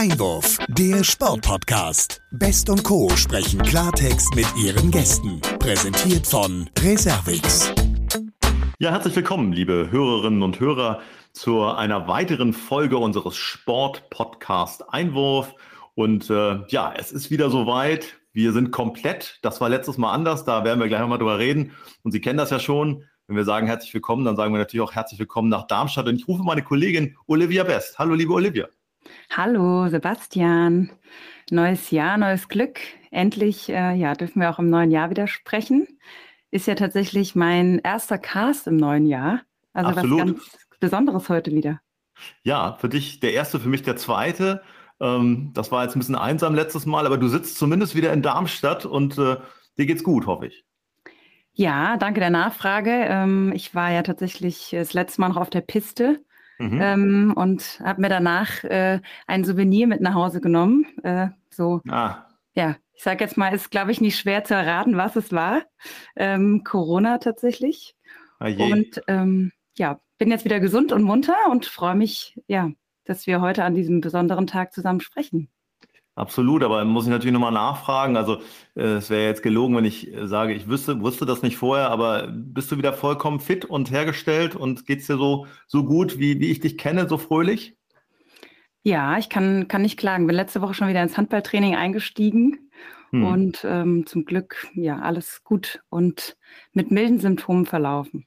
Einwurf, 0.00 0.56
der 0.68 1.04
Sportpodcast. 1.04 2.22
Best 2.30 2.70
und 2.70 2.82
Co. 2.84 3.10
sprechen 3.16 3.60
Klartext 3.60 4.34
mit 4.34 4.46
ihren 4.56 4.90
Gästen. 4.90 5.42
Präsentiert 5.58 6.26
von 6.26 6.70
Reservix. 6.78 7.70
Ja, 8.78 8.92
herzlich 8.92 9.14
willkommen, 9.14 9.52
liebe 9.52 9.90
Hörerinnen 9.90 10.42
und 10.42 10.58
Hörer, 10.58 11.02
zu 11.34 11.64
einer 11.64 12.08
weiteren 12.08 12.54
Folge 12.54 12.96
unseres 12.96 13.36
Sportpodcast 13.36 14.90
Einwurf. 14.90 15.54
Und 15.94 16.30
äh, 16.30 16.60
ja, 16.68 16.94
es 16.96 17.12
ist 17.12 17.30
wieder 17.30 17.50
soweit. 17.50 18.18
Wir 18.32 18.54
sind 18.54 18.70
komplett. 18.70 19.38
Das 19.42 19.60
war 19.60 19.68
letztes 19.68 19.98
Mal 19.98 20.14
anders. 20.14 20.46
Da 20.46 20.64
werden 20.64 20.80
wir 20.80 20.88
gleich 20.88 21.00
nochmal 21.02 21.18
drüber 21.18 21.38
reden. 21.38 21.72
Und 22.04 22.12
Sie 22.12 22.22
kennen 22.22 22.38
das 22.38 22.48
ja 22.48 22.58
schon. 22.58 23.04
Wenn 23.26 23.36
wir 23.36 23.44
sagen 23.44 23.66
herzlich 23.66 23.92
willkommen, 23.92 24.24
dann 24.24 24.36
sagen 24.36 24.54
wir 24.54 24.58
natürlich 24.60 24.82
auch 24.82 24.94
herzlich 24.94 25.20
willkommen 25.20 25.50
nach 25.50 25.66
Darmstadt. 25.66 26.06
Und 26.06 26.16
ich 26.16 26.26
rufe 26.26 26.42
meine 26.42 26.62
Kollegin 26.62 27.18
Olivia 27.26 27.64
Best. 27.64 27.98
Hallo, 27.98 28.14
liebe 28.14 28.32
Olivia. 28.32 28.66
Hallo 29.30 29.88
Sebastian, 29.88 30.90
neues 31.50 31.90
Jahr, 31.90 32.18
neues 32.18 32.48
Glück. 32.48 32.80
Endlich 33.10 33.68
äh, 33.68 33.94
ja, 33.94 34.14
dürfen 34.14 34.40
wir 34.40 34.50
auch 34.50 34.58
im 34.58 34.70
neuen 34.70 34.90
Jahr 34.90 35.10
wieder 35.10 35.26
sprechen. 35.26 35.86
Ist 36.50 36.66
ja 36.66 36.74
tatsächlich 36.74 37.34
mein 37.34 37.78
erster 37.78 38.18
Cast 38.18 38.66
im 38.66 38.76
neuen 38.76 39.06
Jahr. 39.06 39.42
Also 39.72 39.90
Absolut. 39.90 40.20
was 40.20 40.26
ganz 40.26 40.58
Besonderes 40.80 41.28
heute 41.28 41.52
wieder. 41.52 41.80
Ja, 42.42 42.76
für 42.80 42.88
dich 42.88 43.20
der 43.20 43.32
erste, 43.34 43.60
für 43.60 43.68
mich 43.68 43.82
der 43.82 43.96
zweite. 43.96 44.62
Ähm, 44.98 45.50
das 45.54 45.70
war 45.70 45.84
jetzt 45.84 45.94
ein 45.94 46.00
bisschen 46.00 46.16
einsam 46.16 46.54
letztes 46.54 46.86
Mal, 46.86 47.06
aber 47.06 47.18
du 47.18 47.28
sitzt 47.28 47.56
zumindest 47.56 47.94
wieder 47.94 48.12
in 48.12 48.22
Darmstadt 48.22 48.86
und 48.86 49.18
äh, 49.18 49.36
dir 49.78 49.86
geht's 49.86 50.02
gut, 50.02 50.26
hoffe 50.26 50.46
ich. 50.46 50.64
Ja, 51.52 51.96
danke 51.96 52.20
der 52.20 52.30
Nachfrage. 52.30 52.90
Ähm, 52.90 53.52
ich 53.54 53.74
war 53.74 53.90
ja 53.90 54.02
tatsächlich 54.02 54.70
das 54.72 54.92
letzte 54.92 55.20
Mal 55.20 55.28
noch 55.28 55.36
auf 55.36 55.50
der 55.50 55.60
Piste 55.60 56.24
Mhm. 56.60 56.78
Ähm, 56.80 57.32
und 57.34 57.80
habe 57.82 58.02
mir 58.02 58.10
danach 58.10 58.62
äh, 58.64 59.00
ein 59.26 59.44
Souvenir 59.44 59.86
mit 59.86 60.02
nach 60.02 60.14
Hause 60.14 60.42
genommen. 60.42 60.86
Äh, 61.02 61.28
so, 61.48 61.80
ah. 61.88 62.26
ja, 62.54 62.76
ich 62.92 63.02
sage 63.02 63.24
jetzt 63.24 63.38
mal, 63.38 63.54
ist 63.54 63.70
glaube 63.70 63.92
ich 63.92 64.02
nicht 64.02 64.18
schwer 64.18 64.44
zu 64.44 64.54
erraten, 64.54 64.98
was 64.98 65.16
es 65.16 65.32
war. 65.32 65.62
Ähm, 66.16 66.62
Corona 66.62 67.16
tatsächlich. 67.16 67.96
Ah 68.38 68.48
und 68.48 69.02
ähm, 69.08 69.52
ja, 69.76 70.00
bin 70.18 70.30
jetzt 70.30 70.44
wieder 70.44 70.60
gesund 70.60 70.92
und 70.92 71.02
munter 71.02 71.36
und 71.50 71.64
freue 71.64 71.94
mich, 71.94 72.38
ja, 72.46 72.70
dass 73.04 73.26
wir 73.26 73.40
heute 73.40 73.64
an 73.64 73.74
diesem 73.74 74.02
besonderen 74.02 74.46
Tag 74.46 74.74
zusammen 74.74 75.00
sprechen. 75.00 75.48
Absolut, 76.16 76.62
aber 76.62 76.84
muss 76.84 77.04
ich 77.04 77.10
natürlich 77.10 77.32
nochmal 77.32 77.52
nachfragen. 77.52 78.16
Also 78.16 78.42
äh, 78.74 78.96
es 78.96 79.10
wäre 79.10 79.26
jetzt 79.26 79.42
gelogen, 79.42 79.76
wenn 79.76 79.84
ich 79.84 80.12
äh, 80.12 80.26
sage, 80.26 80.52
ich 80.52 80.68
wüsste, 80.68 81.00
wusste 81.00 81.24
das 81.24 81.42
nicht 81.42 81.56
vorher, 81.56 81.90
aber 81.90 82.26
bist 82.26 82.70
du 82.70 82.76
wieder 82.76 82.92
vollkommen 82.92 83.40
fit 83.40 83.64
und 83.64 83.90
hergestellt 83.90 84.56
und 84.56 84.86
geht 84.86 85.00
es 85.00 85.06
dir 85.06 85.16
so, 85.16 85.46
so 85.66 85.84
gut, 85.84 86.18
wie, 86.18 86.40
wie 86.40 86.50
ich 86.50 86.60
dich 86.60 86.76
kenne, 86.76 87.08
so 87.08 87.16
fröhlich? 87.16 87.76
Ja, 88.82 89.18
ich 89.18 89.28
kann, 89.28 89.68
kann 89.68 89.82
nicht 89.82 89.98
klagen. 89.98 90.26
Bin 90.26 90.36
letzte 90.36 90.62
Woche 90.62 90.74
schon 90.74 90.88
wieder 90.88 91.02
ins 91.02 91.16
Handballtraining 91.16 91.76
eingestiegen 91.76 92.70
hm. 93.10 93.24
und 93.24 93.64
ähm, 93.64 94.06
zum 94.06 94.24
Glück, 94.24 94.68
ja, 94.74 94.98
alles 94.98 95.44
gut 95.44 95.80
und 95.90 96.36
mit 96.72 96.90
milden 96.90 97.20
Symptomen 97.20 97.66
verlaufen. 97.66 98.26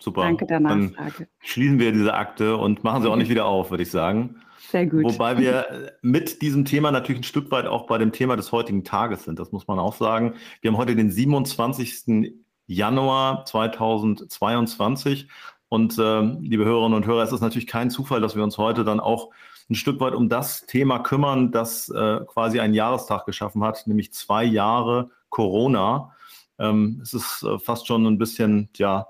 Super. 0.00 0.22
Danke 0.22 0.46
der 0.46 0.60
Nachfrage. 0.60 1.12
Dann 1.18 1.26
schließen 1.40 1.78
wir 1.78 1.92
diese 1.92 2.14
Akte 2.14 2.56
und 2.56 2.82
machen 2.82 3.02
sie 3.02 3.10
auch 3.10 3.16
nicht 3.16 3.30
wieder 3.30 3.46
auf, 3.46 3.70
würde 3.70 3.82
ich 3.82 3.90
sagen. 3.90 4.40
Sehr 4.70 4.86
gut. 4.86 5.04
Wobei 5.04 5.38
wir 5.38 5.92
mit 6.02 6.42
diesem 6.42 6.64
Thema 6.64 6.90
natürlich 6.90 7.20
ein 7.20 7.24
Stück 7.24 7.50
weit 7.50 7.66
auch 7.66 7.86
bei 7.86 7.98
dem 7.98 8.12
Thema 8.12 8.36
des 8.36 8.52
heutigen 8.52 8.84
Tages 8.84 9.24
sind. 9.24 9.38
Das 9.38 9.52
muss 9.52 9.66
man 9.66 9.78
auch 9.78 9.94
sagen. 9.94 10.34
Wir 10.60 10.70
haben 10.70 10.78
heute 10.78 10.96
den 10.96 11.10
27. 11.10 12.34
Januar 12.66 13.44
2022. 13.46 15.28
Und 15.68 15.98
äh, 15.98 16.20
liebe 16.20 16.64
Hörerinnen 16.64 16.96
und 16.96 17.06
Hörer, 17.06 17.22
es 17.22 17.32
ist 17.32 17.40
natürlich 17.40 17.66
kein 17.66 17.90
Zufall, 17.90 18.20
dass 18.20 18.36
wir 18.36 18.42
uns 18.42 18.58
heute 18.58 18.84
dann 18.84 19.00
auch 19.00 19.30
ein 19.70 19.74
Stück 19.74 20.00
weit 20.00 20.14
um 20.14 20.28
das 20.28 20.66
Thema 20.66 20.98
kümmern, 20.98 21.52
das 21.52 21.88
äh, 21.88 22.20
quasi 22.26 22.60
einen 22.60 22.74
Jahrestag 22.74 23.24
geschaffen 23.24 23.62
hat, 23.62 23.86
nämlich 23.86 24.12
zwei 24.12 24.44
Jahre 24.44 25.10
Corona. 25.28 26.14
Ähm, 26.58 27.00
es 27.02 27.14
ist 27.14 27.44
äh, 27.44 27.58
fast 27.58 27.86
schon 27.86 28.04
ein 28.06 28.18
bisschen, 28.18 28.68
ja, 28.76 29.06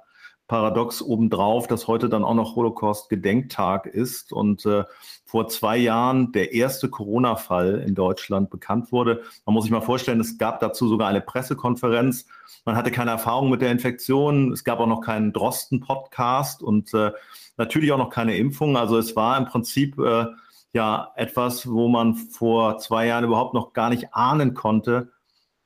paradox 0.50 1.00
obendrauf, 1.00 1.69
dass 1.69 1.87
heute 1.87 2.09
dann 2.09 2.25
auch 2.25 2.34
noch 2.34 2.56
Holocaust-Gedenktag 2.56 3.87
ist 3.87 4.33
und 4.33 4.66
äh, 4.66 4.83
vor 5.25 5.47
zwei 5.47 5.77
Jahren 5.77 6.33
der 6.33 6.53
erste 6.53 6.88
Corona-Fall 6.88 7.84
in 7.87 7.94
Deutschland 7.94 8.50
bekannt 8.50 8.91
wurde. 8.91 9.22
Man 9.47 9.55
muss 9.55 9.62
sich 9.62 9.71
mal 9.71 9.81
vorstellen, 9.81 10.19
es 10.19 10.38
gab 10.38 10.59
dazu 10.59 10.88
sogar 10.88 11.06
eine 11.06 11.21
Pressekonferenz. 11.21 12.27
Man 12.65 12.75
hatte 12.75 12.91
keine 12.91 13.12
Erfahrung 13.12 13.49
mit 13.49 13.62
der 13.62 13.71
Infektion. 13.71 14.50
Es 14.50 14.65
gab 14.65 14.81
auch 14.81 14.88
noch 14.88 15.03
keinen 15.03 15.33
Drosten-Podcast 15.33 16.65
und 16.65 16.93
äh, 16.94 17.12
natürlich 17.56 17.93
auch 17.93 17.99
noch 17.99 18.11
keine 18.11 18.37
Impfung. 18.37 18.77
Also 18.77 18.99
es 18.99 19.15
war 19.15 19.38
im 19.38 19.44
Prinzip 19.44 20.00
äh, 20.00 20.27
ja 20.72 21.12
etwas, 21.15 21.71
wo 21.71 21.87
man 21.87 22.17
vor 22.17 22.78
zwei 22.78 23.06
Jahren 23.06 23.22
überhaupt 23.22 23.55
noch 23.55 23.72
gar 23.72 23.88
nicht 23.88 24.15
ahnen 24.15 24.55
konnte, 24.55 25.12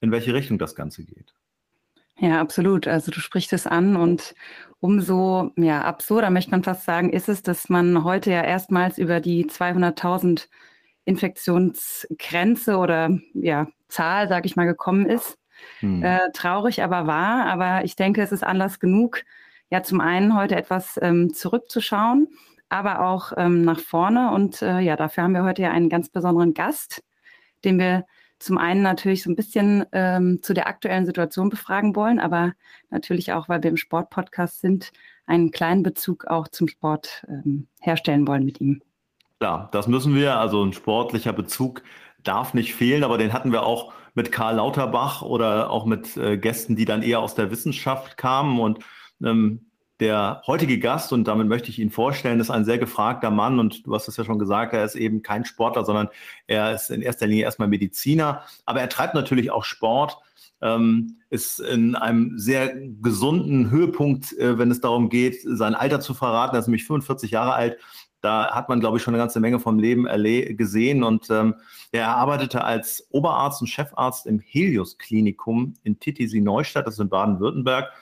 in 0.03 0.11
welche 0.11 0.35
Richtung 0.35 0.59
das 0.59 0.75
Ganze 0.75 1.05
geht. 1.05 1.33
Ja, 2.19 2.41
absolut. 2.41 2.87
Also 2.87 3.11
du 3.11 3.21
sprichst 3.21 3.53
es 3.53 3.67
an 3.67 3.97
und 3.97 4.35
umso 4.81 5.53
ja, 5.57 5.83
absurder 5.83 6.31
möchte 6.31 6.51
man 6.51 6.63
fast 6.63 6.85
sagen, 6.85 7.11
ist 7.11 7.29
es, 7.29 7.43
dass 7.43 7.69
man 7.69 8.05
heute 8.05 8.31
ja 8.31 8.43
erstmals 8.43 8.99
über 8.99 9.21
die 9.21 9.47
200.000 9.47 10.49
Infektionsgrenze 11.05 12.77
oder 12.77 13.19
ja, 13.35 13.69
Zahl, 13.89 14.29
sage 14.29 14.47
ich 14.47 14.57
mal, 14.57 14.67
gekommen 14.67 15.07
ist. 15.07 15.39
Hm. 15.81 16.03
Äh, 16.03 16.31
traurig, 16.33 16.83
aber 16.83 17.07
wahr. 17.07 17.47
Aber 17.47 17.85
ich 17.85 17.97
denke, 17.97 18.23
es 18.23 18.33
ist 18.33 18.45
Anlass 18.45 18.81
genug, 18.81 19.23
ja, 19.71 19.83
zum 19.83 20.01
einen 20.01 20.37
heute 20.37 20.57
etwas 20.57 20.99
ähm, 21.03 21.33
zurückzuschauen, 21.33 22.29
aber 22.69 23.01
auch 23.01 23.33
ähm, 23.37 23.63
nach 23.63 23.81
vorne. 23.81 24.31
Und 24.33 24.63
äh, 24.63 24.81
ja, 24.81 24.97
dafür 24.97 25.25
haben 25.25 25.35
wir 25.35 25.45
heute 25.45 25.63
ja 25.63 25.71
einen 25.71 25.89
ganz 25.89 26.09
besonderen 26.09 26.55
Gast, 26.55 27.03
den 27.65 27.79
wir 27.79 28.05
zum 28.45 28.59
einen 28.59 28.83
natürlich 28.83 29.23
so 29.23 29.31
ein 29.31 29.37
bisschen 29.37 29.85
ähm, 29.93 30.41
zu 30.43 30.55
der 30.55 30.67
aktuellen 30.67 31.07
Situation 31.07 31.49
befragen 31.49 31.97
wollen, 31.97 32.21
aber 32.21 32.53
natürlich 32.91 33.33
auch, 33.33 33.49
weil 33.49 33.63
wir 33.63 33.71
im 33.71 33.77
Sportpodcast 33.77 34.61
sind, 34.61 34.93
einen 35.27 35.51
kleinen 35.51 35.83
Bezug 35.83 36.27
auch 36.27 36.49
zum 36.49 36.69
Sport 36.69 37.25
ähm, 37.29 37.67
herstellen 37.81 38.29
wollen 38.29 38.45
mit 38.45 38.61
ihm. 38.61 38.83
Klar, 39.41 39.69
das 39.73 39.89
müssen 39.89 40.15
wir. 40.15 40.37
Also 40.37 40.63
ein 40.65 40.73
sportlicher 40.73 41.33
Bezug 41.33 41.83
darf 42.23 42.55
nicht 42.55 42.75
fehlen, 42.75 43.05
aber 43.05 43.19
den 43.19 43.33
hatten 43.33 43.53
wir 43.53 43.65
auch 43.65 43.93
mit 44.15 44.31
Karl 44.31 44.57
Lauterbach 44.57 45.23
oder 45.23 45.71
auch 45.71 45.87
mit 45.87 46.17
äh, 46.17 46.37
Gästen, 46.37 46.77
die 46.77 46.85
dann 46.85 47.03
eher 47.03 47.21
aus 47.21 47.35
der 47.35 47.51
Wissenschaft 47.51 48.17
kamen. 48.17 48.61
Und 48.61 48.79
ähm, 49.23 49.71
der 50.01 50.43
heutige 50.47 50.79
Gast, 50.79 51.13
und 51.13 51.29
damit 51.29 51.47
möchte 51.47 51.71
ich 51.71 51.79
ihn 51.79 51.91
vorstellen, 51.91 52.41
ist 52.41 52.51
ein 52.51 52.65
sehr 52.65 52.79
gefragter 52.79 53.31
Mann 53.31 53.59
und 53.61 53.87
du 53.87 53.95
hast 53.95 54.09
es 54.09 54.17
ja 54.17 54.25
schon 54.25 54.39
gesagt, 54.39 54.73
er 54.73 54.85
ist 54.85 54.97
eben 54.97 55.23
kein 55.23 55.45
Sportler, 55.45 55.85
sondern 55.85 56.09
er 56.47 56.75
ist 56.75 56.91
in 56.91 57.01
erster 57.01 57.27
Linie 57.27 57.45
erstmal 57.45 57.69
Mediziner, 57.69 58.43
aber 58.67 58.81
er 58.81 58.89
treibt 58.89 59.15
natürlich 59.15 59.51
auch 59.53 59.65
Sport, 59.65 60.19
ähm, 60.61 61.19
ist 61.31 61.61
in 61.61 61.95
einem 61.95 62.39
sehr 62.39 62.75
gesunden 63.03 63.71
Höhepunkt, 63.71 64.37
äh, 64.39 64.59
wenn 64.59 64.71
es 64.71 64.81
darum 64.81 65.11
geht, 65.11 65.37
sein 65.45 65.75
Alter 65.75 66.01
zu 66.01 66.15
verraten. 66.15 66.57
Er 66.57 66.61
ist 66.61 66.67
nämlich 66.67 66.87
45 66.87 67.31
Jahre 67.31 67.53
alt. 67.53 67.79
Da 68.23 68.55
hat 68.55 68.71
man, 68.71 68.81
glaube 68.81 68.97
ich, 68.97 69.03
schon 69.03 69.13
eine 69.13 69.23
ganze 69.23 69.41
Menge 69.41 69.61
vom 69.61 69.79
Leben 69.79 70.07
gesehen. 70.57 71.05
Und 71.05 71.29
ähm, 71.29 71.57
er 71.93 72.17
arbeitete 72.17 72.65
als 72.65 73.07
Oberarzt 73.11 73.61
und 73.61 73.67
Chefarzt 73.67 74.27
im 74.27 74.41
Helios-Klinikum 74.41 75.75
in 75.83 76.01
Titisee-Neustadt, 76.01 76.87
das 76.87 76.95
ist 76.95 77.01
in 77.01 77.11
Baden-Württemberg. 77.11 77.93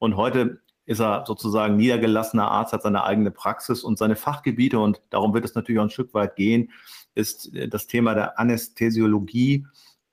Und 0.00 0.16
heute 0.16 0.60
ist 0.88 1.00
er 1.00 1.24
sozusagen 1.26 1.76
niedergelassener 1.76 2.50
Arzt, 2.50 2.72
hat 2.72 2.82
seine 2.82 3.04
eigene 3.04 3.30
Praxis 3.30 3.84
und 3.84 3.98
seine 3.98 4.16
Fachgebiete 4.16 4.78
und 4.78 5.02
darum 5.10 5.34
wird 5.34 5.44
es 5.44 5.54
natürlich 5.54 5.78
auch 5.78 5.84
ein 5.84 5.90
Stück 5.90 6.14
weit 6.14 6.34
gehen, 6.34 6.70
ist 7.14 7.54
äh, 7.54 7.68
das 7.68 7.86
Thema 7.86 8.14
der 8.14 8.38
Anästhesiologie, 8.38 9.66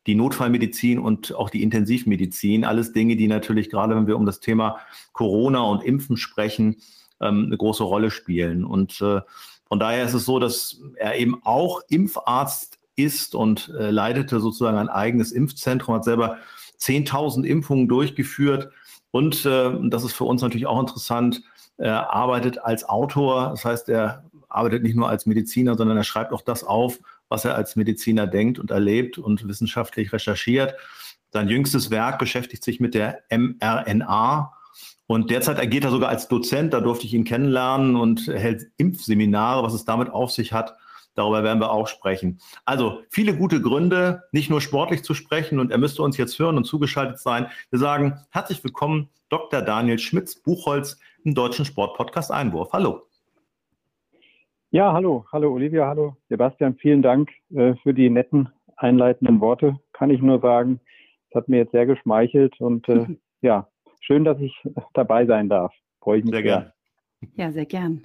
die 0.05 0.15
Notfallmedizin 0.15 0.99
und 0.99 1.33
auch 1.33 1.49
die 1.49 1.63
Intensivmedizin. 1.63 2.65
Alles 2.65 2.91
Dinge, 2.91 3.15
die 3.15 3.27
natürlich 3.27 3.69
gerade, 3.69 3.95
wenn 3.95 4.05
wir 4.05 4.17
um 4.17 4.25
das 4.25 4.41
Thema 4.41 4.79
Corona 5.13 5.61
und 5.61 5.81
Impfen 5.81 6.17
sprechen, 6.17 6.75
ähm, 7.21 7.45
eine 7.45 7.57
große 7.57 7.83
Rolle 7.83 8.11
spielen. 8.11 8.65
Und 8.65 8.99
äh, 9.01 9.21
von 9.69 9.79
daher 9.79 10.03
ist 10.03 10.13
es 10.13 10.25
so, 10.25 10.39
dass 10.39 10.81
er 10.97 11.15
eben 11.15 11.41
auch 11.45 11.81
Impfarzt 11.87 12.79
ist 12.97 13.33
und 13.33 13.73
äh, 13.79 13.91
leitete 13.91 14.41
sozusagen 14.41 14.77
ein 14.77 14.89
eigenes 14.89 15.31
Impfzentrum, 15.31 15.95
hat 15.95 16.03
selber 16.03 16.37
10.000 16.81 17.45
Impfungen 17.45 17.87
durchgeführt 17.87 18.71
und 19.15 19.45
äh, 19.45 19.71
das 19.83 20.03
ist 20.03 20.11
für 20.11 20.25
uns 20.25 20.41
natürlich 20.41 20.67
auch 20.67 20.77
interessant, 20.77 21.41
er 21.77 22.13
arbeitet 22.13 22.57
als 22.61 22.83
Autor. 22.83 23.51
Das 23.51 23.63
heißt, 23.63 23.87
er 23.87 24.25
arbeitet 24.49 24.83
nicht 24.83 24.97
nur 24.97 25.07
als 25.07 25.25
Mediziner, 25.25 25.77
sondern 25.77 25.95
er 25.95 26.03
schreibt 26.03 26.33
auch 26.33 26.41
das 26.41 26.65
auf, 26.65 26.99
was 27.29 27.45
er 27.45 27.55
als 27.55 27.77
Mediziner 27.77 28.27
denkt 28.27 28.59
und 28.59 28.71
erlebt 28.71 29.17
und 29.17 29.47
wissenschaftlich 29.47 30.11
recherchiert. 30.11 30.75
Sein 31.31 31.47
jüngstes 31.47 31.91
Werk 31.91 32.19
beschäftigt 32.19 32.61
sich 32.65 32.81
mit 32.81 32.93
der 32.93 33.19
mRNA. 33.29 34.51
Und 35.07 35.31
derzeit 35.31 35.61
agiert 35.61 35.85
er 35.85 35.91
sogar 35.91 36.09
als 36.09 36.27
Dozent, 36.27 36.73
da 36.73 36.81
durfte 36.81 37.05
ich 37.05 37.13
ihn 37.13 37.23
kennenlernen 37.23 37.95
und 37.95 38.27
hält 38.27 38.63
Impfseminare, 38.75 39.63
was 39.63 39.73
es 39.73 39.85
damit 39.85 40.09
auf 40.09 40.31
sich 40.31 40.51
hat. 40.51 40.75
Darüber 41.15 41.43
werden 41.43 41.59
wir 41.59 41.71
auch 41.71 41.87
sprechen. 41.87 42.39
Also 42.65 43.01
viele 43.09 43.35
gute 43.35 43.61
Gründe, 43.61 44.23
nicht 44.31 44.49
nur 44.49 44.61
sportlich 44.61 45.03
zu 45.03 45.13
sprechen 45.13 45.59
und 45.59 45.71
er 45.71 45.77
müsste 45.77 46.03
uns 46.03 46.17
jetzt 46.17 46.37
hören 46.37 46.57
und 46.57 46.65
zugeschaltet 46.65 47.19
sein. 47.19 47.47
Wir 47.71 47.79
sagen 47.79 48.19
herzlich 48.31 48.63
willkommen, 48.63 49.09
Dr. 49.29 49.61
Daniel 49.61 49.97
Schmitz, 49.97 50.35
Buchholz 50.35 50.99
im 51.23 51.33
Deutschen 51.33 51.65
Sportpodcast 51.65 52.31
Einwurf. 52.31 52.73
Hallo. 52.73 53.03
Ja, 54.71 54.91
hallo, 54.91 55.25
hallo 55.31 55.53
Olivia, 55.53 55.87
hallo 55.87 56.17
Sebastian, 56.27 56.75
vielen 56.75 57.01
Dank 57.01 57.29
äh, 57.55 57.75
für 57.81 57.93
die 57.93 58.09
netten 58.09 58.49
einleitenden 58.75 59.39
Worte, 59.39 59.79
kann 59.93 60.09
ich 60.09 60.21
nur 60.21 60.41
sagen. 60.41 60.81
Das 61.29 61.43
hat 61.43 61.49
mir 61.49 61.57
jetzt 61.57 61.71
sehr 61.71 61.85
geschmeichelt 61.85 62.59
und 62.59 62.89
äh, 62.89 63.05
ja, 63.41 63.69
schön, 64.01 64.25
dass 64.25 64.37
ich 64.39 64.53
dabei 64.93 65.25
sein 65.25 65.47
darf. 65.47 65.73
Freue 66.01 66.19
ich 66.19 66.25
mich 66.25 66.33
sehr. 66.33 66.43
Sehr 66.43 66.51
gern. 66.51 66.71
Ja, 67.35 67.51
sehr 67.51 67.65
gern. 67.65 68.03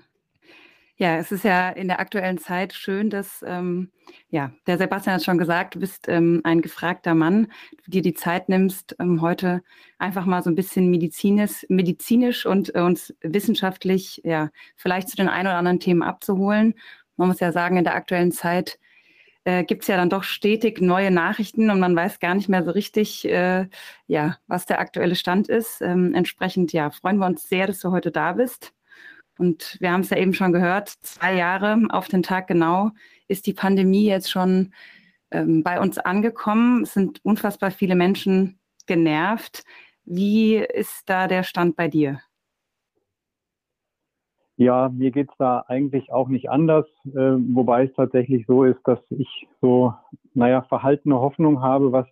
Ja, 1.00 1.16
es 1.16 1.32
ist 1.32 1.44
ja 1.44 1.70
in 1.70 1.88
der 1.88 1.98
aktuellen 1.98 2.36
Zeit 2.36 2.74
schön, 2.74 3.08
dass, 3.08 3.42
ähm, 3.46 3.90
ja, 4.28 4.52
der 4.66 4.76
Sebastian 4.76 5.14
hat 5.14 5.24
schon 5.24 5.38
gesagt, 5.38 5.74
du 5.74 5.80
bist 5.80 6.08
ähm, 6.08 6.42
ein 6.44 6.60
gefragter 6.60 7.14
Mann, 7.14 7.46
du 7.86 7.90
dir 7.90 8.02
die 8.02 8.12
Zeit 8.12 8.50
nimmst, 8.50 8.96
ähm, 8.98 9.22
heute 9.22 9.62
einfach 9.98 10.26
mal 10.26 10.42
so 10.42 10.50
ein 10.50 10.54
bisschen 10.56 10.90
medizinisch, 10.90 11.64
medizinisch 11.70 12.44
und 12.44 12.74
äh, 12.74 12.80
uns 12.82 13.14
wissenschaftlich, 13.22 14.20
ja, 14.24 14.50
vielleicht 14.76 15.08
zu 15.08 15.16
den 15.16 15.28
ein 15.30 15.46
oder 15.46 15.56
anderen 15.56 15.80
Themen 15.80 16.02
abzuholen. 16.02 16.74
Man 17.16 17.28
muss 17.28 17.40
ja 17.40 17.50
sagen, 17.50 17.78
in 17.78 17.84
der 17.84 17.94
aktuellen 17.94 18.30
Zeit 18.30 18.78
äh, 19.44 19.64
gibt 19.64 19.82
es 19.84 19.88
ja 19.88 19.96
dann 19.96 20.10
doch 20.10 20.24
stetig 20.24 20.82
neue 20.82 21.10
Nachrichten 21.10 21.70
und 21.70 21.80
man 21.80 21.96
weiß 21.96 22.20
gar 22.20 22.34
nicht 22.34 22.50
mehr 22.50 22.64
so 22.64 22.72
richtig, 22.72 23.26
äh, 23.26 23.68
ja, 24.06 24.36
was 24.48 24.66
der 24.66 24.80
aktuelle 24.80 25.16
Stand 25.16 25.48
ist. 25.48 25.80
Ähm, 25.82 26.14
entsprechend, 26.14 26.74
ja, 26.74 26.90
freuen 26.90 27.18
wir 27.18 27.26
uns 27.26 27.48
sehr, 27.48 27.66
dass 27.66 27.80
du 27.80 27.90
heute 27.90 28.10
da 28.10 28.32
bist. 28.34 28.74
Und 29.40 29.78
wir 29.80 29.90
haben 29.90 30.02
es 30.02 30.10
ja 30.10 30.18
eben 30.18 30.34
schon 30.34 30.52
gehört, 30.52 30.90
zwei 31.00 31.34
Jahre 31.34 31.78
auf 31.88 32.08
den 32.08 32.22
Tag 32.22 32.46
genau 32.46 32.90
ist 33.26 33.46
die 33.46 33.54
Pandemie 33.54 34.04
jetzt 34.04 34.30
schon 34.30 34.74
ähm, 35.30 35.62
bei 35.62 35.80
uns 35.80 35.96
angekommen. 35.96 36.82
Es 36.82 36.92
sind 36.92 37.24
unfassbar 37.24 37.70
viele 37.70 37.94
Menschen 37.94 38.58
genervt. 38.86 39.64
Wie 40.04 40.56
ist 40.56 41.08
da 41.08 41.26
der 41.26 41.42
Stand 41.42 41.74
bei 41.74 41.88
dir? 41.88 42.20
Ja, 44.58 44.90
mir 44.90 45.10
geht 45.10 45.30
es 45.30 45.36
da 45.38 45.64
eigentlich 45.68 46.12
auch 46.12 46.28
nicht 46.28 46.50
anders, 46.50 46.84
äh, 47.06 47.14
wobei 47.14 47.84
es 47.84 47.94
tatsächlich 47.94 48.44
so 48.46 48.64
ist, 48.64 48.80
dass 48.84 48.98
ich 49.08 49.48
so, 49.62 49.94
naja, 50.34 50.60
verhaltene 50.68 51.14
Hoffnung 51.14 51.62
habe, 51.62 51.92
was 51.92 52.06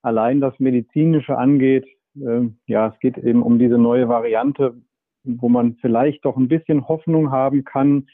allein 0.00 0.40
das 0.40 0.58
Medizinische 0.58 1.36
angeht. 1.36 1.84
Äh, 2.14 2.48
ja, 2.64 2.86
es 2.86 2.98
geht 3.00 3.18
eben 3.18 3.42
um 3.42 3.58
diese 3.58 3.76
neue 3.76 4.08
Variante, 4.08 4.74
wo 5.26 5.48
man 5.48 5.76
vielleicht 5.76 6.24
doch 6.24 6.36
ein 6.36 6.48
bisschen 6.48 6.88
Hoffnung 6.88 7.30
haben 7.30 7.64
kann, 7.64 8.06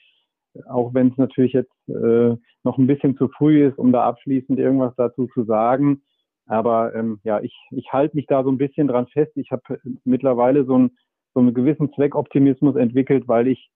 auch 0.69 0.95
wenn 0.95 1.09
es 1.09 1.17
natürlich 1.17 1.53
jetzt 1.53 1.73
äh, 1.89 2.37
noch 2.65 2.79
ein 2.79 2.87
bisschen 2.87 3.17
zu 3.17 3.29
früh 3.29 3.67
ist, 3.67 3.79
um 3.79 3.93
da 3.93 4.05
abschließend 4.05 4.59
irgendwas 4.59 4.95
dazu 4.97 5.27
zu 5.29 5.45
sagen. 5.45 6.03
Aber 6.47 6.95
ähm, 6.95 7.21
ja, 7.25 7.41
ich, 7.41 7.55
ich 7.71 7.93
halte 7.93 8.17
mich 8.17 8.27
da 8.27 8.43
so 8.43 8.51
ein 8.51 8.59
bisschen 8.59 8.89
dran 8.89 9.07
fest. 9.07 9.33
Ich 9.37 9.51
habe 9.51 9.81
mittlerweile 10.05 10.65
so, 10.65 10.79
ein, 10.79 10.91
so 11.35 11.41
einen 11.41 11.55
gewissen 11.55 11.93
Zweckoptimismus 11.95 12.77
entwickelt, 12.77 13.29
weil 13.29 13.49
ich 13.49 13.71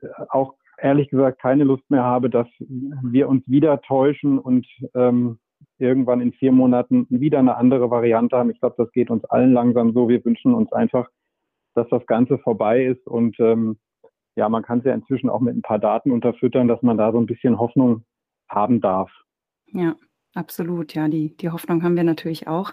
äh, 0.00 0.08
auch 0.28 0.54
ehrlich 0.78 1.10
gesagt 1.10 1.40
keine 1.40 1.64
Lust 1.64 1.88
mehr 1.90 2.02
habe, 2.02 2.28
dass 2.28 2.48
wir 2.58 3.28
uns 3.28 3.42
wieder 3.46 3.80
täuschen 3.82 4.38
und 4.38 4.66
ähm, 4.94 5.38
irgendwann 5.78 6.20
in 6.20 6.32
vier 6.32 6.52
Monaten 6.52 7.06
wieder 7.08 7.38
eine 7.38 7.56
andere 7.56 7.90
Variante 7.90 8.36
haben. 8.36 8.50
Ich 8.50 8.60
glaube, 8.60 8.76
das 8.78 8.92
geht 8.92 9.10
uns 9.10 9.24
allen 9.26 9.52
langsam 9.52 9.92
so. 9.92 10.08
Wir 10.08 10.24
wünschen 10.24 10.54
uns 10.54 10.72
einfach, 10.72 11.08
dass 11.74 11.88
das 11.88 12.06
Ganze 12.06 12.38
vorbei 12.38 12.84
ist. 12.84 13.06
Und 13.06 13.38
ähm, 13.40 13.78
ja, 14.36 14.48
man 14.48 14.62
kann 14.62 14.78
es 14.78 14.84
ja 14.84 14.94
inzwischen 14.94 15.30
auch 15.30 15.40
mit 15.40 15.56
ein 15.56 15.62
paar 15.62 15.78
Daten 15.78 16.10
unterfüttern, 16.10 16.68
dass 16.68 16.82
man 16.82 16.96
da 16.96 17.12
so 17.12 17.18
ein 17.18 17.26
bisschen 17.26 17.58
Hoffnung 17.58 18.04
haben 18.48 18.80
darf. 18.80 19.10
Ja, 19.66 19.96
absolut. 20.34 20.94
Ja, 20.94 21.08
die, 21.08 21.36
die 21.36 21.50
Hoffnung 21.50 21.82
haben 21.82 21.96
wir 21.96 22.04
natürlich 22.04 22.48
auch. 22.48 22.72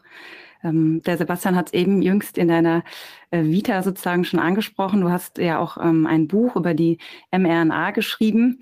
Ähm, 0.64 1.02
der 1.04 1.18
Sebastian 1.18 1.56
hat 1.56 1.68
es 1.68 1.74
eben 1.74 2.02
jüngst 2.02 2.38
in 2.38 2.48
deiner 2.48 2.84
äh, 3.32 3.44
Vita 3.44 3.82
sozusagen 3.82 4.26
schon 4.26 4.40
angesprochen. 4.40 5.02
Du 5.02 5.10
hast 5.10 5.38
ja 5.38 5.60
auch 5.60 5.78
ähm, 5.78 6.06
ein 6.06 6.28
Buch 6.28 6.56
über 6.56 6.74
die 6.74 6.98
mRNA 7.32 7.92
geschrieben. 7.92 8.60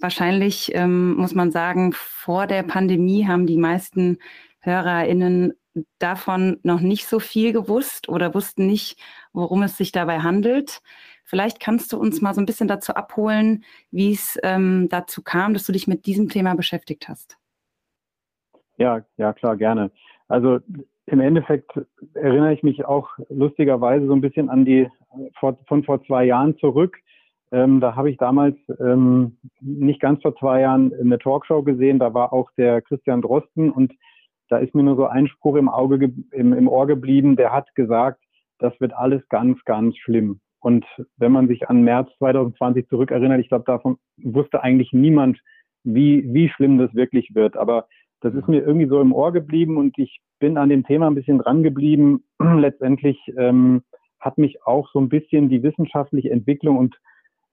Wahrscheinlich 0.00 0.72
ähm, 0.74 1.14
muss 1.16 1.34
man 1.34 1.50
sagen, 1.50 1.92
vor 1.92 2.46
der 2.46 2.62
Pandemie 2.62 3.26
haben 3.26 3.46
die 3.46 3.56
meisten 3.56 4.18
HörerInnen 4.60 5.54
davon 5.98 6.58
noch 6.62 6.80
nicht 6.80 7.06
so 7.06 7.18
viel 7.18 7.52
gewusst 7.52 8.08
oder 8.08 8.34
wussten 8.34 8.66
nicht, 8.66 9.00
worum 9.32 9.62
es 9.62 9.76
sich 9.76 9.92
dabei 9.92 10.20
handelt. 10.20 10.80
Vielleicht 11.24 11.60
kannst 11.60 11.92
du 11.92 11.98
uns 11.98 12.22
mal 12.22 12.34
so 12.34 12.40
ein 12.40 12.46
bisschen 12.46 12.68
dazu 12.68 12.94
abholen, 12.94 13.64
wie 13.90 14.12
es 14.12 14.38
ähm, 14.42 14.88
dazu 14.88 15.22
kam, 15.22 15.52
dass 15.52 15.66
du 15.66 15.72
dich 15.72 15.86
mit 15.86 16.06
diesem 16.06 16.28
Thema 16.28 16.54
beschäftigt 16.54 17.08
hast. 17.08 17.36
Ja, 18.78 19.04
ja, 19.16 19.32
klar, 19.32 19.56
gerne. 19.56 19.90
Also 20.28 20.60
im 21.06 21.20
Endeffekt 21.20 21.70
erinnere 22.14 22.52
ich 22.52 22.62
mich 22.62 22.84
auch 22.84 23.10
lustigerweise 23.28 24.06
so 24.06 24.14
ein 24.14 24.20
bisschen 24.20 24.48
an 24.48 24.64
die 24.64 24.88
von 25.38 25.84
vor 25.84 26.04
zwei 26.04 26.24
Jahren 26.24 26.56
zurück. 26.58 26.98
Ähm, 27.50 27.80
da 27.80 27.96
habe 27.96 28.10
ich 28.10 28.18
damals 28.18 28.56
ähm, 28.78 29.38
nicht 29.60 30.00
ganz 30.00 30.20
vor 30.22 30.36
zwei 30.36 30.60
Jahren 30.60 30.92
eine 30.94 31.18
Talkshow 31.18 31.62
gesehen. 31.62 31.98
Da 31.98 32.12
war 32.12 32.32
auch 32.32 32.50
der 32.58 32.82
Christian 32.82 33.22
Drosten 33.22 33.70
und 33.70 33.92
da 34.48 34.58
ist 34.58 34.74
mir 34.74 34.82
nur 34.82 34.96
so 34.96 35.06
ein 35.06 35.28
Spruch 35.28 35.56
im 35.56 35.68
Auge, 35.68 36.12
im, 36.32 36.52
im 36.52 36.68
Ohr 36.68 36.86
geblieben. 36.86 37.36
Der 37.36 37.52
hat 37.52 37.74
gesagt, 37.74 38.22
das 38.58 38.78
wird 38.80 38.92
alles 38.92 39.22
ganz, 39.28 39.62
ganz 39.64 39.96
schlimm. 39.96 40.40
Und 40.60 40.84
wenn 41.16 41.32
man 41.32 41.48
sich 41.48 41.68
an 41.68 41.82
März 41.82 42.10
2020 42.18 42.88
zurückerinnert, 42.88 43.40
ich 43.40 43.48
glaube, 43.48 43.64
davon 43.66 43.98
wusste 44.16 44.62
eigentlich 44.62 44.92
niemand, 44.92 45.38
wie, 45.84 46.24
wie 46.32 46.48
schlimm 46.48 46.78
das 46.78 46.94
wirklich 46.94 47.34
wird. 47.34 47.56
Aber 47.56 47.86
das 48.20 48.34
ist 48.34 48.48
mir 48.48 48.62
irgendwie 48.62 48.88
so 48.88 49.00
im 49.00 49.12
Ohr 49.12 49.32
geblieben 49.32 49.76
und 49.76 49.96
ich 49.98 50.20
bin 50.40 50.56
an 50.56 50.68
dem 50.68 50.84
Thema 50.84 51.06
ein 51.06 51.14
bisschen 51.14 51.38
dran 51.38 51.62
geblieben. 51.62 52.24
Letztendlich 52.40 53.18
ähm, 53.36 53.82
hat 54.18 54.38
mich 54.38 54.64
auch 54.66 54.90
so 54.92 54.98
ein 54.98 55.08
bisschen 55.08 55.48
die 55.48 55.62
wissenschaftliche 55.62 56.30
Entwicklung 56.30 56.76
und 56.76 56.96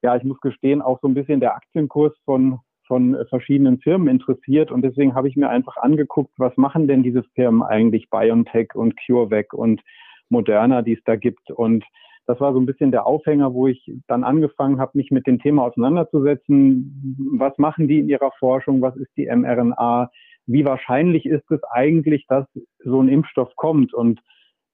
ja, 0.02 0.16
ich 0.16 0.24
muss 0.24 0.40
gestehen, 0.42 0.82
auch 0.82 1.00
so 1.02 1.08
ein 1.08 1.14
bisschen 1.14 1.40
der 1.40 1.56
Aktienkurs 1.56 2.14
von, 2.26 2.60
von 2.88 3.18
verschiedenen 3.30 3.80
Firmen 3.80 4.08
interessiert. 4.08 4.72
Und 4.72 4.82
deswegen 4.84 5.16
habe 5.16 5.28
ich 5.28 5.36
mir 5.36 5.50
einfach 5.50 5.78
angeguckt, 5.78 6.34
was 6.38 6.56
machen 6.58 6.88
denn 6.88 7.04
diese 7.04 7.24
Firmen 7.36 7.64
eigentlich, 7.64 8.10
BioNTech 8.10 8.76
und 8.76 8.96
CureVac 9.06 9.54
und 9.54 9.82
Moderna, 10.30 10.82
die 10.82 10.94
es 10.94 11.04
da 11.06 11.16
gibt. 11.16 11.52
Und 11.52 11.84
das 12.28 12.40
war 12.40 12.54
so 12.54 12.60
ein 12.60 12.66
bisschen 12.66 12.92
der 12.92 13.06
Aufhänger, 13.06 13.54
wo 13.54 13.68
ich 13.68 13.92
dann 14.08 14.24
angefangen 14.24 14.80
habe, 14.80 14.98
mich 14.98 15.12
mit 15.12 15.28
dem 15.28 15.40
Thema 15.40 15.64
auseinanderzusetzen. 15.64 17.18
Was 17.38 17.58
machen 17.58 17.88
die 17.88 18.00
in 18.00 18.10
ihrer 18.10 18.32
Forschung? 18.40 18.82
Was 18.82 18.96
ist 18.96 19.12
die 19.16 19.28
mRNA? 19.28 20.10
Wie 20.48 20.66
wahrscheinlich 20.66 21.26
ist 21.26 21.50
es 21.52 21.64
eigentlich, 21.64 22.26
dass 22.28 22.46
so 22.84 23.02
ein 23.02 23.10
Impfstoff 23.10 23.56
kommt? 23.56 23.94
Und 23.94 24.22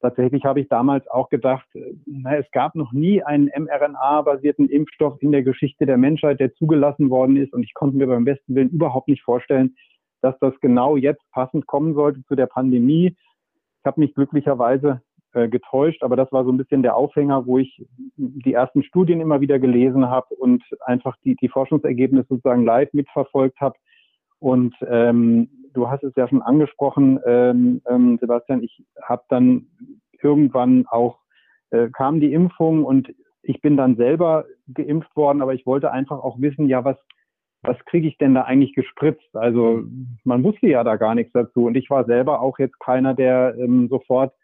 tatsächlich 0.02 0.44
habe 0.44 0.60
ich 0.60 0.68
damals 0.68 1.08
auch 1.08 1.30
gedacht, 1.30 1.66
na, 2.04 2.36
es 2.36 2.50
gab 2.50 2.74
noch 2.74 2.92
nie 2.92 3.22
einen 3.22 3.50
mRNA-basierten 3.56 4.68
Impfstoff 4.68 5.22
in 5.22 5.32
der 5.32 5.42
Geschichte 5.42 5.86
der 5.86 5.96
Menschheit, 5.96 6.40
der 6.40 6.52
zugelassen 6.54 7.08
worden 7.08 7.36
ist. 7.36 7.54
Und 7.54 7.62
ich 7.62 7.72
konnte 7.72 7.96
mir 7.96 8.06
beim 8.06 8.24
besten 8.24 8.54
Willen 8.54 8.70
überhaupt 8.70 9.08
nicht 9.08 9.22
vorstellen, 9.22 9.76
dass 10.20 10.38
das 10.40 10.52
genau 10.60 10.96
jetzt 10.96 11.22
passend 11.30 11.66
kommen 11.66 11.94
sollte 11.94 12.22
zu 12.26 12.34
der 12.34 12.46
Pandemie. 12.46 13.16
Ich 13.16 13.86
habe 13.86 14.00
mich 14.00 14.14
glücklicherweise 14.14 15.00
äh, 15.32 15.48
getäuscht, 15.48 16.02
aber 16.02 16.16
das 16.16 16.30
war 16.30 16.44
so 16.44 16.52
ein 16.52 16.58
bisschen 16.58 16.82
der 16.82 16.96
Aufhänger, 16.96 17.46
wo 17.46 17.58
ich 17.58 17.82
die 18.16 18.52
ersten 18.52 18.82
Studien 18.82 19.20
immer 19.20 19.40
wieder 19.40 19.58
gelesen 19.58 20.08
habe 20.08 20.34
und 20.34 20.62
einfach 20.80 21.16
die, 21.24 21.36
die 21.36 21.48
Forschungsergebnisse 21.48 22.26
sozusagen 22.28 22.64
live 22.64 22.92
mitverfolgt 22.92 23.60
habe. 23.60 23.76
Und 24.42 24.74
ähm, 24.88 25.48
du 25.72 25.88
hast 25.88 26.02
es 26.02 26.16
ja 26.16 26.26
schon 26.26 26.42
angesprochen, 26.42 27.20
ähm, 27.24 27.80
ähm, 27.88 28.18
Sebastian, 28.20 28.64
ich 28.64 28.84
habe 29.00 29.22
dann 29.28 29.68
irgendwann 30.20 30.84
auch, 30.88 31.20
äh, 31.70 31.90
kam 31.90 32.18
die 32.18 32.32
Impfung 32.32 32.84
und 32.84 33.14
ich 33.42 33.60
bin 33.60 33.76
dann 33.76 33.94
selber 33.94 34.44
geimpft 34.74 35.14
worden, 35.14 35.42
aber 35.42 35.54
ich 35.54 35.64
wollte 35.64 35.92
einfach 35.92 36.18
auch 36.18 36.40
wissen, 36.40 36.68
ja, 36.68 36.84
was, 36.84 36.96
was 37.62 37.76
kriege 37.84 38.08
ich 38.08 38.18
denn 38.18 38.34
da 38.34 38.42
eigentlich 38.42 38.74
gespritzt? 38.74 39.34
Also 39.36 39.84
man 40.24 40.42
wusste 40.42 40.66
ja 40.66 40.82
da 40.82 40.96
gar 40.96 41.14
nichts 41.14 41.32
dazu. 41.32 41.66
Und 41.66 41.76
ich 41.76 41.88
war 41.88 42.04
selber 42.04 42.40
auch 42.40 42.58
jetzt 42.58 42.80
keiner, 42.80 43.14
der 43.14 43.54
ähm, 43.56 43.86
sofort 43.88 44.34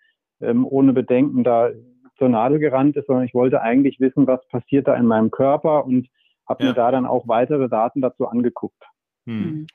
ähm, 0.41 0.65
ohne 0.65 0.93
Bedenken 0.93 1.43
da 1.43 1.71
zur 2.19 2.29
Nadel 2.29 2.61
gerannt 2.61 2.97
ist, 2.97 3.09
sondern 3.09 3.25
ich 3.25 3.35
wollte 3.35 3.63
eigentlich 3.63 3.99
wissen, 3.99 4.29
was 4.29 4.47
passiert 4.47 4.87
da 4.87 4.95
in 4.95 5.07
meinem 5.07 5.33
Körper 5.33 5.85
und 5.85 6.07
habe 6.49 6.63
ja. 6.63 6.71
mir 6.71 6.75
da 6.77 6.93
dann 6.93 7.05
auch 7.05 7.27
weitere 7.27 7.69
Daten 7.69 8.01
dazu 8.01 8.29
angeguckt. 8.29 8.81
Hm. 9.27 9.67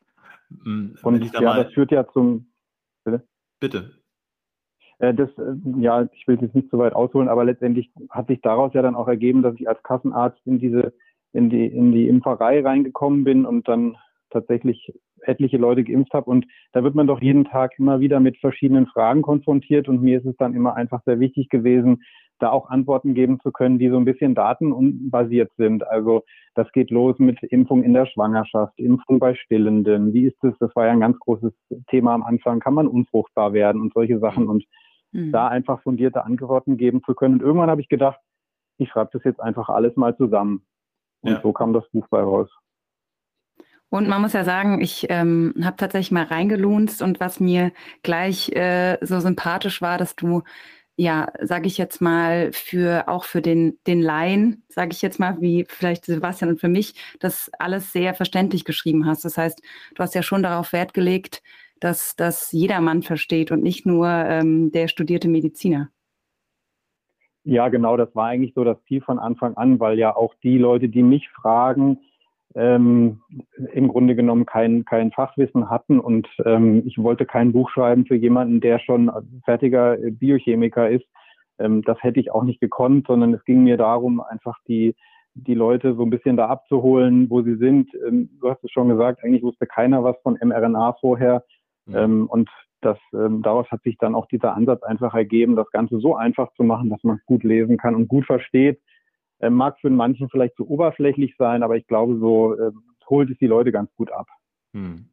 Und 0.49 1.33
da 1.33 1.41
ja, 1.41 1.63
das 1.63 1.73
führt 1.73 1.91
ja 1.91 2.07
zum. 2.11 2.47
Bitte. 3.03 3.27
bitte. 3.59 3.91
Äh, 4.99 5.13
das, 5.13 5.29
äh, 5.37 5.55
ja, 5.79 6.07
ich 6.13 6.27
will 6.27 6.39
jetzt 6.41 6.55
nicht 6.55 6.69
so 6.71 6.77
weit 6.77 6.93
ausholen, 6.93 7.27
aber 7.27 7.43
letztendlich 7.43 7.91
hat 8.09 8.27
sich 8.27 8.41
daraus 8.41 8.73
ja 8.73 8.81
dann 8.81 8.95
auch 8.95 9.07
ergeben, 9.07 9.41
dass 9.41 9.55
ich 9.55 9.67
als 9.67 9.81
Kassenarzt 9.83 10.39
in 10.45 10.59
diese, 10.59 10.93
in 11.33 11.49
die, 11.49 11.65
in 11.65 11.91
die 11.91 12.07
Impferei 12.07 12.61
reingekommen 12.61 13.23
bin 13.23 13.45
und 13.45 13.67
dann 13.67 13.97
tatsächlich 14.29 14.93
etliche 15.21 15.57
Leute 15.57 15.83
geimpft 15.83 16.13
habe. 16.13 16.29
Und 16.29 16.45
da 16.71 16.83
wird 16.83 16.95
man 16.95 17.07
doch 17.07 17.21
jeden 17.21 17.45
Tag 17.45 17.77
immer 17.77 17.99
wieder 17.99 18.19
mit 18.19 18.37
verschiedenen 18.37 18.87
Fragen 18.87 19.21
konfrontiert. 19.21 19.87
Und 19.87 20.01
mir 20.01 20.19
ist 20.19 20.25
es 20.25 20.35
dann 20.37 20.53
immer 20.53 20.75
einfach 20.75 21.01
sehr 21.05 21.19
wichtig 21.19 21.49
gewesen, 21.49 22.03
da 22.39 22.49
auch 22.49 22.69
Antworten 22.69 23.13
geben 23.13 23.39
zu 23.39 23.51
können, 23.51 23.79
die 23.79 23.89
so 23.89 23.97
ein 23.97 24.05
bisschen 24.05 24.35
datenbasiert 24.35 25.51
sind. 25.57 25.85
Also 25.87 26.23
das 26.55 26.71
geht 26.71 26.91
los 26.91 27.17
mit 27.19 27.41
Impfung 27.43 27.83
in 27.83 27.93
der 27.93 28.05
Schwangerschaft, 28.05 28.77
Impfung 28.77 29.19
bei 29.19 29.35
Stillenden. 29.35 30.13
Wie 30.13 30.25
ist 30.27 30.43
es? 30.43 30.53
Das 30.59 30.75
war 30.75 30.85
ja 30.85 30.91
ein 30.91 30.99
ganz 30.99 31.17
großes 31.19 31.53
Thema 31.89 32.13
am 32.13 32.23
Anfang. 32.23 32.59
Kann 32.59 32.73
man 32.73 32.87
unfruchtbar 32.87 33.53
werden 33.53 33.81
und 33.81 33.93
solche 33.93 34.19
Sachen? 34.19 34.47
Und 34.47 34.65
mhm. 35.11 35.31
da 35.31 35.47
einfach 35.47 35.81
fundierte 35.81 36.25
Antworten 36.25 36.77
geben 36.77 37.01
zu 37.03 37.13
können. 37.13 37.35
Und 37.35 37.41
irgendwann 37.41 37.69
habe 37.69 37.81
ich 37.81 37.89
gedacht, 37.89 38.19
ich 38.77 38.89
schreibe 38.89 39.11
das 39.13 39.23
jetzt 39.23 39.39
einfach 39.39 39.69
alles 39.69 39.95
mal 39.95 40.15
zusammen. 40.17 40.65
Und 41.21 41.31
ja. 41.31 41.41
so 41.41 41.53
kam 41.53 41.73
das 41.73 41.87
Buch 41.91 42.07
bei 42.09 42.19
raus. 42.19 42.49
Und 43.89 44.09
man 44.09 44.21
muss 44.23 44.33
ja 44.33 44.43
sagen, 44.43 44.81
ich 44.81 45.05
ähm, 45.09 45.53
habe 45.63 45.77
tatsächlich 45.77 46.11
mal 46.11 46.23
reingelunzt 46.23 47.03
und 47.03 47.19
was 47.19 47.39
mir 47.39 47.71
gleich 48.01 48.49
äh, 48.49 48.97
so 49.01 49.19
sympathisch 49.19 49.83
war, 49.83 49.99
dass 49.99 50.15
du 50.15 50.41
ja, 50.95 51.31
sage 51.41 51.67
ich 51.67 51.77
jetzt 51.77 52.01
mal, 52.01 52.51
für 52.53 53.07
auch 53.07 53.23
für 53.23 53.41
den, 53.41 53.79
den 53.87 54.01
Laien, 54.01 54.63
sage 54.69 54.91
ich 54.91 55.01
jetzt 55.01 55.19
mal, 55.19 55.41
wie 55.41 55.65
vielleicht 55.67 56.05
Sebastian 56.05 56.51
und 56.51 56.59
für 56.59 56.67
mich, 56.67 56.93
das 57.19 57.49
alles 57.57 57.91
sehr 57.91 58.13
verständlich 58.13 58.63
geschrieben 58.63 59.05
hast. 59.05 59.25
Das 59.25 59.37
heißt, 59.37 59.61
du 59.95 60.03
hast 60.03 60.13
ja 60.13 60.21
schon 60.21 60.43
darauf 60.43 60.71
Wert 60.71 60.93
gelegt, 60.93 61.41
dass 61.79 62.15
das 62.15 62.51
jedermann 62.51 63.01
versteht 63.01 63.51
und 63.51 63.63
nicht 63.63 63.85
nur 63.85 64.07
ähm, 64.07 64.71
der 64.71 64.87
studierte 64.87 65.27
Mediziner. 65.27 65.89
Ja, 67.43 67.67
genau, 67.67 67.97
das 67.97 68.15
war 68.15 68.27
eigentlich 68.27 68.53
so 68.53 68.63
das 68.63 68.81
Ziel 68.87 69.01
von 69.01 69.19
Anfang 69.19 69.57
an, 69.57 69.79
weil 69.79 69.99
ja 69.99 70.15
auch 70.15 70.33
die 70.43 70.57
Leute, 70.57 70.87
die 70.87 71.03
mich 71.03 71.29
fragen, 71.29 71.99
ähm, 72.55 73.21
im 73.73 73.87
Grunde 73.87 74.15
genommen 74.15 74.45
kein, 74.45 74.85
kein 74.85 75.11
Fachwissen 75.11 75.69
hatten 75.69 75.99
und 75.99 76.27
ähm, 76.45 76.83
ich 76.85 76.97
wollte 76.97 77.25
kein 77.25 77.51
Buch 77.51 77.69
schreiben 77.69 78.05
für 78.05 78.15
jemanden, 78.15 78.61
der 78.61 78.79
schon 78.79 79.11
fertiger 79.45 79.97
Biochemiker 79.97 80.89
ist. 80.89 81.05
Ähm, 81.59 81.81
das 81.83 82.01
hätte 82.01 82.19
ich 82.19 82.31
auch 82.31 82.43
nicht 82.43 82.59
gekonnt, 82.59 83.07
sondern 83.07 83.33
es 83.33 83.43
ging 83.45 83.63
mir 83.63 83.77
darum, 83.77 84.21
einfach 84.21 84.57
die, 84.67 84.95
die 85.33 85.55
Leute 85.55 85.95
so 85.95 86.03
ein 86.03 86.09
bisschen 86.09 86.37
da 86.37 86.47
abzuholen, 86.47 87.29
wo 87.29 87.41
sie 87.41 87.55
sind. 87.55 87.89
Ähm, 88.07 88.29
du 88.39 88.49
hast 88.49 88.63
es 88.63 88.71
schon 88.71 88.89
gesagt, 88.89 89.23
eigentlich 89.23 89.43
wusste 89.43 89.65
keiner 89.65 90.03
was 90.03 90.15
von 90.21 90.37
mRNA 90.41 90.93
vorher. 90.99 91.43
Mhm. 91.85 92.27
und 92.27 92.49
das, 92.79 92.97
ähm, 93.13 93.41
daraus 93.41 93.69
hat 93.69 93.81
sich 93.83 93.97
dann 93.97 94.15
auch 94.15 94.25
dieser 94.27 94.55
Ansatz 94.55 94.83
einfach 94.83 95.13
ergeben, 95.13 95.57
das 95.57 95.69
Ganze 95.71 95.99
so 95.99 96.15
einfach 96.15 96.49
zu 96.53 96.63
machen, 96.63 96.89
dass 96.89 97.03
man 97.03 97.17
es 97.17 97.25
gut 97.25 97.43
lesen 97.43 97.77
kann 97.77 97.93
und 97.93 98.07
gut 98.07 98.25
versteht 98.25 98.79
äh, 99.43 99.49
mag 99.49 99.79
für 99.79 99.89
manchen 99.89 100.29
vielleicht 100.29 100.55
zu 100.55 100.67
oberflächlich 100.67 101.35
sein, 101.37 101.63
aber 101.63 101.75
ich 101.75 101.87
glaube, 101.87 102.17
so 102.19 102.55
äh, 102.55 102.71
holt 103.09 103.29
es 103.29 103.37
die 103.37 103.47
Leute 103.47 103.71
ganz 103.71 103.93
gut 103.95 104.11
ab. 104.11 104.27
Hm. 104.73 105.05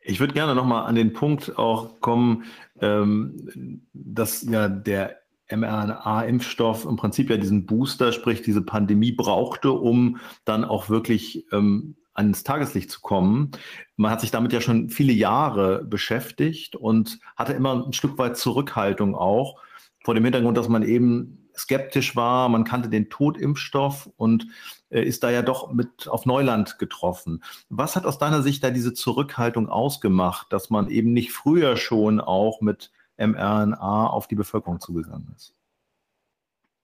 Ich 0.00 0.18
würde 0.18 0.34
gerne 0.34 0.54
nochmal 0.54 0.86
an 0.86 0.94
den 0.94 1.12
Punkt 1.12 1.58
auch 1.58 2.00
kommen, 2.00 2.44
ähm, 2.80 3.82
dass 3.92 4.42
ja 4.42 4.68
der 4.68 5.18
mRNA-Impfstoff 5.48 6.84
im 6.86 6.96
Prinzip 6.96 7.30
ja 7.30 7.36
diesen 7.36 7.66
Booster, 7.66 8.12
sprich 8.12 8.42
diese 8.42 8.62
Pandemie 8.62 9.12
brauchte, 9.12 9.72
um 9.72 10.18
dann 10.44 10.64
auch 10.64 10.88
wirklich 10.88 11.46
ähm, 11.52 11.96
ans 12.14 12.42
Tageslicht 12.42 12.90
zu 12.90 13.00
kommen. 13.00 13.52
Man 13.96 14.10
hat 14.10 14.20
sich 14.20 14.30
damit 14.30 14.52
ja 14.52 14.60
schon 14.60 14.88
viele 14.88 15.12
Jahre 15.12 15.84
beschäftigt 15.84 16.74
und 16.76 17.20
hatte 17.36 17.52
immer 17.52 17.86
ein 17.86 17.92
Stück 17.92 18.18
weit 18.18 18.36
Zurückhaltung 18.36 19.14
auch 19.14 19.60
vor 20.04 20.14
dem 20.14 20.24
Hintergrund, 20.24 20.56
dass 20.56 20.68
man 20.68 20.82
eben 20.82 21.41
skeptisch 21.56 22.16
war, 22.16 22.48
man 22.48 22.64
kannte 22.64 22.88
den 22.88 23.10
Totimpfstoff 23.10 24.10
und 24.16 24.46
äh, 24.90 25.02
ist 25.02 25.22
da 25.22 25.30
ja 25.30 25.42
doch 25.42 25.72
mit 25.72 26.08
auf 26.08 26.26
Neuland 26.26 26.78
getroffen. 26.78 27.42
Was 27.68 27.96
hat 27.96 28.06
aus 28.06 28.18
deiner 28.18 28.42
Sicht 28.42 28.62
da 28.62 28.70
diese 28.70 28.94
Zurückhaltung 28.94 29.68
ausgemacht, 29.68 30.52
dass 30.52 30.70
man 30.70 30.88
eben 30.88 31.12
nicht 31.12 31.32
früher 31.32 31.76
schon 31.76 32.20
auch 32.20 32.60
mit 32.60 32.92
mRNA 33.16 34.06
auf 34.06 34.26
die 34.28 34.34
Bevölkerung 34.34 34.80
zugegangen 34.80 35.32
ist? 35.34 35.54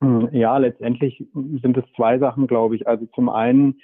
Hm, 0.00 0.28
ja, 0.32 0.56
letztendlich 0.58 1.24
sind 1.34 1.76
es 1.76 1.84
zwei 1.96 2.18
Sachen, 2.18 2.46
glaube 2.46 2.76
ich. 2.76 2.86
Also 2.86 3.06
zum 3.14 3.28
einen 3.28 3.80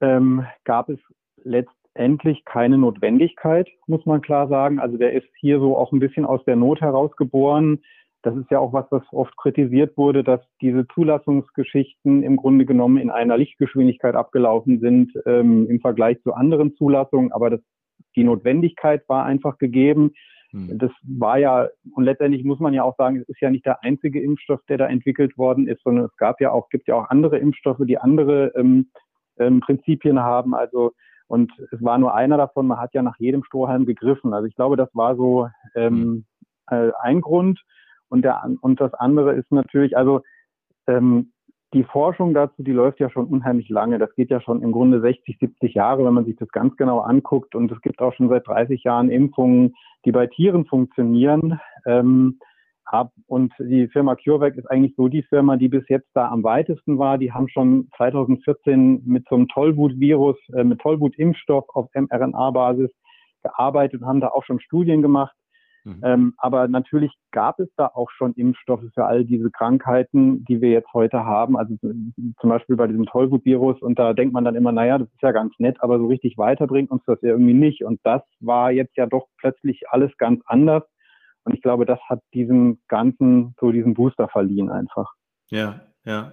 ähm, 0.00 0.46
gab 0.64 0.88
es 0.88 0.98
letztendlich 1.42 2.44
keine 2.44 2.78
Notwendigkeit, 2.78 3.68
muss 3.86 4.06
man 4.06 4.22
klar 4.22 4.48
sagen. 4.48 4.78
Also 4.78 4.96
der 4.96 5.12
ist 5.12 5.28
hier 5.40 5.58
so 5.58 5.76
auch 5.76 5.92
ein 5.92 5.98
bisschen 5.98 6.24
aus 6.24 6.44
der 6.44 6.56
Not 6.56 6.80
heraus 6.80 7.16
geboren. 7.16 7.80
Das 8.22 8.36
ist 8.36 8.50
ja 8.50 8.58
auch 8.58 8.72
was, 8.72 8.86
was 8.90 9.02
oft 9.12 9.36
kritisiert 9.36 9.96
wurde, 9.96 10.24
dass 10.24 10.40
diese 10.60 10.86
Zulassungsgeschichten 10.88 12.22
im 12.22 12.36
Grunde 12.36 12.66
genommen 12.66 12.96
in 12.96 13.10
einer 13.10 13.38
Lichtgeschwindigkeit 13.38 14.16
abgelaufen 14.16 14.80
sind 14.80 15.12
ähm, 15.24 15.68
im 15.68 15.80
Vergleich 15.80 16.20
zu 16.22 16.34
anderen 16.34 16.74
Zulassungen. 16.74 17.32
Aber 17.32 17.50
das, 17.50 17.60
die 18.16 18.24
Notwendigkeit 18.24 19.08
war 19.08 19.24
einfach 19.24 19.58
gegeben. 19.58 20.12
Hm. 20.50 20.78
Das 20.78 20.90
war 21.02 21.38
ja, 21.38 21.68
und 21.94 22.04
letztendlich 22.04 22.42
muss 22.44 22.58
man 22.58 22.74
ja 22.74 22.82
auch 22.82 22.96
sagen, 22.96 23.18
es 23.18 23.28
ist 23.28 23.40
ja 23.40 23.50
nicht 23.50 23.66
der 23.66 23.84
einzige 23.84 24.20
Impfstoff, 24.20 24.60
der 24.68 24.78
da 24.78 24.86
entwickelt 24.86 25.38
worden 25.38 25.68
ist, 25.68 25.82
sondern 25.84 26.06
es 26.06 26.16
gab 26.16 26.40
ja 26.40 26.50
auch, 26.50 26.68
gibt 26.70 26.88
ja 26.88 26.96
auch 26.96 27.10
andere 27.10 27.38
Impfstoffe, 27.38 27.80
die 27.86 27.98
andere 27.98 28.52
ähm, 28.56 28.90
ähm, 29.38 29.60
Prinzipien 29.60 30.18
haben. 30.20 30.54
Also 30.54 30.92
und 31.28 31.52
es 31.70 31.84
war 31.84 31.98
nur 31.98 32.14
einer 32.14 32.38
davon, 32.38 32.66
man 32.66 32.80
hat 32.80 32.94
ja 32.94 33.02
nach 33.02 33.18
jedem 33.18 33.44
Strohhalm 33.44 33.84
gegriffen. 33.84 34.32
Also 34.32 34.46
ich 34.46 34.54
glaube, 34.56 34.76
das 34.76 34.88
war 34.94 35.14
so 35.14 35.48
ähm, 35.74 36.24
hm. 36.70 36.88
äh, 36.88 36.92
ein 37.00 37.20
Grund. 37.20 37.62
Und, 38.08 38.22
der, 38.22 38.42
und 38.60 38.80
das 38.80 38.94
andere 38.94 39.34
ist 39.34 39.50
natürlich, 39.50 39.96
also 39.96 40.22
ähm, 40.86 41.32
die 41.74 41.84
Forschung 41.84 42.32
dazu, 42.32 42.62
die 42.62 42.72
läuft 42.72 42.98
ja 42.98 43.10
schon 43.10 43.26
unheimlich 43.26 43.68
lange. 43.68 43.98
Das 43.98 44.14
geht 44.14 44.30
ja 44.30 44.40
schon 44.40 44.62
im 44.62 44.72
Grunde 44.72 45.00
60, 45.00 45.36
70 45.38 45.74
Jahre, 45.74 46.04
wenn 46.04 46.14
man 46.14 46.24
sich 46.24 46.36
das 46.36 46.48
ganz 46.48 46.76
genau 46.76 47.00
anguckt. 47.00 47.54
Und 47.54 47.70
es 47.70 47.80
gibt 47.82 48.00
auch 48.00 48.14
schon 48.14 48.30
seit 48.30 48.46
30 48.46 48.84
Jahren 48.84 49.10
Impfungen, 49.10 49.74
die 50.04 50.12
bei 50.12 50.26
Tieren 50.26 50.64
funktionieren. 50.64 51.60
Ähm, 51.84 52.38
ab, 52.86 53.12
und 53.26 53.52
die 53.58 53.88
Firma 53.88 54.16
CureVac 54.16 54.56
ist 54.56 54.70
eigentlich 54.70 54.94
so 54.96 55.08
die 55.08 55.22
Firma, 55.22 55.56
die 55.56 55.68
bis 55.68 55.86
jetzt 55.88 56.08
da 56.14 56.28
am 56.28 56.42
weitesten 56.42 56.98
war. 56.98 57.18
Die 57.18 57.32
haben 57.32 57.48
schon 57.48 57.88
2014 57.98 59.02
mit 59.04 59.26
so 59.28 59.36
einem 59.36 59.48
Tollwut-Virus, 59.48 60.36
äh, 60.54 60.64
mit 60.64 60.80
Tollwut-Impfstoff 60.80 61.66
auf 61.74 61.88
mRNA-Basis 61.94 62.90
gearbeitet 63.42 64.00
und 64.00 64.08
haben 64.08 64.20
da 64.20 64.28
auch 64.28 64.44
schon 64.44 64.60
Studien 64.60 65.02
gemacht. 65.02 65.34
Mhm. 65.84 66.00
Ähm, 66.02 66.34
aber 66.38 66.68
natürlich 66.68 67.12
gab 67.30 67.60
es 67.60 67.68
da 67.76 67.86
auch 67.86 68.10
schon 68.10 68.34
Impfstoffe 68.34 68.84
für 68.94 69.06
all 69.06 69.24
diese 69.24 69.50
Krankheiten, 69.50 70.44
die 70.44 70.60
wir 70.60 70.70
jetzt 70.70 70.92
heute 70.92 71.24
haben. 71.24 71.56
Also 71.56 71.76
zum 71.80 72.50
Beispiel 72.50 72.76
bei 72.76 72.86
diesem 72.86 73.06
Tollwut-Virus. 73.06 73.80
Und 73.80 73.98
da 73.98 74.12
denkt 74.12 74.34
man 74.34 74.44
dann 74.44 74.54
immer, 74.54 74.72
naja, 74.72 74.98
das 74.98 75.08
ist 75.08 75.22
ja 75.22 75.32
ganz 75.32 75.54
nett, 75.58 75.76
aber 75.80 75.98
so 75.98 76.06
richtig 76.06 76.36
weiterbringt 76.38 76.90
uns 76.90 77.02
das 77.06 77.20
ja 77.22 77.30
irgendwie 77.30 77.54
nicht. 77.54 77.84
Und 77.84 78.00
das 78.04 78.22
war 78.40 78.70
jetzt 78.70 78.96
ja 78.96 79.06
doch 79.06 79.26
plötzlich 79.38 79.84
alles 79.90 80.10
ganz 80.18 80.42
anders. 80.46 80.84
Und 81.44 81.54
ich 81.54 81.62
glaube, 81.62 81.86
das 81.86 82.00
hat 82.08 82.20
diesem 82.34 82.80
Ganzen 82.88 83.54
so 83.58 83.72
diesen 83.72 83.94
Booster 83.94 84.28
verliehen 84.28 84.70
einfach. 84.70 85.12
Ja, 85.50 85.80
ja. 86.04 86.32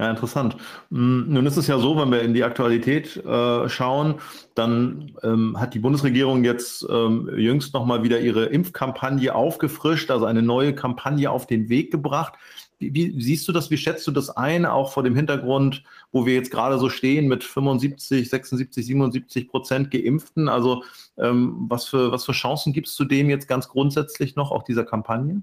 Ja, 0.00 0.08
interessant. 0.08 0.56
Hm, 0.90 1.26
nun 1.28 1.44
ist 1.44 1.58
es 1.58 1.66
ja 1.66 1.78
so, 1.78 1.94
wenn 1.98 2.10
wir 2.10 2.22
in 2.22 2.32
die 2.32 2.42
Aktualität 2.42 3.18
äh, 3.18 3.68
schauen, 3.68 4.14
dann 4.54 5.12
ähm, 5.22 5.60
hat 5.60 5.74
die 5.74 5.78
Bundesregierung 5.78 6.42
jetzt 6.42 6.86
ähm, 6.88 7.28
jüngst 7.36 7.74
nochmal 7.74 8.02
wieder 8.02 8.18
ihre 8.18 8.46
Impfkampagne 8.46 9.34
aufgefrischt, 9.34 10.10
also 10.10 10.24
eine 10.24 10.40
neue 10.40 10.74
Kampagne 10.74 11.30
auf 11.30 11.46
den 11.46 11.68
Weg 11.68 11.90
gebracht. 11.90 12.32
Wie, 12.78 12.94
wie, 12.94 13.20
siehst 13.20 13.46
du 13.46 13.52
das, 13.52 13.70
wie 13.70 13.76
schätzt 13.76 14.06
du 14.06 14.10
das 14.10 14.30
ein, 14.30 14.64
auch 14.64 14.90
vor 14.90 15.02
dem 15.02 15.14
Hintergrund, 15.14 15.84
wo 16.12 16.24
wir 16.24 16.32
jetzt 16.32 16.50
gerade 16.50 16.78
so 16.78 16.88
stehen 16.88 17.28
mit 17.28 17.44
75, 17.44 18.30
76, 18.30 18.86
77 18.86 19.48
Prozent 19.48 19.90
Geimpften? 19.90 20.48
Also 20.48 20.82
ähm, 21.18 21.66
was, 21.68 21.84
für, 21.84 22.10
was 22.10 22.24
für 22.24 22.32
Chancen 22.32 22.72
gibst 22.72 22.98
du 22.98 23.04
dem 23.04 23.28
jetzt 23.28 23.48
ganz 23.48 23.68
grundsätzlich 23.68 24.34
noch, 24.34 24.50
auch 24.50 24.62
dieser 24.62 24.84
Kampagne? 24.84 25.42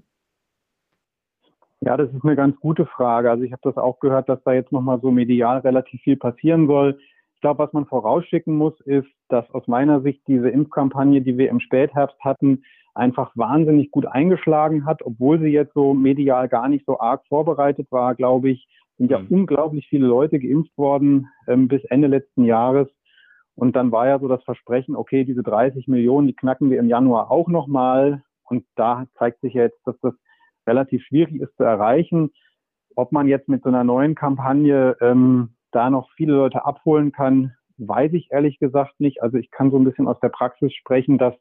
Ja, 1.80 1.96
das 1.96 2.12
ist 2.12 2.24
eine 2.24 2.36
ganz 2.36 2.58
gute 2.60 2.86
Frage. 2.86 3.30
Also 3.30 3.44
ich 3.44 3.52
habe 3.52 3.62
das 3.62 3.76
auch 3.76 4.00
gehört, 4.00 4.28
dass 4.28 4.42
da 4.44 4.52
jetzt 4.52 4.72
nochmal 4.72 5.00
so 5.00 5.10
medial 5.10 5.58
relativ 5.60 6.00
viel 6.02 6.16
passieren 6.16 6.66
soll. 6.66 6.98
Ich 7.34 7.40
glaube, 7.40 7.62
was 7.62 7.72
man 7.72 7.86
vorausschicken 7.86 8.56
muss, 8.56 8.78
ist, 8.80 9.08
dass 9.28 9.48
aus 9.52 9.68
meiner 9.68 10.00
Sicht 10.00 10.22
diese 10.26 10.48
Impfkampagne, 10.48 11.22
die 11.22 11.38
wir 11.38 11.50
im 11.50 11.60
Spätherbst 11.60 12.18
hatten, 12.20 12.64
einfach 12.94 13.30
wahnsinnig 13.36 13.92
gut 13.92 14.06
eingeschlagen 14.06 14.84
hat, 14.84 15.02
obwohl 15.04 15.38
sie 15.38 15.50
jetzt 15.50 15.72
so 15.72 15.94
medial 15.94 16.48
gar 16.48 16.68
nicht 16.68 16.84
so 16.84 16.98
arg 16.98 17.24
vorbereitet 17.28 17.86
war, 17.92 18.16
glaube 18.16 18.50
ich, 18.50 18.66
sind 18.98 19.10
ja 19.12 19.20
mhm. 19.20 19.26
unglaublich 19.30 19.86
viele 19.88 20.08
Leute 20.08 20.40
geimpft 20.40 20.76
worden 20.76 21.28
ähm, 21.46 21.68
bis 21.68 21.84
Ende 21.84 22.08
letzten 22.08 22.44
Jahres. 22.44 22.88
Und 23.54 23.76
dann 23.76 23.92
war 23.92 24.08
ja 24.08 24.18
so 24.18 24.28
das 24.28 24.42
Versprechen, 24.42 24.96
okay, 24.96 25.24
diese 25.24 25.42
30 25.42 25.88
Millionen, 25.88 26.26
die 26.26 26.34
knacken 26.34 26.70
wir 26.70 26.78
im 26.78 26.88
Januar 26.88 27.30
auch 27.30 27.48
nochmal. 27.48 28.22
Und 28.44 28.64
da 28.74 29.06
zeigt 29.16 29.40
sich 29.40 29.54
jetzt, 29.54 29.78
dass 29.84 29.98
das 30.00 30.14
relativ 30.68 31.02
schwierig 31.04 31.40
ist 31.40 31.56
zu 31.56 31.64
erreichen. 31.64 32.30
Ob 32.94 33.12
man 33.12 33.26
jetzt 33.26 33.48
mit 33.48 33.62
so 33.62 33.68
einer 33.68 33.84
neuen 33.84 34.14
Kampagne 34.14 34.96
ähm, 35.00 35.50
da 35.72 35.90
noch 35.90 36.10
viele 36.16 36.34
Leute 36.34 36.64
abholen 36.64 37.12
kann, 37.12 37.54
weiß 37.78 38.12
ich 38.12 38.28
ehrlich 38.30 38.58
gesagt 38.58 39.00
nicht. 39.00 39.22
Also 39.22 39.38
ich 39.38 39.50
kann 39.50 39.70
so 39.70 39.78
ein 39.78 39.84
bisschen 39.84 40.08
aus 40.08 40.20
der 40.20 40.30
Praxis 40.30 40.72
sprechen, 40.74 41.18
dass 41.18 41.34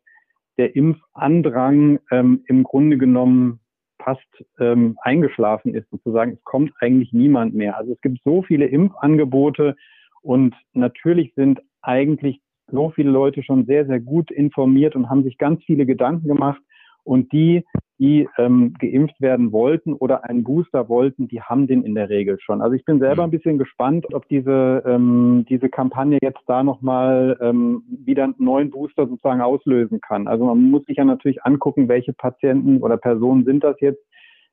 der 0.57 0.75
Impfandrang 0.75 2.00
ähm, 2.12 2.43
im 2.48 2.63
Grunde 2.63 2.98
genommen 2.98 3.60
fast 4.03 4.46
ähm, 4.60 4.98
eingeschlafen 5.01 5.74
ist, 5.74 5.89
sozusagen. 5.89 6.34
Es 6.34 6.43
kommt 6.43 6.72
eigentlich 6.79 7.12
niemand 7.13 7.53
mehr. 7.53 7.77
Also 7.77 7.93
es 7.93 8.01
gibt 8.01 8.19
so 8.24 8.43
viele 8.43 8.65
Impfangebote 8.65 9.75
und 10.22 10.55
natürlich 10.74 11.34
sind 11.36 11.62
eigentlich 11.81 12.41
so 12.69 12.89
viele 12.91 13.12
Leute 13.12 13.43
schon 13.43 13.65
sehr, 13.65 13.86
sehr 13.86 14.00
gut 14.00 14.29
informiert 14.31 14.96
und 14.96 15.10
haben 15.10 15.24
sich 15.24 15.38
ganz 15.38 15.63
viele 15.63 15.86
Gedanken 15.86 16.27
gemacht. 16.27 16.62
Und 17.07 17.31
die, 17.31 17.63
die 17.99 18.27
ähm, 18.37 18.73
geimpft 18.79 19.19
werden 19.21 19.53
wollten 19.53 19.93
oder 19.93 20.25
einen 20.25 20.43
Booster 20.43 20.89
wollten, 20.89 21.27
die 21.29 21.41
haben 21.41 21.65
den 21.65 21.83
in 21.83 21.95
der 21.95 22.09
Regel 22.09 22.37
schon. 22.39 22.61
Also 22.61 22.75
ich 22.75 22.83
bin 22.83 22.99
selber 22.99 23.23
ein 23.23 23.31
bisschen 23.31 23.57
gespannt, 23.57 24.05
ob 24.13 24.27
diese, 24.27 24.83
ähm, 24.85 25.45
diese 25.49 25.69
Kampagne 25.69 26.19
jetzt 26.21 26.43
da 26.47 26.63
nochmal 26.63 27.37
ähm, 27.41 27.83
wieder 28.05 28.25
einen 28.25 28.35
neuen 28.39 28.69
Booster 28.71 29.07
sozusagen 29.07 29.41
auslösen 29.41 30.01
kann. 30.01 30.27
Also 30.27 30.45
man 30.45 30.69
muss 30.69 30.83
sich 30.85 30.97
ja 30.97 31.05
natürlich 31.05 31.43
angucken, 31.43 31.87
welche 31.87 32.13
Patienten 32.13 32.81
oder 32.81 32.97
Personen 32.97 33.45
sind 33.45 33.63
das 33.63 33.79
jetzt, 33.79 34.03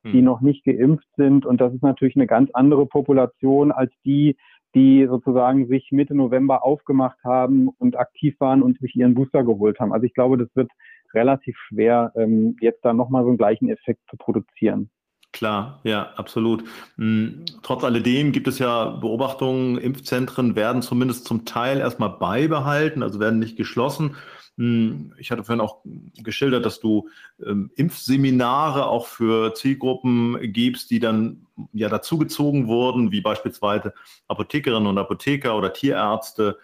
die 0.05 0.19
hm. 0.19 0.23
noch 0.23 0.39
nicht 0.39 0.63
geimpft 0.63 1.07
sind. 1.17 1.45
Und 1.45 1.59
das 1.59 1.73
ist 1.73 1.83
natürlich 1.83 2.15
eine 2.15 2.27
ganz 2.27 2.49
andere 2.53 2.85
Population 2.85 3.71
als 3.71 3.91
die, 4.05 4.37
die 4.75 5.07
sozusagen 5.07 5.67
sich 5.67 5.89
Mitte 5.91 6.15
November 6.15 6.63
aufgemacht 6.63 7.17
haben 7.23 7.69
und 7.79 7.97
aktiv 7.97 8.35
waren 8.39 8.61
und 8.61 8.79
sich 8.79 8.95
ihren 8.95 9.13
Booster 9.13 9.43
geholt 9.43 9.79
haben. 9.79 9.93
Also 9.93 10.05
ich 10.05 10.13
glaube, 10.13 10.37
das 10.37 10.49
wird 10.55 10.69
relativ 11.15 11.57
schwer, 11.67 12.11
ähm, 12.15 12.55
jetzt 12.61 12.83
da 12.83 12.93
nochmal 12.93 13.23
so 13.23 13.29
einen 13.29 13.37
gleichen 13.37 13.69
Effekt 13.69 14.01
zu 14.09 14.17
produzieren. 14.17 14.89
Klar, 15.35 15.81
ja, 15.83 16.13
absolut. 16.15 16.63
Hm, 16.95 17.43
trotz 17.61 17.83
alledem 17.83 18.31
gibt 18.31 18.47
es 18.47 18.57
ja 18.57 18.85
Beobachtungen, 18.85 19.77
Impfzentren 19.77 20.55
werden 20.55 20.81
zumindest 20.81 21.25
zum 21.25 21.43
Teil 21.43 21.79
erstmal 21.79 22.11
beibehalten, 22.11 23.03
also 23.03 23.19
werden 23.19 23.39
nicht 23.39 23.57
geschlossen. 23.57 24.15
Hm, 24.57 25.13
ich 25.17 25.31
hatte 25.31 25.43
vorhin 25.43 25.59
auch 25.59 25.81
geschildert, 26.23 26.65
dass 26.65 26.79
du 26.79 27.09
ähm, 27.45 27.69
Impfseminare 27.75 28.85
auch 28.85 29.07
für 29.07 29.53
Zielgruppen 29.53 30.53
gibst, 30.53 30.89
die 30.89 30.99
dann 30.99 31.45
ja 31.73 31.89
dazugezogen 31.89 32.67
wurden, 32.67 33.11
wie 33.11 33.19
beispielsweise 33.19 33.93
Apothekerinnen 34.29 34.87
und 34.87 34.97
Apotheker 34.97 35.57
oder 35.57 35.73
Tierärzte, 35.73 36.57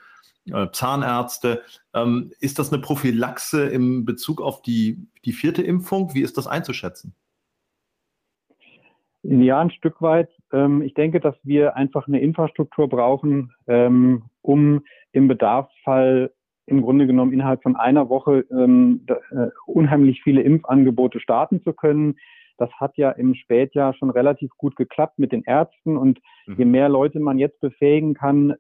Zahnärzte. 0.71 1.61
Ähm, 1.93 2.31
ist 2.39 2.59
das 2.59 2.71
eine 2.71 2.81
Prophylaxe 2.81 3.65
im 3.65 4.05
Bezug 4.05 4.41
auf 4.41 4.61
die, 4.61 5.07
die 5.25 5.33
vierte 5.33 5.61
Impfung? 5.61 6.13
Wie 6.13 6.21
ist 6.21 6.37
das 6.37 6.47
einzuschätzen? 6.47 7.15
Ja, 9.23 9.59
ein 9.59 9.71
Stück 9.71 10.01
weit. 10.01 10.29
Ähm, 10.51 10.81
ich 10.81 10.93
denke, 10.93 11.19
dass 11.19 11.35
wir 11.43 11.75
einfach 11.75 12.07
eine 12.07 12.21
Infrastruktur 12.21 12.89
brauchen, 12.89 13.53
ähm, 13.67 14.23
um 14.41 14.83
im 15.11 15.27
Bedarfsfall 15.27 16.33
im 16.65 16.81
Grunde 16.81 17.05
genommen 17.05 17.33
innerhalb 17.33 17.61
von 17.63 17.75
einer 17.75 18.09
Woche 18.09 18.45
äh, 18.49 19.49
unheimlich 19.65 20.21
viele 20.23 20.41
Impfangebote 20.41 21.19
starten 21.19 21.61
zu 21.63 21.73
können. 21.73 22.15
Das 22.57 22.71
hat 22.79 22.97
ja 22.97 23.11
im 23.11 23.35
Spätjahr 23.35 23.93
schon 23.93 24.09
relativ 24.09 24.51
gut 24.57 24.75
geklappt 24.75 25.19
mit 25.19 25.31
den 25.31 25.43
Ärzten 25.43 25.97
und 25.97 26.19
mhm. 26.45 26.55
je 26.57 26.65
mehr 26.65 26.89
Leute 26.89 27.19
man 27.19 27.37
jetzt 27.37 27.59
befähigen 27.59 28.13
kann 28.13 28.55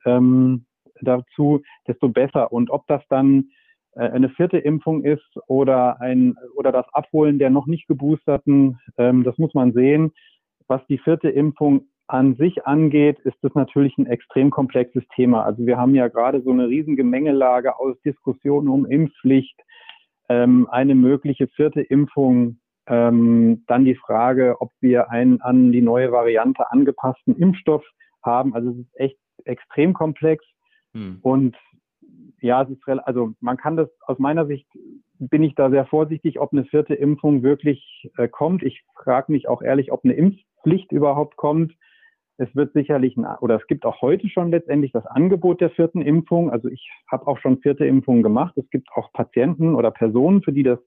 dazu, 1.01 1.61
desto 1.87 2.09
besser. 2.09 2.51
Und 2.51 2.69
ob 2.69 2.87
das 2.87 3.01
dann 3.09 3.49
äh, 3.95 4.09
eine 4.09 4.29
vierte 4.29 4.57
Impfung 4.57 5.03
ist 5.03 5.37
oder 5.47 5.99
ein 6.01 6.35
oder 6.55 6.71
das 6.71 6.85
Abholen 6.93 7.39
der 7.39 7.49
noch 7.49 7.67
nicht 7.67 7.87
geboosterten, 7.87 8.79
ähm, 8.97 9.23
das 9.23 9.37
muss 9.37 9.53
man 9.53 9.73
sehen. 9.73 10.11
Was 10.67 10.85
die 10.87 10.97
vierte 10.97 11.29
Impfung 11.29 11.87
an 12.07 12.35
sich 12.35 12.65
angeht, 12.65 13.19
ist 13.19 13.37
das 13.41 13.53
natürlich 13.55 13.97
ein 13.97 14.05
extrem 14.05 14.49
komplexes 14.49 15.03
Thema. 15.15 15.43
Also 15.43 15.65
wir 15.65 15.77
haben 15.77 15.95
ja 15.95 16.09
gerade 16.09 16.41
so 16.41 16.51
eine 16.51 16.67
riesen 16.67 16.95
Gemengelage 16.95 17.79
aus 17.79 17.95
Diskussionen 18.01 18.67
um 18.67 18.85
Impfpflicht, 18.85 19.57
ähm, 20.27 20.67
eine 20.69 20.95
mögliche 20.95 21.47
vierte 21.47 21.81
Impfung, 21.81 22.59
ähm, 22.87 23.63
dann 23.67 23.85
die 23.85 23.95
Frage, 23.95 24.57
ob 24.59 24.71
wir 24.81 25.09
einen 25.09 25.41
an 25.41 25.71
die 25.71 25.81
neue 25.81 26.11
Variante 26.11 26.69
angepassten 26.71 27.37
Impfstoff 27.37 27.83
haben. 28.23 28.53
Also 28.53 28.71
es 28.71 28.77
ist 28.77 28.99
echt 28.99 29.17
extrem 29.45 29.93
komplex. 29.93 30.43
Hm. 30.93 31.19
Und 31.21 31.57
ja, 32.41 32.63
es 32.63 32.69
ist 32.69 32.87
also 32.87 33.33
man 33.39 33.57
kann 33.57 33.77
das 33.77 33.89
aus 34.07 34.19
meiner 34.19 34.45
Sicht 34.45 34.67
bin 35.29 35.43
ich 35.43 35.53
da 35.53 35.69
sehr 35.69 35.85
vorsichtig, 35.85 36.39
ob 36.39 36.51
eine 36.51 36.65
vierte 36.65 36.95
Impfung 36.95 37.43
wirklich 37.43 38.09
äh, 38.17 38.27
kommt. 38.27 38.63
Ich 38.63 38.83
frage 38.95 39.31
mich 39.31 39.47
auch 39.47 39.61
ehrlich, 39.61 39.91
ob 39.91 40.03
eine 40.03 40.13
Impfpflicht 40.13 40.91
überhaupt 40.91 41.37
kommt. 41.37 41.73
Es 42.37 42.53
wird 42.55 42.73
sicherlich, 42.73 43.17
ein, 43.17 43.25
oder 43.39 43.55
es 43.55 43.67
gibt 43.67 43.85
auch 43.85 44.01
heute 44.01 44.27
schon 44.29 44.49
letztendlich 44.49 44.91
das 44.91 45.05
Angebot 45.05 45.61
der 45.61 45.69
vierten 45.69 46.01
Impfung. 46.01 46.49
Also 46.49 46.69
ich 46.69 46.89
habe 47.07 47.27
auch 47.27 47.37
schon 47.37 47.59
vierte 47.59 47.85
Impfungen 47.85 48.23
gemacht. 48.23 48.57
Es 48.57 48.67
gibt 48.71 48.89
auch 48.95 49.13
Patienten 49.13 49.75
oder 49.75 49.91
Personen, 49.91 50.41
für 50.41 50.51
die 50.51 50.63
das 50.63 50.79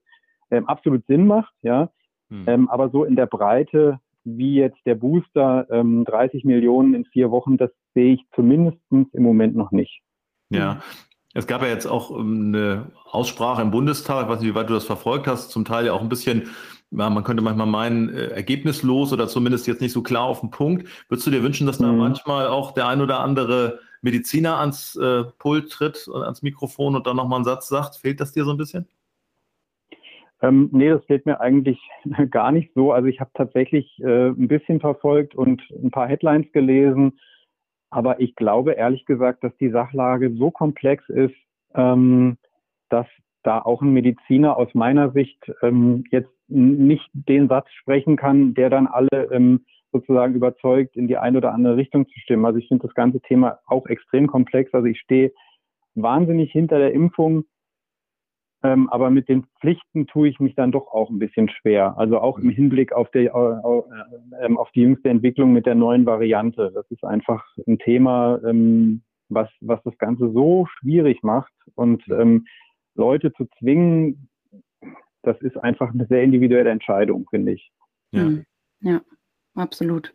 ähm, 0.51 0.67
absolut 0.67 1.05
Sinn 1.07 1.27
macht. 1.27 1.53
Ja, 1.61 1.89
hm. 2.29 2.43
ähm, 2.47 2.69
aber 2.69 2.89
so 2.89 3.05
in 3.05 3.15
der 3.15 3.27
Breite, 3.27 4.01
wie 4.25 4.55
jetzt 4.55 4.79
der 4.85 4.95
Booster, 4.95 5.67
ähm, 5.71 6.03
30 6.05 6.43
Millionen 6.43 6.93
in 6.93 7.05
vier 7.05 7.31
Wochen, 7.31 7.57
das 7.57 7.71
sehe 7.93 8.15
ich 8.15 8.21
zumindest 8.35 8.77
im 8.91 9.23
Moment 9.23 9.55
noch 9.55 9.71
nicht. 9.71 10.01
Ja, 10.49 10.81
es 11.33 11.47
gab 11.47 11.61
ja 11.61 11.69
jetzt 11.69 11.85
auch 11.85 12.11
ähm, 12.11 12.53
eine 12.53 12.91
Aussprache 13.05 13.61
im 13.61 13.71
Bundestag, 13.71 14.23
ich 14.23 14.29
weiß 14.29 14.39
nicht, 14.41 14.49
wie 14.49 14.55
weit 14.55 14.69
du 14.69 14.73
das 14.73 14.85
verfolgt 14.85 15.27
hast, 15.27 15.51
zum 15.51 15.65
Teil 15.65 15.85
ja 15.85 15.93
auch 15.93 16.01
ein 16.01 16.09
bisschen 16.09 16.49
ja, 16.91 17.09
man 17.09 17.23
könnte 17.23 17.43
manchmal 17.43 17.67
meinen, 17.67 18.09
äh, 18.09 18.27
ergebnislos 18.27 19.11
oder 19.11 19.27
zumindest 19.27 19.67
jetzt 19.67 19.81
nicht 19.81 19.91
so 19.91 20.01
klar 20.01 20.23
auf 20.23 20.39
den 20.39 20.51
Punkt. 20.51 20.87
Würdest 21.09 21.27
du 21.27 21.31
dir 21.31 21.43
wünschen, 21.43 21.67
dass 21.67 21.77
da 21.77 21.91
mhm. 21.91 21.97
manchmal 21.97 22.47
auch 22.47 22.71
der 22.71 22.87
ein 22.87 23.01
oder 23.01 23.19
andere 23.19 23.79
Mediziner 24.01 24.59
ans 24.59 24.95
äh, 24.95 25.23
Pult 25.39 25.71
tritt 25.71 26.07
und 26.07 26.23
ans 26.23 26.41
Mikrofon 26.41 26.95
und 26.95 27.07
dann 27.07 27.17
nochmal 27.17 27.37
einen 27.37 27.45
Satz 27.45 27.67
sagt? 27.67 27.95
Fehlt 27.95 28.19
das 28.19 28.31
dir 28.31 28.45
so 28.45 28.51
ein 28.51 28.57
bisschen? 28.57 28.87
Ähm, 30.41 30.69
nee, 30.71 30.89
das 30.89 31.03
fehlt 31.05 31.25
mir 31.25 31.39
eigentlich 31.39 31.79
gar 32.31 32.51
nicht 32.51 32.71
so. 32.75 32.91
Also 32.91 33.07
ich 33.07 33.19
habe 33.19 33.31
tatsächlich 33.33 33.99
äh, 33.99 34.29
ein 34.29 34.47
bisschen 34.47 34.79
verfolgt 34.79 35.35
und 35.35 35.61
ein 35.71 35.91
paar 35.91 36.07
Headlines 36.07 36.51
gelesen. 36.51 37.19
Aber 37.89 38.19
ich 38.19 38.35
glaube 38.35 38.73
ehrlich 38.73 39.05
gesagt, 39.05 39.43
dass 39.43 39.55
die 39.57 39.69
Sachlage 39.69 40.35
so 40.35 40.51
komplex 40.51 41.07
ist, 41.09 41.35
ähm, 41.73 42.37
dass 42.89 43.07
da 43.43 43.61
auch 43.61 43.81
ein 43.81 43.93
Mediziner 43.93 44.57
aus 44.57 44.73
meiner 44.73 45.11
Sicht 45.11 45.39
ähm, 45.61 46.03
jetzt 46.11 46.29
nicht 46.47 47.09
den 47.13 47.47
Satz 47.47 47.69
sprechen 47.71 48.17
kann, 48.17 48.53
der 48.53 48.69
dann 48.69 48.87
alle 48.87 49.29
ähm, 49.31 49.65
sozusagen 49.91 50.35
überzeugt, 50.35 50.95
in 50.97 51.07
die 51.07 51.17
eine 51.17 51.37
oder 51.37 51.53
andere 51.53 51.77
Richtung 51.77 52.07
zu 52.07 52.19
stimmen. 52.19 52.45
Also 52.45 52.59
ich 52.59 52.67
finde 52.67 52.87
das 52.87 52.95
ganze 52.95 53.21
Thema 53.21 53.59
auch 53.65 53.85
extrem 53.87 54.27
komplex. 54.27 54.73
Also 54.73 54.87
ich 54.87 54.99
stehe 54.99 55.31
wahnsinnig 55.95 56.51
hinter 56.51 56.77
der 56.79 56.91
Impfung, 56.91 57.45
ähm, 58.65 58.89
aber 58.89 59.09
mit 59.11 59.29
den 59.29 59.45
Pflichten 59.59 60.07
tue 60.07 60.27
ich 60.27 60.39
mich 60.39 60.55
dann 60.55 60.71
doch 60.71 60.87
auch 60.87 61.09
ein 61.09 61.19
bisschen 61.19 61.49
schwer. 61.49 61.97
Also 61.97 62.19
auch 62.19 62.39
im 62.39 62.49
Hinblick 62.49 62.93
auf, 62.93 63.09
der, 63.11 63.33
äh, 63.33 64.45
äh, 64.45 64.55
auf 64.55 64.71
die 64.71 64.81
jüngste 64.81 65.09
Entwicklung 65.09 65.53
mit 65.53 65.65
der 65.65 65.75
neuen 65.75 66.05
Variante. 66.05 66.71
Das 66.73 66.89
ist 66.89 67.03
einfach 67.03 67.45
ein 67.67 67.77
Thema, 67.77 68.39
ähm, 68.43 69.03
was, 69.29 69.49
was 69.61 69.81
das 69.83 69.97
Ganze 69.97 70.31
so 70.31 70.67
schwierig 70.79 71.21
macht 71.23 71.53
und 71.75 72.03
ähm, 72.09 72.45
Leute 72.95 73.33
zu 73.33 73.45
zwingen, 73.59 74.29
das 75.21 75.39
ist 75.41 75.57
einfach 75.57 75.93
eine 75.93 76.05
sehr 76.07 76.23
individuelle 76.23 76.69
Entscheidung, 76.69 77.27
finde 77.29 77.53
ich. 77.53 77.71
Ja. 78.11 78.21
Hm. 78.21 78.45
ja, 78.81 79.01
absolut. 79.55 80.13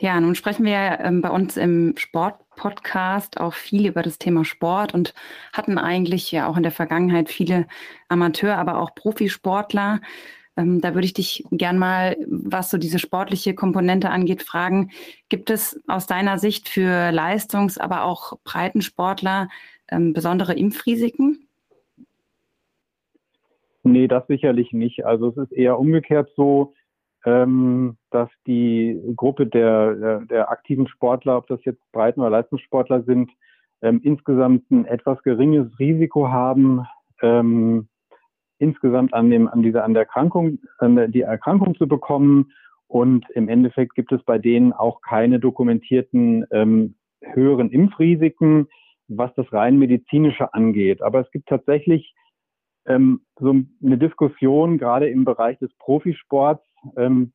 Ja, 0.00 0.20
nun 0.20 0.36
sprechen 0.36 0.64
wir 0.64 1.00
ähm, 1.00 1.22
bei 1.22 1.30
uns 1.30 1.56
im 1.56 1.94
Sport-Podcast 1.96 3.40
auch 3.40 3.54
viel 3.54 3.88
über 3.88 4.02
das 4.02 4.18
Thema 4.18 4.44
Sport 4.44 4.94
und 4.94 5.12
hatten 5.52 5.76
eigentlich 5.76 6.30
ja 6.30 6.46
auch 6.46 6.56
in 6.56 6.62
der 6.62 6.70
Vergangenheit 6.70 7.28
viele 7.28 7.66
Amateur, 8.08 8.56
aber 8.58 8.78
auch 8.78 8.94
Profisportler. 8.94 10.00
Ähm, 10.56 10.80
da 10.80 10.94
würde 10.94 11.04
ich 11.04 11.14
dich 11.14 11.44
gern 11.50 11.78
mal, 11.78 12.16
was 12.28 12.70
so 12.70 12.78
diese 12.78 13.00
sportliche 13.00 13.54
Komponente 13.54 14.10
angeht, 14.10 14.44
fragen. 14.44 14.92
Gibt 15.30 15.50
es 15.50 15.80
aus 15.88 16.06
deiner 16.06 16.38
Sicht 16.38 16.68
für 16.68 17.10
Leistungs-, 17.10 17.76
aber 17.76 18.04
auch 18.04 18.38
Breitensportler 18.44 19.48
ähm, 19.90 20.12
besondere 20.12 20.54
Impfrisiken? 20.54 21.48
Nee, 23.82 24.06
das 24.06 24.28
sicherlich 24.28 24.72
nicht. 24.72 25.04
Also 25.04 25.30
es 25.30 25.36
ist 25.38 25.52
eher 25.52 25.76
umgekehrt 25.80 26.30
so, 26.36 26.74
dass 28.10 28.30
die 28.46 29.00
Gruppe 29.16 29.46
der, 29.46 29.94
der, 29.94 30.20
der, 30.20 30.50
aktiven 30.50 30.86
Sportler, 30.88 31.36
ob 31.36 31.46
das 31.48 31.64
jetzt 31.64 31.80
Breiten- 31.92 32.20
oder 32.20 32.30
Leistungssportler 32.30 33.02
sind, 33.02 33.30
ähm, 33.82 34.00
insgesamt 34.02 34.70
ein 34.70 34.84
etwas 34.84 35.22
geringes 35.22 35.66
Risiko 35.78 36.28
haben, 36.28 36.86
ähm, 37.22 37.88
insgesamt 38.58 39.14
an 39.14 39.30
dem, 39.30 39.48
an 39.48 39.62
dieser, 39.62 39.84
an 39.84 39.94
der 39.94 40.02
Erkrankung, 40.04 40.58
an 40.78 40.96
der, 40.96 41.08
die 41.08 41.22
Erkrankung 41.22 41.74
zu 41.76 41.86
bekommen. 41.86 42.52
Und 42.86 43.28
im 43.30 43.48
Endeffekt 43.48 43.94
gibt 43.94 44.12
es 44.12 44.22
bei 44.22 44.38
denen 44.38 44.72
auch 44.72 45.00
keine 45.02 45.38
dokumentierten 45.38 46.46
ähm, 46.50 46.94
höheren 47.22 47.70
Impfrisiken, 47.70 48.68
was 49.08 49.32
das 49.34 49.52
rein 49.52 49.78
medizinische 49.78 50.54
angeht. 50.54 51.02
Aber 51.02 51.20
es 51.20 51.30
gibt 51.30 51.48
tatsächlich 51.48 52.14
ähm, 52.86 53.20
so 53.38 53.50
eine 53.82 53.98
Diskussion, 53.98 54.78
gerade 54.78 55.08
im 55.08 55.24
Bereich 55.24 55.58
des 55.58 55.72
Profisports, 55.78 56.64
ähm, 56.64 56.67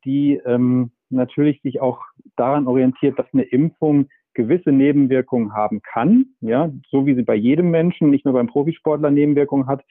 die 0.06 0.40
ähm, 0.46 0.92
natürlich 1.10 1.62
sich 1.62 1.82
auch 1.82 2.02
daran 2.36 2.68
orientiert, 2.68 3.18
dass 3.20 3.28
eine 3.34 3.44
Impfung 3.44 4.10
gewisse 4.34 4.72
Nebenwirkungen 4.72 5.54
haben 5.54 5.82
kann, 5.82 6.26
ja, 6.42 6.72
so 6.90 7.06
wie 7.06 7.16
sie 7.16 7.24
bei 7.24 7.36
jedem 7.36 7.70
Menschen, 7.70 8.10
nicht 8.10 8.26
nur 8.26 8.34
beim 8.34 8.48
Profisportler 8.48 9.12
Nebenwirkungen 9.12 9.68
hat. 9.68 9.84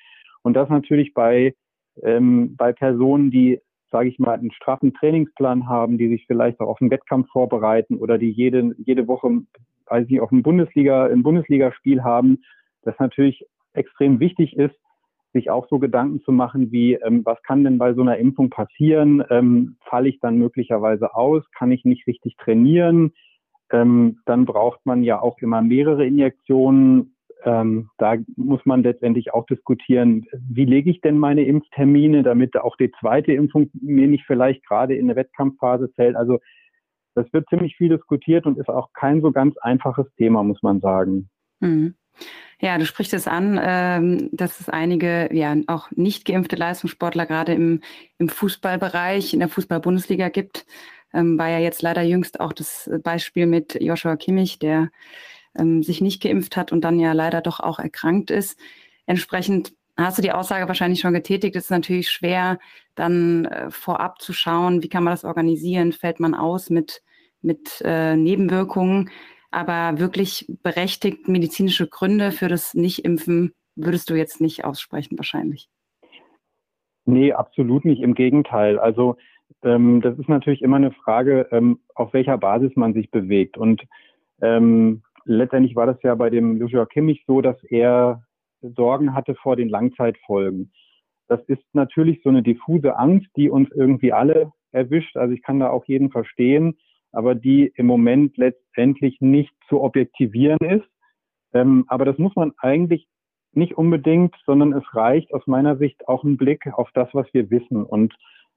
Und 0.42 0.54
das 0.54 0.68
natürlich 0.68 1.14
bei, 1.14 1.54
ähm, 2.02 2.56
bei 2.56 2.72
Personen, 2.72 3.30
die, 3.30 3.60
sage 3.90 4.08
ich 4.08 4.18
mal, 4.18 4.38
einen 4.38 4.52
straffen 4.52 4.94
Trainingsplan 4.94 5.68
haben, 5.68 5.98
die 5.98 6.08
sich 6.08 6.26
vielleicht 6.26 6.60
auch 6.60 6.68
auf 6.68 6.80
einen 6.80 6.90
Wettkampf 6.90 7.28
vorbereiten 7.30 7.96
oder 7.96 8.18
die 8.18 8.30
jede, 8.30 8.74
jede 8.78 9.06
Woche, 9.06 9.42
weiß 9.86 10.04
ich 10.04 10.10
nicht, 10.10 10.20
auf 10.20 10.32
ein 10.32 10.42
Bundesliga, 10.42 11.06
ein 11.06 11.22
Bundesligaspiel 11.22 12.02
haben, 12.02 12.42
das 12.82 12.98
natürlich 12.98 13.46
extrem 13.74 14.18
wichtig 14.18 14.56
ist, 14.56 14.74
sich 15.32 15.50
auch 15.50 15.68
so 15.68 15.78
Gedanken 15.78 16.20
zu 16.22 16.32
machen 16.32 16.72
wie, 16.72 16.94
ähm, 16.94 17.24
was 17.24 17.42
kann 17.42 17.64
denn 17.64 17.78
bei 17.78 17.94
so 17.94 18.02
einer 18.02 18.18
Impfung 18.18 18.50
passieren? 18.50 19.22
Ähm, 19.30 19.76
falle 19.84 20.08
ich 20.08 20.20
dann 20.20 20.36
möglicherweise 20.36 21.14
aus? 21.14 21.42
Kann 21.56 21.72
ich 21.72 21.84
nicht 21.84 22.06
richtig 22.06 22.36
trainieren? 22.36 23.12
Ähm, 23.70 24.18
dann 24.26 24.44
braucht 24.44 24.84
man 24.84 25.02
ja 25.02 25.20
auch 25.20 25.38
immer 25.38 25.62
mehrere 25.62 26.06
Injektionen. 26.06 27.16
Ähm, 27.44 27.88
da 27.98 28.16
muss 28.36 28.64
man 28.66 28.82
letztendlich 28.82 29.34
auch 29.34 29.46
diskutieren, 29.46 30.26
wie 30.48 30.64
lege 30.64 30.90
ich 30.90 31.00
denn 31.00 31.18
meine 31.18 31.44
Impftermine, 31.44 32.22
damit 32.22 32.56
auch 32.56 32.76
die 32.76 32.92
zweite 33.00 33.32
Impfung 33.32 33.70
mir 33.80 34.06
nicht 34.06 34.24
vielleicht 34.26 34.64
gerade 34.66 34.94
in 34.94 35.08
der 35.08 35.16
Wettkampfphase 35.16 35.88
fällt. 35.96 36.14
Also 36.14 36.38
das 37.14 37.30
wird 37.32 37.48
ziemlich 37.48 37.76
viel 37.76 37.88
diskutiert 37.88 38.46
und 38.46 38.58
ist 38.58 38.68
auch 38.68 38.92
kein 38.92 39.20
so 39.22 39.32
ganz 39.32 39.56
einfaches 39.58 40.06
Thema, 40.16 40.42
muss 40.42 40.62
man 40.62 40.80
sagen. 40.80 41.28
Mhm. 41.60 41.94
Ja, 42.64 42.78
du 42.78 42.86
sprichst 42.86 43.12
es 43.12 43.26
an, 43.26 43.60
ähm, 43.60 44.28
dass 44.30 44.60
es 44.60 44.68
einige, 44.68 45.28
ja, 45.34 45.56
auch 45.66 45.90
nicht 45.90 46.24
geimpfte 46.24 46.54
Leistungssportler 46.54 47.26
gerade 47.26 47.52
im, 47.54 47.80
im 48.18 48.28
Fußballbereich, 48.28 49.34
in 49.34 49.40
der 49.40 49.48
Fußball-Bundesliga 49.48 50.28
gibt. 50.28 50.64
Ähm, 51.12 51.36
war 51.38 51.48
ja 51.48 51.58
jetzt 51.58 51.82
leider 51.82 52.02
jüngst 52.02 52.38
auch 52.38 52.52
das 52.52 52.88
Beispiel 53.02 53.46
mit 53.46 53.76
Joshua 53.80 54.14
Kimmich, 54.14 54.60
der 54.60 54.90
ähm, 55.58 55.82
sich 55.82 56.00
nicht 56.00 56.22
geimpft 56.22 56.56
hat 56.56 56.70
und 56.70 56.82
dann 56.82 57.00
ja 57.00 57.12
leider 57.14 57.40
doch 57.40 57.58
auch 57.58 57.80
erkrankt 57.80 58.30
ist. 58.30 58.56
Entsprechend 59.06 59.72
hast 59.96 60.18
du 60.18 60.22
die 60.22 60.32
Aussage 60.32 60.68
wahrscheinlich 60.68 61.00
schon 61.00 61.14
getätigt. 61.14 61.56
Es 61.56 61.64
ist 61.64 61.70
natürlich 61.70 62.10
schwer, 62.10 62.60
dann 62.94 63.46
äh, 63.46 63.70
vorab 63.72 64.22
zu 64.22 64.32
schauen, 64.32 64.84
wie 64.84 64.88
kann 64.88 65.02
man 65.02 65.12
das 65.12 65.24
organisieren, 65.24 65.90
fällt 65.92 66.20
man 66.20 66.36
aus 66.36 66.70
mit, 66.70 67.02
mit 67.40 67.82
äh, 67.84 68.14
Nebenwirkungen. 68.14 69.10
Aber 69.52 69.98
wirklich 69.98 70.46
berechtigt 70.62 71.28
medizinische 71.28 71.86
Gründe 71.86 72.32
für 72.32 72.48
das 72.48 72.74
Nicht-Impfen 72.74 73.52
würdest 73.76 74.10
du 74.10 74.14
jetzt 74.14 74.40
nicht 74.40 74.64
aussprechen, 74.64 75.18
wahrscheinlich. 75.18 75.68
Nee, 77.04 77.32
absolut 77.32 77.84
nicht. 77.84 78.00
Im 78.00 78.14
Gegenteil. 78.14 78.78
Also 78.78 79.16
ähm, 79.62 80.00
das 80.00 80.18
ist 80.18 80.28
natürlich 80.28 80.62
immer 80.62 80.76
eine 80.76 80.92
Frage, 80.92 81.48
ähm, 81.50 81.80
auf 81.94 82.14
welcher 82.14 82.38
Basis 82.38 82.74
man 82.76 82.94
sich 82.94 83.10
bewegt. 83.10 83.58
Und 83.58 83.82
ähm, 84.40 85.02
letztendlich 85.24 85.76
war 85.76 85.86
das 85.86 86.02
ja 86.02 86.14
bei 86.14 86.30
dem 86.30 86.56
Joshua 86.56 86.86
Kimmich 86.86 87.24
so, 87.26 87.42
dass 87.42 87.62
er 87.64 88.22
Sorgen 88.62 89.14
hatte 89.14 89.34
vor 89.34 89.56
den 89.56 89.68
Langzeitfolgen. 89.68 90.72
Das 91.28 91.40
ist 91.46 91.64
natürlich 91.72 92.22
so 92.22 92.30
eine 92.30 92.42
diffuse 92.42 92.96
Angst, 92.96 93.28
die 93.36 93.50
uns 93.50 93.70
irgendwie 93.72 94.12
alle 94.12 94.52
erwischt. 94.70 95.16
Also 95.16 95.34
ich 95.34 95.42
kann 95.42 95.60
da 95.60 95.68
auch 95.70 95.84
jeden 95.86 96.10
verstehen, 96.10 96.78
aber 97.12 97.34
die 97.34 97.72
im 97.76 97.86
Moment 97.86 98.36
letztendlich 98.36 99.20
nicht 99.20 99.52
zu 99.68 99.82
objektivieren 99.82 100.58
ist. 100.60 100.88
Ähm, 101.52 101.84
aber 101.88 102.04
das 102.04 102.18
muss 102.18 102.34
man 102.34 102.52
eigentlich 102.58 103.06
nicht 103.52 103.76
unbedingt, 103.76 104.34
sondern 104.46 104.72
es 104.72 104.84
reicht 104.94 105.32
aus 105.34 105.46
meiner 105.46 105.76
Sicht 105.76 106.08
auch 106.08 106.24
ein 106.24 106.36
Blick 106.36 106.66
auf 106.72 106.90
das, 106.94 107.08
was 107.12 107.26
wir 107.32 107.50
wissen. 107.50 107.84
Und 107.84 108.14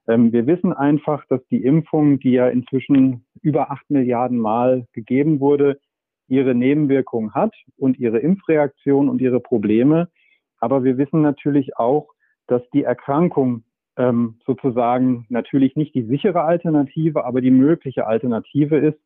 ähm, 0.07 0.31
wir 0.31 0.47
wissen 0.47 0.73
einfach, 0.73 1.25
dass 1.27 1.45
die 1.47 1.63
Impfung, 1.63 2.19
die 2.19 2.31
ja 2.31 2.47
inzwischen 2.47 3.25
über 3.41 3.71
acht 3.71 3.89
Milliarden 3.89 4.37
Mal 4.37 4.87
gegeben 4.93 5.39
wurde, 5.39 5.79
ihre 6.27 6.55
Nebenwirkungen 6.55 7.33
hat 7.33 7.53
und 7.77 7.99
ihre 7.99 8.19
Impfreaktion 8.19 9.09
und 9.09 9.21
ihre 9.21 9.39
Probleme. 9.39 10.09
Aber 10.59 10.83
wir 10.83 10.97
wissen 10.97 11.21
natürlich 11.21 11.77
auch, 11.77 12.07
dass 12.47 12.61
die 12.73 12.83
Erkrankung 12.83 13.63
ähm, 13.97 14.39
sozusagen 14.45 15.25
natürlich 15.29 15.75
nicht 15.75 15.95
die 15.95 16.03
sichere 16.03 16.43
Alternative, 16.43 17.25
aber 17.25 17.41
die 17.41 17.51
mögliche 17.51 18.07
Alternative 18.07 18.77
ist. 18.77 18.99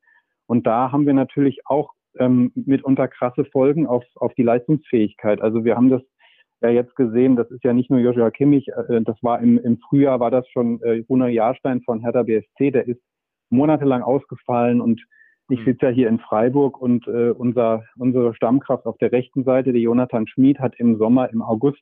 Und 0.47 0.65
da 0.65 0.91
haben 0.91 1.05
wir 1.05 1.13
natürlich 1.13 1.67
auch 1.67 1.93
ähm, 2.17 2.51
mitunter 2.55 3.07
krasse 3.07 3.45
Folgen 3.45 3.85
auf, 3.87 4.03
auf 4.15 4.33
die 4.33 4.43
Leistungsfähigkeit. 4.43 5.41
Also 5.41 5.63
wir 5.63 5.75
haben 5.75 5.89
das 5.89 6.01
ja 6.61 6.69
jetzt 6.69 6.95
gesehen, 6.95 7.35
das 7.35 7.49
ist 7.51 7.63
ja 7.63 7.73
nicht 7.73 7.89
nur 7.89 7.99
Joshua 7.99 8.31
Kimmich, 8.31 8.67
äh, 8.67 9.01
das 9.01 9.15
war 9.21 9.39
im, 9.41 9.59
im 9.59 9.77
Frühjahr, 9.77 10.19
war 10.19 10.31
das 10.31 10.47
schon 10.49 10.81
äh, 10.81 11.03
Gunnar 11.03 11.29
Jahrstein 11.29 11.81
von 11.81 12.01
Hertha 12.01 12.23
BSC, 12.23 12.71
der 12.71 12.87
ist 12.87 13.01
monatelang 13.49 14.01
ausgefallen 14.01 14.81
und 14.81 15.01
ich 15.49 15.61
mhm. 15.61 15.65
sitze 15.65 15.85
ja 15.87 15.91
hier 15.91 16.09
in 16.09 16.19
Freiburg 16.19 16.79
und 16.79 17.07
äh, 17.07 17.31
unser, 17.31 17.83
unsere 17.97 18.35
Stammkraft 18.35 18.85
auf 18.85 18.97
der 18.97 19.11
rechten 19.11 19.43
Seite, 19.43 19.71
der 19.71 19.81
Jonathan 19.81 20.27
Schmid, 20.27 20.59
hat 20.59 20.75
im 20.77 20.97
Sommer, 20.97 21.29
im 21.31 21.41
August 21.41 21.81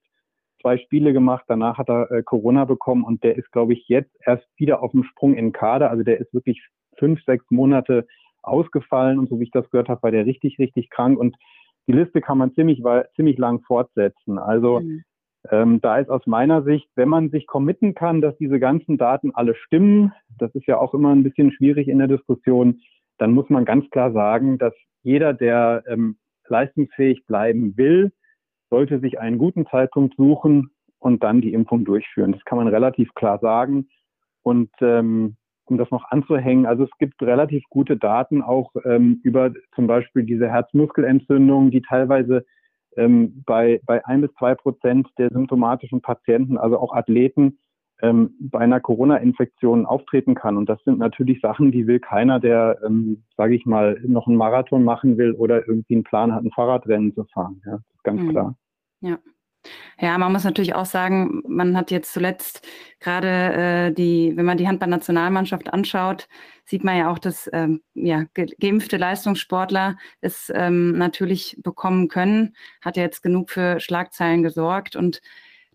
zwei 0.62 0.78
Spiele 0.78 1.14
gemacht. 1.14 1.46
Danach 1.48 1.78
hat 1.78 1.90
er 1.90 2.12
äh, 2.12 2.24
Corona 2.24 2.66
bekommen 2.66 3.04
und 3.04 3.24
der 3.24 3.38
ist, 3.38 3.52
glaube 3.52 3.74
ich, 3.74 3.88
jetzt 3.88 4.12
erst 4.26 4.48
wieder 4.58 4.82
auf 4.82 4.92
dem 4.92 5.04
Sprung 5.04 5.36
in 5.36 5.52
Kader. 5.52 5.90
Also 5.90 6.04
der 6.04 6.20
ist 6.20 6.34
wirklich 6.34 6.62
fünf, 6.98 7.24
sechs 7.24 7.46
Monate 7.50 8.08
ausgefallen 8.42 9.20
und 9.20 9.30
so 9.30 9.40
wie 9.40 9.44
ich 9.44 9.52
das 9.52 9.70
gehört 9.70 9.90
habe, 9.90 10.04
war 10.04 10.12
der 10.12 10.26
richtig, 10.26 10.58
richtig 10.60 10.90
krank 10.90 11.20
und 11.20 11.36
die 11.88 11.94
Liste 11.94 12.22
kann 12.22 12.38
man 12.38 12.54
ziemlich, 12.54 12.82
ziemlich 13.16 13.38
lang 13.38 13.62
fortsetzen. 13.62 14.38
Also 14.38 14.82
mhm. 14.82 15.04
ähm, 15.50 15.82
da 15.82 15.98
ist 15.98 16.10
aus 16.10 16.26
meiner 16.26 16.64
Sicht, 16.64 16.88
wenn 16.96 17.10
man 17.10 17.30
sich 17.30 17.48
committen 17.48 17.94
kann, 17.94 18.22
dass 18.22 18.38
diese 18.38 18.60
ganzen 18.60 18.98
Daten 18.98 19.32
alle 19.34 19.56
stimmen, 19.56 20.14
das 20.38 20.54
ist 20.56 20.68
ja 20.68 20.78
auch 20.80 20.94
immer 20.94 21.14
ein 21.14 21.24
bisschen 21.24 21.52
schwierig 21.52 21.88
in 21.88 22.00
der 22.00 22.08
Diskussion, 22.08 22.82
dann 23.18 23.32
muss 23.32 23.50
man 23.50 23.66
ganz 23.66 23.90
klar 23.90 24.12
sagen, 24.12 24.58
dass 24.58 24.74
jeder, 25.04 25.34
der 25.34 25.84
ähm, 25.88 26.18
leistungsfähig 26.48 27.26
bleiben 27.26 27.78
will, 27.78 28.12
sollte 28.70 29.00
sich 29.00 29.20
einen 29.20 29.38
guten 29.38 29.66
Zeitpunkt 29.68 30.16
suchen 30.18 30.72
und 31.00 31.24
dann 31.24 31.42
die 31.42 31.54
Impfung 31.54 31.86
durchführen. 31.86 32.32
Das 32.32 32.44
kann 32.46 32.58
man 32.58 32.68
relativ 32.68 33.14
klar 33.14 33.40
sagen. 33.40 33.88
Und 34.44 34.70
ähm, 34.82 35.36
um 35.66 35.78
das 35.78 35.92
noch 35.92 36.06
anzuhängen, 36.10 36.66
also 36.66 36.84
es 36.84 36.98
gibt 36.98 37.22
relativ 37.22 37.64
gute 37.70 37.98
Daten 37.98 38.42
auch 38.42 38.72
ähm, 38.86 39.20
über 39.24 39.52
zum 39.76 39.88
Beispiel 39.88 40.24
diese 40.24 40.50
Herzmuskelentzündung, 40.50 41.72
die 41.72 41.82
teilweise 41.82 42.46
ähm, 42.96 43.44
bei, 43.46 43.82
bei 43.86 44.06
ein 44.06 44.22
bis 44.22 44.34
zwei 44.40 44.56
Prozent 44.56 45.08
der 45.18 45.30
symptomatischen 45.30 46.02
Patienten, 46.02 46.58
also 46.58 46.80
auch 46.80 46.94
Athleten, 46.94 47.60
ähm, 48.02 48.36
bei 48.40 48.60
einer 48.60 48.80
Corona-Infektion 48.80 49.86
auftreten 49.86 50.36
kann. 50.36 50.58
Und 50.58 50.70
das 50.70 50.84
sind 50.84 51.00
natürlich 51.00 51.42
Sachen, 51.42 51.72
die 51.72 51.88
will 51.88 52.00
keiner, 52.00 52.40
der, 52.40 52.80
ähm, 52.86 53.24
sage 53.36 53.56
ich 53.56 53.66
mal, 53.66 54.00
noch 54.06 54.28
einen 54.28 54.38
Marathon 54.38 54.84
machen 54.84 55.18
will 55.18 55.34
oder 55.34 55.68
irgendwie 55.68 55.96
einen 55.96 56.04
Plan 56.04 56.34
hat, 56.34 56.44
ein 56.44 56.52
Fahrradrennen 56.52 57.14
zu 57.14 57.24
fahren. 57.26 57.62
Ja, 57.66 57.80
ganz 58.08 58.22
mhm. 58.22 58.30
klar. 58.30 58.58
Ja. 59.02 59.20
Ja, 60.00 60.18
man 60.18 60.32
muss 60.32 60.46
natürlich 60.46 60.76
auch 60.76 60.86
sagen, 60.86 61.42
man 61.46 61.76
hat 61.76 61.92
jetzt 61.92 62.14
zuletzt 62.14 62.66
gerade 63.02 63.28
äh, 63.90 63.92
die, 63.92 64.32
wenn 64.36 64.46
man 64.46 64.58
die 64.58 64.68
Handball-Nationalmannschaft 64.68 65.74
anschaut, 65.74 66.30
sieht 66.64 66.86
man 66.86 66.98
ja 66.98 67.12
auch, 67.12 67.20
dass 67.20 67.50
ähm, 67.52 67.82
ja, 67.94 68.24
ge 68.34 68.48
geimpfte 68.62 68.96
Leistungssportler 68.96 69.98
es 70.22 70.52
ähm, 70.56 70.98
natürlich 70.98 71.58
bekommen 71.64 72.08
können. 72.08 72.56
Hat 72.82 72.96
ja 72.96 73.04
jetzt 73.04 73.24
genug 73.24 73.50
für 73.50 73.82
Schlagzeilen 73.82 74.42
gesorgt 74.42 74.96
und 74.96 75.22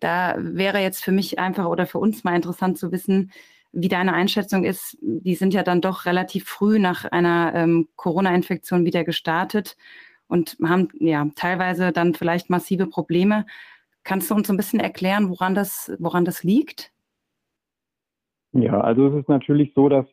da 0.00 0.36
wäre 0.38 0.78
jetzt 0.78 1.04
für 1.04 1.12
mich 1.12 1.38
einfach 1.38 1.66
oder 1.66 1.86
für 1.86 1.98
uns 1.98 2.24
mal 2.24 2.34
interessant 2.34 2.78
zu 2.78 2.92
wissen, 2.92 3.30
wie 3.72 3.88
deine 3.88 4.14
Einschätzung 4.14 4.64
ist. 4.64 4.96
Die 5.00 5.34
sind 5.34 5.52
ja 5.52 5.62
dann 5.62 5.80
doch 5.80 6.06
relativ 6.06 6.44
früh 6.44 6.78
nach 6.78 7.04
einer 7.04 7.52
ähm, 7.54 7.88
Corona-Infektion 7.96 8.84
wieder 8.86 9.04
gestartet 9.04 9.76
und 10.32 10.56
haben 10.64 10.88
ja 10.98 11.28
teilweise 11.36 11.92
dann 11.92 12.14
vielleicht 12.14 12.48
massive 12.48 12.86
Probleme. 12.86 13.44
Kannst 14.02 14.30
du 14.30 14.34
uns 14.34 14.48
ein 14.48 14.56
bisschen 14.56 14.80
erklären, 14.80 15.28
woran 15.28 15.54
das, 15.54 15.94
woran 15.98 16.24
das 16.24 16.42
liegt? 16.42 16.90
Ja, 18.52 18.80
also 18.80 19.08
es 19.08 19.14
ist 19.20 19.28
natürlich 19.28 19.72
so, 19.74 19.90
dass 19.90 20.06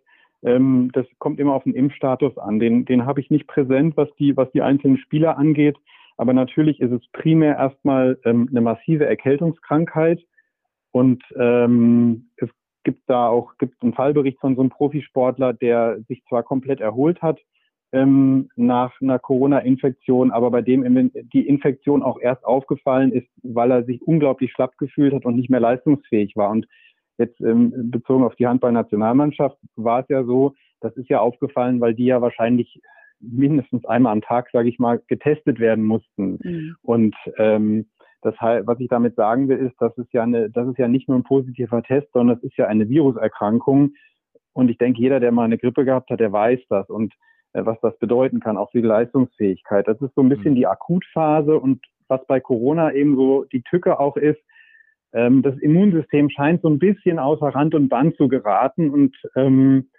ähm, 0.44 0.92
das 0.94 1.06
kommt 1.20 1.40
immer 1.40 1.54
auf 1.54 1.64
den 1.64 1.74
Impfstatus 1.74 2.38
an. 2.38 2.60
Den, 2.60 2.84
den 2.84 3.06
habe 3.06 3.22
ich 3.22 3.30
nicht 3.30 3.48
präsent, 3.48 3.96
was 3.96 4.10
die, 4.20 4.36
was 4.36 4.52
die 4.52 4.62
einzelnen 4.62 4.98
Spieler 4.98 5.38
angeht. 5.38 5.78
Aber 6.18 6.34
natürlich 6.34 6.82
ist 6.82 6.92
es 6.92 7.02
primär 7.14 7.56
erstmal 7.56 8.20
ähm, 8.26 8.48
eine 8.52 8.60
massive 8.60 9.06
Erkältungskrankheit. 9.06 10.22
Und 10.92 11.24
ähm, 11.38 12.30
es 12.36 12.50
gibt 12.84 13.10
da 13.10 13.30
auch 13.30 13.58
gibt 13.58 13.82
einen 13.82 13.94
Fallbericht 13.94 14.40
von 14.40 14.56
so 14.56 14.62
einem 14.62 14.70
Profisportler, 14.70 15.54
der 15.54 16.02
sich 16.10 16.22
zwar 16.26 16.44
komplett 16.44 16.82
erholt 16.82 17.22
hat 17.22 17.40
ähm, 17.92 18.50
nach 18.56 19.00
einer 19.02 19.20
Corona-Infektion, 19.20 20.32
aber 20.32 20.52
bei 20.52 20.62
dem 20.62 21.12
die 21.34 21.48
Infektion 21.48 22.04
auch 22.04 22.20
erst 22.20 22.46
aufgefallen 22.46 23.12
ist, 23.12 23.28
weil 23.42 23.72
er 23.72 23.84
sich 23.84 24.02
unglaublich 24.02 24.52
schlapp 24.52 24.78
gefühlt 24.78 25.14
hat 25.14 25.26
und 25.26 25.36
nicht 25.36 25.50
mehr 25.50 25.60
leistungsfähig 25.60 26.36
war. 26.36 26.52
Und 26.52 26.68
jetzt 27.18 27.40
ähm, 27.42 27.92
bezogen 27.92 28.24
auf 28.24 28.36
die 28.36 28.48
Handballnationalmannschaft 28.48 29.58
war 29.76 30.02
es 30.02 30.10
ja 30.10 30.24
so, 30.24 30.54
das 30.82 30.96
ist 30.98 31.10
ja 31.10 31.20
aufgefallen, 31.20 31.82
weil 31.82 31.94
die 31.94 32.06
ja 32.06 32.22
wahrscheinlich 32.22 32.80
mindestens 33.20 33.86
einmal 33.86 34.14
am 34.14 34.22
Tag, 34.22 34.50
sage 34.52 34.70
ich 34.70 34.80
mal, 34.80 35.02
getestet 35.08 35.60
werden 35.60 35.84
mussten. 35.84 36.40
Mhm. 36.42 36.76
Und 36.82 37.16
ähm, 37.38 37.88
das 38.22 38.36
was 38.40 38.80
ich 38.80 38.90
damit 38.90 39.16
sagen 39.16 39.48
will, 39.48 39.58
ist, 39.58 39.76
dass 39.80 39.98
es 39.98 40.08
ja 40.12 40.24
eine, 40.24 40.50
das 40.50 40.68
ist 40.68 40.78
ja 40.78 40.88
nicht 40.88 41.08
nur 41.08 41.18
ein 41.18 41.24
positiver 41.24 41.82
Test, 41.84 42.08
sondern 42.14 42.38
es 42.38 42.44
ist 42.44 42.58
ja 42.58 42.68
eine 42.68 42.88
Viruserkrankung. 42.90 43.94
Und 44.54 44.70
ich 44.70 44.78
denke, 44.78 45.00
jeder, 45.00 45.20
der 45.20 45.32
mal 45.32 45.46
eine 45.46 45.58
Grippe 45.58 45.86
gehabt 45.86 46.10
hat, 46.10 46.20
der 46.20 46.32
weiß 46.32 46.60
das 46.70 46.90
und 46.90 47.14
was 47.54 47.80
das 47.82 47.98
bedeuten 48.00 48.40
kann, 48.40 48.58
auch 48.58 48.72
für 48.72 48.82
die 48.82 48.88
Leistungsfähigkeit. 48.88 49.88
Das 49.88 50.00
ist 50.02 50.14
so 50.16 50.22
ein 50.22 50.30
bisschen 50.30 50.52
mhm. 50.52 50.58
die 50.58 50.68
Akutphase 50.68 51.58
und 51.58 51.82
was 52.08 52.26
bei 52.26 52.40
Corona 52.40 52.94
eben 52.94 53.16
so 53.16 53.46
die 53.46 53.62
Tücke 53.62 54.00
auch 54.00 54.18
ist, 54.18 54.40
ähm, 55.14 55.42
das 55.42 55.58
Immunsystem 55.60 56.30
scheint 56.30 56.62
so 56.62 56.70
ein 56.70 56.80
bisschen 56.80 57.20
außer 57.20 57.48
Rand 57.48 57.76
und 57.76 57.90
Band 57.90 58.16
zu 58.18 58.28
geraten 58.28 58.90
und 58.90 59.16
ähm, 59.36 59.90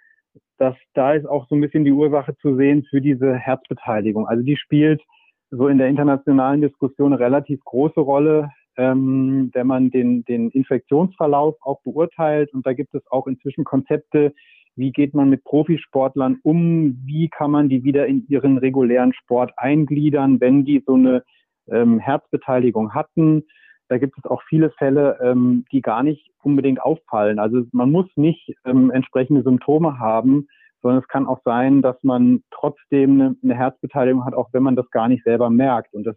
dass 0.57 0.75
da 0.93 1.13
ist 1.13 1.25
auch 1.25 1.47
so 1.47 1.55
ein 1.55 1.61
bisschen 1.61 1.85
die 1.85 1.91
Ursache 1.91 2.35
zu 2.37 2.55
sehen 2.55 2.85
für 2.89 3.01
diese 3.01 3.33
Herzbeteiligung. 3.35 4.27
Also 4.27 4.43
die 4.43 4.57
spielt 4.57 5.01
so 5.49 5.67
in 5.67 5.77
der 5.77 5.87
internationalen 5.87 6.61
Diskussion 6.61 7.13
eine 7.13 7.21
relativ 7.21 7.59
große 7.65 7.99
Rolle, 7.99 8.49
ähm, 8.77 9.49
wenn 9.53 9.67
man 9.67 9.89
den, 9.89 10.23
den 10.23 10.49
Infektionsverlauf 10.51 11.55
auch 11.61 11.81
beurteilt. 11.81 12.53
Und 12.53 12.65
da 12.65 12.73
gibt 12.73 12.93
es 12.93 13.01
auch 13.11 13.27
inzwischen 13.27 13.63
Konzepte, 13.63 14.33
wie 14.75 14.91
geht 14.91 15.13
man 15.13 15.29
mit 15.29 15.43
Profisportlern 15.43 16.39
um, 16.43 17.01
wie 17.05 17.29
kann 17.29 17.51
man 17.51 17.69
die 17.69 17.83
wieder 17.83 18.07
in 18.07 18.25
ihren 18.27 18.57
regulären 18.57 19.13
Sport 19.13 19.51
eingliedern, 19.57 20.39
wenn 20.39 20.65
die 20.65 20.83
so 20.85 20.95
eine 20.95 21.23
ähm, 21.69 21.99
Herzbeteiligung 21.99 22.93
hatten. 22.93 23.43
Da 23.89 23.97
gibt 23.97 24.17
es 24.17 24.25
auch 24.25 24.41
viele 24.47 24.71
Fälle, 24.71 25.19
ähm, 25.21 25.65
die 25.71 25.81
gar 25.81 26.03
nicht 26.03 26.31
unbedingt 26.43 26.81
auffallen. 26.81 27.39
Also 27.39 27.63
man 27.71 27.91
muss 27.91 28.07
nicht 28.15 28.53
ähm, 28.65 28.89
entsprechende 28.91 29.43
Symptome 29.43 29.99
haben, 29.99 30.47
sondern 30.81 31.01
es 31.01 31.07
kann 31.07 31.27
auch 31.27 31.41
sein, 31.43 31.81
dass 31.81 31.97
man 32.01 32.43
trotzdem 32.51 33.21
eine, 33.21 33.35
eine 33.43 33.55
Herzbeteiligung 33.55 34.25
hat, 34.25 34.33
auch 34.33 34.49
wenn 34.53 34.63
man 34.63 34.75
das 34.75 34.89
gar 34.91 35.07
nicht 35.07 35.23
selber 35.23 35.49
merkt. 35.49 35.93
Und 35.93 36.05
das 36.05 36.15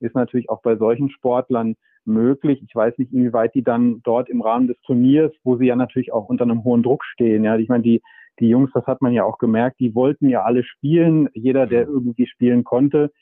ist 0.00 0.14
natürlich 0.14 0.50
auch 0.50 0.62
bei 0.62 0.76
solchen 0.76 1.10
Sportlern 1.10 1.76
möglich. 2.04 2.62
Ich 2.66 2.74
weiß 2.74 2.98
nicht, 2.98 3.12
inwieweit 3.12 3.54
die 3.54 3.62
dann 3.62 4.00
dort 4.02 4.28
im 4.28 4.42
Rahmen 4.42 4.68
des 4.68 4.80
Turniers, 4.82 5.32
wo 5.44 5.56
sie 5.56 5.66
ja 5.66 5.76
natürlich 5.76 6.12
auch 6.12 6.28
unter 6.28 6.44
einem 6.44 6.64
hohen 6.64 6.82
Druck 6.82 7.04
stehen. 7.04 7.44
Ja, 7.44 7.56
ich 7.56 7.68
meine, 7.68 7.82
die, 7.82 8.02
die 8.40 8.48
Jungs, 8.48 8.70
das 8.74 8.86
hat 8.86 9.02
man 9.02 9.12
ja 9.12 9.24
auch 9.24 9.38
gemerkt, 9.38 9.80
die 9.80 9.94
wollten 9.94 10.28
ja 10.28 10.42
alle 10.42 10.64
spielen, 10.64 11.28
jeder, 11.34 11.66
der 11.66 11.86
irgendwie 11.86 12.26
spielen 12.26 12.64
konnte. 12.64 13.12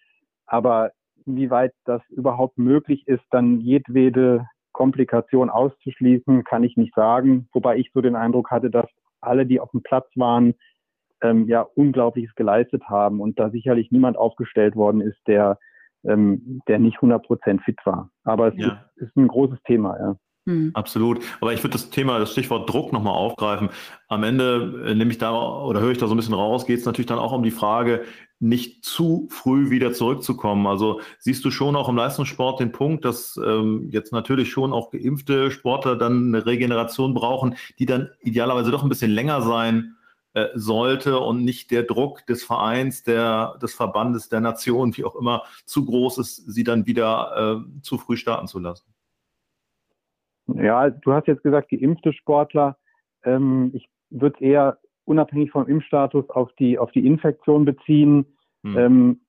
Aber 0.47 0.93
inwieweit 1.27 1.73
das 1.85 2.03
überhaupt 2.11 2.59
möglich 2.59 3.07
ist, 3.07 3.25
dann 3.31 3.61
jedwede 3.61 4.47
Komplikation 4.73 5.51
auszuschließen, 5.51 6.45
kann 6.45 6.65
ich 6.65 6.77
nicht 6.77 6.95
sagen. 6.95 7.49
Wobei 7.53 7.77
ich 7.77 7.91
so 7.93 8.01
den 8.01 8.17
Eindruck 8.17 8.51
hatte, 8.51 8.71
dass 8.71 8.87
alle, 9.21 9.47
die 9.47 9.61
auf 9.61 9.71
dem 9.73 9.83
Platz 9.83 10.09
waren, 10.15 10.55
ähm, 11.23 11.47
ja 11.47 11.63
Unglaubliches 11.63 12.35
geleistet 12.35 12.85
haben 12.85 13.21
und 13.21 13.39
da 13.39 13.51
sicherlich 13.51 13.91
niemand 13.91 14.17
aufgestellt 14.17 14.77
worden 14.77 15.01
ist, 15.01 15.19
der 15.27 15.59
ähm, 16.05 16.63
der 16.69 16.79
nicht 16.79 16.97
100 16.97 17.25
Prozent 17.25 17.63
fit 17.63 17.79
war. 17.85 18.11
Aber 18.25 18.49
es 18.49 18.55
ja. 18.57 18.85
ist, 18.97 19.09
ist, 19.09 19.17
ein 19.17 19.29
großes 19.29 19.59
Thema, 19.67 19.97
ja. 19.99 20.17
Hm. 20.47 20.71
Absolut. 20.73 21.21
Aber 21.41 21.53
ich 21.53 21.63
würde 21.63 21.75
das 21.75 21.91
Thema, 21.91 22.19
das 22.19 22.33
Stichwort 22.33 22.69
Druck 22.73 22.93
nochmal 22.93 23.15
aufgreifen. 23.15 23.69
Am 24.09 24.23
Ende 24.23 24.85
äh, 24.87 24.95
nehme 24.95 25.11
ich 25.11 25.19
da 25.19 25.33
oder 25.33 25.81
höre 25.81 25.91
ich 25.91 25.99
da 25.99 26.07
so 26.07 26.15
ein 26.15 26.17
bisschen 26.17 26.35
raus, 26.35 26.67
geht 26.67 26.79
es 26.79 26.87
natürlich 26.87 27.07
dann 27.07 27.19
auch 27.19 27.33
um 27.33 27.43
die 27.43 27.51
Frage, 27.51 28.05
nicht 28.39 28.85
zu 28.85 29.29
früh 29.31 29.69
wieder 29.69 29.93
zurückzukommen. 29.93 30.67
Also 30.67 31.03
siehst 31.19 31.45
du 31.45 31.51
schon 31.51 31.77
auch 31.77 31.91
im 31.91 31.97
Leistungssport 31.97 32.59
den 32.59 32.73
Punkt, 32.73 33.05
dass 33.05 33.39
ähm, 33.45 33.89
jetzt 33.91 34.13
natürlich 34.13 34.51
schon 34.51 34.73
auch 34.73 34.91
geimpfte 34.91 35.51
Sportler 35.51 35.95
dann 35.97 36.29
eine 36.29 36.47
Regeneration 36.47 37.13
brauchen, 37.13 37.55
die 37.79 37.85
dann 37.85 38.09
idealerweise 38.23 38.71
doch 38.71 38.83
ein 38.83 38.89
bisschen 38.89 39.11
länger 39.11 39.43
sein 39.43 39.97
äh, 40.35 40.49
sollte 40.55 41.19
und 41.19 41.45
nicht 41.45 41.71
der 41.71 41.83
Druck 41.83 42.25
des 42.27 42.45
Vereins, 42.45 43.03
der, 43.03 43.59
des 43.61 43.75
Verbandes, 43.75 44.29
der 44.29 44.41
Nation, 44.41 44.97
wie 44.97 45.05
auch 45.05 45.17
immer, 45.17 45.43
zu 45.65 45.85
groß 45.85 46.19
ist, 46.19 46.37
sie 46.37 46.65
dann 46.65 46.87
wieder 46.87 47.65
äh, 47.67 47.81
zu 47.83 47.99
früh 47.99 48.17
starten 48.17 48.47
zu 48.47 48.59
lassen. 48.61 48.93
Ja, 50.55 50.91
du 50.91 51.13
hast 51.13 51.27
jetzt 51.27 51.43
gesagt, 51.43 51.71
geimpfte 51.71 52.13
Sportler. 52.13 52.77
Ähm, 53.25 53.71
ich 53.75 53.89
würde 54.11 54.37
es 54.37 54.41
eher 54.41 54.79
unabhängig 55.05 55.51
vom 55.51 55.67
Impfstatus 55.67 56.29
auf 56.31 56.53
die, 56.59 56.79
auf 56.79 56.93
die 56.93 57.07
Infektion 57.07 57.65
beziehen. 57.65 58.27
Hm. 58.63 58.79
Ähm, 58.79 59.21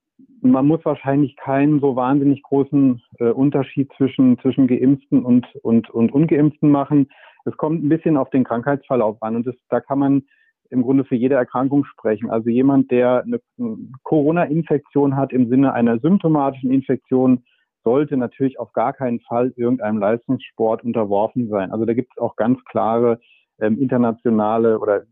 man 0.41 0.67
muss 0.67 0.83
wahrscheinlich 0.85 1.35
keinen 1.35 1.79
so 1.79 1.95
wahnsinnig 1.95 2.43
großen 2.43 3.01
äh, 3.19 3.29
Unterschied 3.29 3.91
zwischen, 3.97 4.37
zwischen 4.39 4.67
Geimpften 4.67 5.23
und, 5.25 5.47
und, 5.63 5.89
und 5.89 6.11
Ungeimpften 6.11 6.69
machen. 6.69 7.09
Es 7.45 7.57
kommt 7.57 7.83
ein 7.83 7.89
bisschen 7.89 8.17
auf 8.17 8.29
den 8.29 8.43
Krankheitsverlauf 8.43 9.21
an 9.21 9.35
und 9.35 9.47
das, 9.47 9.55
da 9.69 9.79
kann 9.79 9.99
man 9.99 10.23
im 10.71 10.83
Grunde 10.83 11.03
für 11.03 11.15
jede 11.15 11.35
Erkrankung 11.35 11.85
sprechen. 11.85 12.29
Also 12.29 12.49
jemand, 12.49 12.91
der 12.91 13.23
eine 13.23 13.39
Corona-Infektion 14.03 15.15
hat 15.15 15.33
im 15.33 15.49
Sinne 15.49 15.73
einer 15.73 15.99
symptomatischen 15.99 16.71
Infektion, 16.71 17.43
sollte 17.83 18.15
natürlich 18.15 18.59
auf 18.59 18.71
gar 18.73 18.93
keinen 18.93 19.19
Fall 19.21 19.53
irgendeinem 19.55 19.97
Leistungssport 19.97 20.83
unterworfen 20.83 21.49
sein. 21.49 21.71
Also 21.71 21.85
da 21.85 21.93
gibt 21.93 22.11
es 22.15 22.21
auch 22.21 22.35
ganz 22.35 22.63
klare 22.65 23.19
ähm, 23.59 23.79
internationale 23.79 24.79
oder 24.79 25.03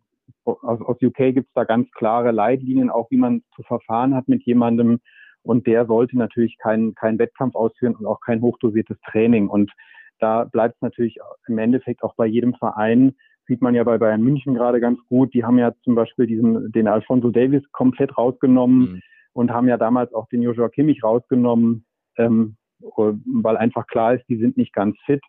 aus, 0.46 0.82
aus 0.82 0.98
UK 1.02 1.34
gibt 1.34 1.48
es 1.48 1.54
da 1.54 1.64
ganz 1.64 1.90
klare 1.92 2.32
Leitlinien, 2.32 2.90
auch 2.90 3.10
wie 3.12 3.18
man 3.18 3.44
zu 3.56 3.64
verfahren 3.64 4.16
hat 4.16 4.28
mit 4.28 4.44
jemandem. 4.44 5.00
Und 5.42 5.68
der 5.68 5.86
sollte 5.86 6.18
natürlich 6.18 6.58
keinen 6.58 6.96
keinen 6.96 7.20
Wettkampf 7.20 7.56
ausführen 7.56 7.96
und 7.96 8.06
auch 8.06 8.20
kein 8.22 8.42
hochdosiertes 8.42 8.98
Training. 9.10 9.48
Und 9.48 9.72
da 10.20 10.44
bleibt 10.44 10.76
es 10.76 10.82
natürlich 10.82 11.18
im 11.48 11.58
Endeffekt 11.58 12.04
auch 12.04 12.16
bei 12.16 12.26
jedem 12.26 12.54
Verein 12.56 13.16
sieht 13.50 13.62
man 13.62 13.76
ja 13.76 13.84
bei 13.84 13.98
Bayern 13.98 14.22
München 14.22 14.54
gerade 14.54 14.80
ganz 14.80 15.00
gut. 15.08 15.34
Die 15.34 15.44
haben 15.44 15.58
ja 15.58 15.74
zum 15.84 15.96
Beispiel 15.96 16.28
diesen, 16.28 16.72
den 16.72 16.88
Alfonso 16.88 17.32
Davis 17.32 17.64
komplett 17.72 18.18
rausgenommen 18.18 18.80
mhm. 18.80 19.02
und 19.34 19.52
haben 19.52 19.68
ja 19.68 19.78
damals 19.78 20.14
auch 20.14 20.30
den 20.30 20.44
Joshua 20.44 20.70
Kimmich 20.70 21.04
rausgenommen, 21.04 21.84
ähm, 22.18 22.56
weil 22.80 23.58
einfach 23.58 23.88
klar 23.88 24.14
ist, 24.14 24.24
die 24.30 24.38
sind 24.38 24.56
nicht 24.56 24.72
ganz 24.72 24.96
fit. 25.06 25.22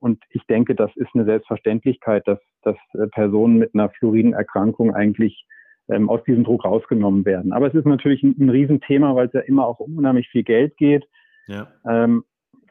Und 0.00 0.22
ich 0.30 0.44
denke, 0.46 0.74
das 0.74 0.90
ist 0.96 1.10
eine 1.14 1.24
Selbstverständlichkeit, 1.24 2.26
dass, 2.26 2.40
dass 2.62 2.76
äh, 2.94 3.06
Personen 3.06 3.58
mit 3.58 3.74
einer 3.74 3.90
Fluoridenerkrankung 3.90 4.92
eigentlich 4.94 5.46
ähm, 5.88 6.10
aus 6.10 6.22
diesem 6.24 6.44
Druck 6.44 6.64
rausgenommen 6.64 7.24
werden. 7.24 7.52
Aber 7.52 7.68
es 7.68 7.74
ist 7.74 7.86
natürlich 7.86 8.22
ein, 8.22 8.34
ein 8.38 8.50
Riesenthema, 8.50 9.14
weil 9.14 9.28
es 9.28 9.32
ja 9.32 9.40
immer 9.40 9.66
auch 9.66 9.78
um 9.78 9.96
unheimlich 9.96 10.28
viel 10.28 10.42
Geld 10.42 10.76
geht. 10.76 11.04
Ja. 11.46 11.68
Ähm, 11.86 12.24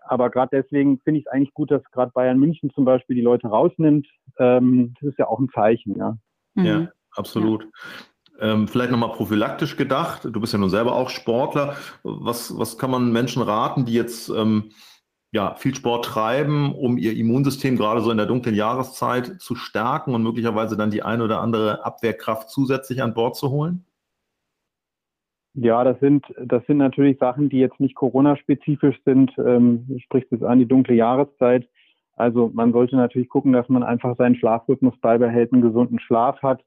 aber 0.10 0.32
gerade 0.32 0.64
deswegen 0.64 1.00
finde 1.00 1.20
ich 1.20 1.28
es 1.28 1.32
eigentlich 1.32 1.54
gut, 1.54 1.70
dass 1.70 1.84
gerade 1.92 2.12
Bayern 2.12 2.40
München 2.40 2.72
zum 2.72 2.84
Beispiel 2.84 3.16
die 3.16 3.22
Leute 3.22 3.48
rausnimmt. 3.48 4.08
Ähm, 4.40 4.94
das 5.00 5.12
ist 5.12 5.20
ja 5.20 5.28
auch 5.28 5.40
ein 5.40 5.50
Zeichen, 5.54 5.96
ja. 5.98 6.18
Mhm. 6.56 6.66
Ja, 6.66 6.88
absolut. 7.16 7.64
Ja. 8.40 8.54
Ähm, 8.54 8.68
vielleicht 8.68 8.92
nochmal 8.92 9.12
prophylaktisch 9.12 9.76
gedacht. 9.76 10.24
Du 10.24 10.40
bist 10.40 10.54
ja 10.54 10.60
nun 10.60 10.70
selber 10.70 10.96
auch 10.96 11.10
Sportler. 11.10 11.76
Was, 12.04 12.58
was 12.58 12.78
kann 12.78 12.92
man 12.92 13.12
Menschen 13.12 13.42
raten, 13.42 13.86
die 13.86 13.94
jetzt 13.94 14.30
ähm, 14.30 14.72
ja, 15.32 15.56
viel 15.56 15.76
Sport 15.76 16.06
treiben, 16.06 16.74
um 16.74 16.98
ihr 16.98 17.16
Immunsystem 17.16 17.76
gerade 17.76 18.02
so 18.02 18.12
in 18.12 18.18
der 18.18 18.26
dunklen 18.26 18.56
Jahreszeit 18.56 19.40
zu 19.42 19.56
stärken 19.56 20.16
und 20.16 20.24
möglicherweise 20.24 20.76
dann 20.78 20.90
die 20.90 21.04
eine 21.04 21.24
oder 21.24 21.42
andere 21.42 21.86
Abwehrkraft 21.86 22.50
zusätzlich 22.50 23.04
an 23.04 23.14
Bord 23.14 23.36
zu 23.36 23.50
holen? 23.50 23.86
Ja, 25.54 25.84
das 25.84 26.00
sind, 26.00 26.26
das 26.42 26.66
sind 26.68 26.78
natürlich 26.78 27.18
Sachen, 27.20 27.50
die 27.50 27.58
jetzt 27.58 27.80
nicht 27.80 27.96
Corona-spezifisch 27.96 28.98
sind. 29.04 29.32
Ähm, 29.38 30.00
spricht 30.04 30.32
es 30.32 30.42
an 30.42 30.60
die 30.60 30.68
dunkle 30.68 30.96
Jahreszeit. 30.96 31.68
Also 32.20 32.52
man 32.54 32.74
sollte 32.74 32.96
natürlich 32.96 33.30
gucken, 33.30 33.54
dass 33.54 33.70
man 33.70 33.84
einfach 33.84 34.18
seinen 34.18 34.36
Schlafrhythmus 34.36 34.98
beibehält, 35.00 35.54
einen 35.54 35.62
gesunden 35.62 36.00
Schlaf 36.00 36.42
hat. 36.42 36.62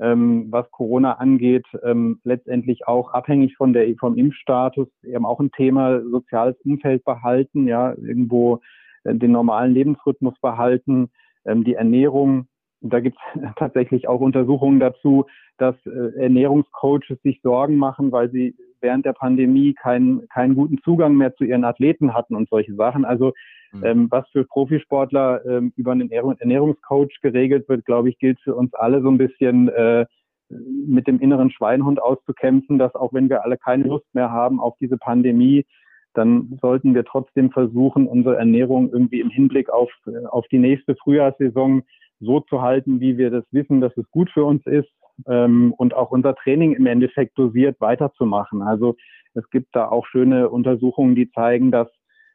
Ähm, 0.00 0.46
was 0.50 0.68
Corona 0.72 1.14
angeht, 1.14 1.66
ähm, 1.84 2.18
letztendlich 2.24 2.88
auch 2.88 3.12
abhängig 3.12 3.56
von 3.56 3.72
der, 3.72 3.94
vom 3.96 4.16
Impfstatus, 4.16 4.88
eben 5.04 5.24
auch 5.24 5.38
ein 5.38 5.52
Thema, 5.52 6.00
soziales 6.00 6.56
Umfeld 6.64 7.04
behalten, 7.04 7.68
ja, 7.68 7.92
irgendwo 7.92 8.60
äh, 9.04 9.14
den 9.14 9.30
normalen 9.30 9.72
Lebensrhythmus 9.72 10.34
behalten, 10.40 11.10
ähm, 11.44 11.62
die 11.62 11.74
Ernährung 11.74 12.48
da 12.84 13.00
gibt 13.00 13.16
es 13.34 13.42
tatsächlich 13.56 14.08
auch 14.08 14.20
Untersuchungen 14.20 14.78
dazu, 14.78 15.26
dass 15.58 15.74
äh, 15.86 16.20
Ernährungscoaches 16.20 17.20
sich 17.22 17.40
Sorgen 17.42 17.76
machen, 17.76 18.12
weil 18.12 18.30
sie 18.30 18.54
während 18.84 19.04
der 19.04 19.14
Pandemie 19.14 19.74
keinen, 19.74 20.28
keinen 20.28 20.54
guten 20.54 20.78
Zugang 20.84 21.16
mehr 21.16 21.34
zu 21.34 21.42
ihren 21.42 21.64
Athleten 21.64 22.14
hatten 22.14 22.36
und 22.36 22.48
solche 22.50 22.74
Sachen. 22.74 23.04
Also 23.04 23.32
mhm. 23.72 23.84
ähm, 23.84 24.06
was 24.10 24.28
für 24.30 24.44
Profisportler 24.44 25.44
ähm, 25.46 25.72
über 25.74 25.92
einen 25.92 26.10
Ernährungscoach 26.10 27.20
geregelt 27.22 27.68
wird, 27.68 27.84
glaube 27.86 28.10
ich, 28.10 28.18
gilt 28.18 28.38
für 28.40 28.54
uns 28.54 28.72
alle 28.74 29.00
so 29.02 29.08
ein 29.08 29.18
bisschen 29.18 29.68
äh, 29.70 30.06
mit 30.50 31.06
dem 31.06 31.18
inneren 31.18 31.50
Schweinhund 31.50 32.00
auszukämpfen, 32.00 32.78
dass 32.78 32.94
auch 32.94 33.12
wenn 33.14 33.30
wir 33.30 33.42
alle 33.44 33.56
keine 33.56 33.84
Lust 33.84 34.06
mehr 34.14 34.30
haben 34.30 34.60
auf 34.60 34.76
diese 34.78 34.98
Pandemie, 34.98 35.64
dann 36.12 36.58
sollten 36.60 36.94
wir 36.94 37.04
trotzdem 37.04 37.50
versuchen, 37.50 38.06
unsere 38.06 38.36
Ernährung 38.36 38.92
irgendwie 38.92 39.20
im 39.20 39.30
Hinblick 39.30 39.70
auf, 39.70 39.90
äh, 40.06 40.26
auf 40.26 40.46
die 40.48 40.58
nächste 40.58 40.94
Frühjahrssaison 40.94 41.82
so 42.20 42.40
zu 42.40 42.60
halten, 42.60 43.00
wie 43.00 43.16
wir 43.16 43.30
das 43.30 43.44
wissen, 43.50 43.80
dass 43.80 43.96
es 43.96 44.08
gut 44.10 44.30
für 44.30 44.44
uns 44.44 44.64
ist 44.66 44.90
ähm, 45.26 45.72
und 45.76 45.94
auch 45.94 46.10
unser 46.10 46.34
Training 46.34 46.72
im 46.74 46.86
Endeffekt 46.86 47.38
dosiert 47.38 47.80
weiterzumachen. 47.80 48.62
Also 48.62 48.96
es 49.34 49.48
gibt 49.50 49.74
da 49.74 49.88
auch 49.88 50.06
schöne 50.06 50.48
Untersuchungen, 50.48 51.14
die 51.14 51.30
zeigen, 51.30 51.70
dass 51.70 51.88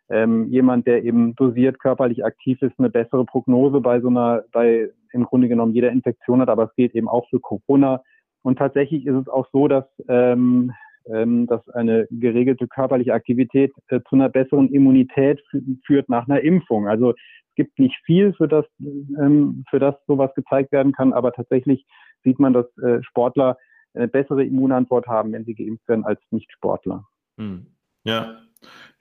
ähm, 0.10 0.48
jemand, 0.48 0.88
der 0.88 1.04
eben 1.04 1.36
dosiert 1.36 1.80
körperlich 1.80 2.26
aktiv 2.26 2.62
ist, 2.62 2.74
eine 2.80 2.90
bessere 2.90 3.26
Prognose 3.26 3.80
bei 3.80 4.02
so 4.02 4.08
einer, 4.08 4.44
bei 4.52 4.90
im 5.12 5.24
Grunde 5.24 5.48
genommen 5.48 5.74
jeder 5.74 5.92
Infektion 5.92 6.42
hat, 6.42 6.50
aber 6.50 6.66
es 6.66 6.76
gilt 6.76 6.96
eben 6.96 7.08
auch 7.08 7.28
für 7.30 7.40
Corona. 7.40 8.02
Und 8.42 8.58
tatsächlich 8.58 9.06
ist 9.06 9.16
es 9.16 9.28
auch 9.28 9.48
so, 9.52 9.68
dass 9.68 9.86
ähm, 10.08 10.72
ähm, 11.12 11.48
dass 11.48 11.68
eine 11.70 12.08
geregelte 12.12 12.68
körperliche 12.68 13.14
Aktivität 13.14 13.74
äh, 13.88 14.00
zu 14.08 14.16
einer 14.16 14.30
besseren 14.30 14.70
Immunität 14.70 15.42
führt 15.86 16.10
nach 16.10 16.28
einer 16.28 16.42
Impfung. 16.42 16.88
Also 16.88 17.12
es 17.12 17.56
gibt 17.56 17.80
nicht 17.80 17.98
viel, 18.06 18.34
für 18.34 18.48
das, 18.48 18.66
ähm, 18.80 19.64
für 19.70 19.80
das 19.80 19.96
sowas 20.08 20.34
gezeigt 20.36 20.72
werden 20.72 20.92
kann, 20.92 21.14
aber 21.14 21.32
tatsächlich 21.32 21.86
sieht 22.24 22.40
man, 22.40 22.54
dass 22.54 22.66
äh, 22.78 23.02
Sportler 23.04 23.58
eine 23.94 24.08
bessere 24.08 24.44
Immunantwort 24.44 25.08
haben, 25.08 25.32
wenn 25.34 25.46
sie 25.46 25.56
geimpft 25.56 25.88
werden, 25.88 26.06
als 26.06 26.20
Nicht-Sportler. 26.32 27.06
Hm. 27.38 27.66
Ja, 28.04 28.38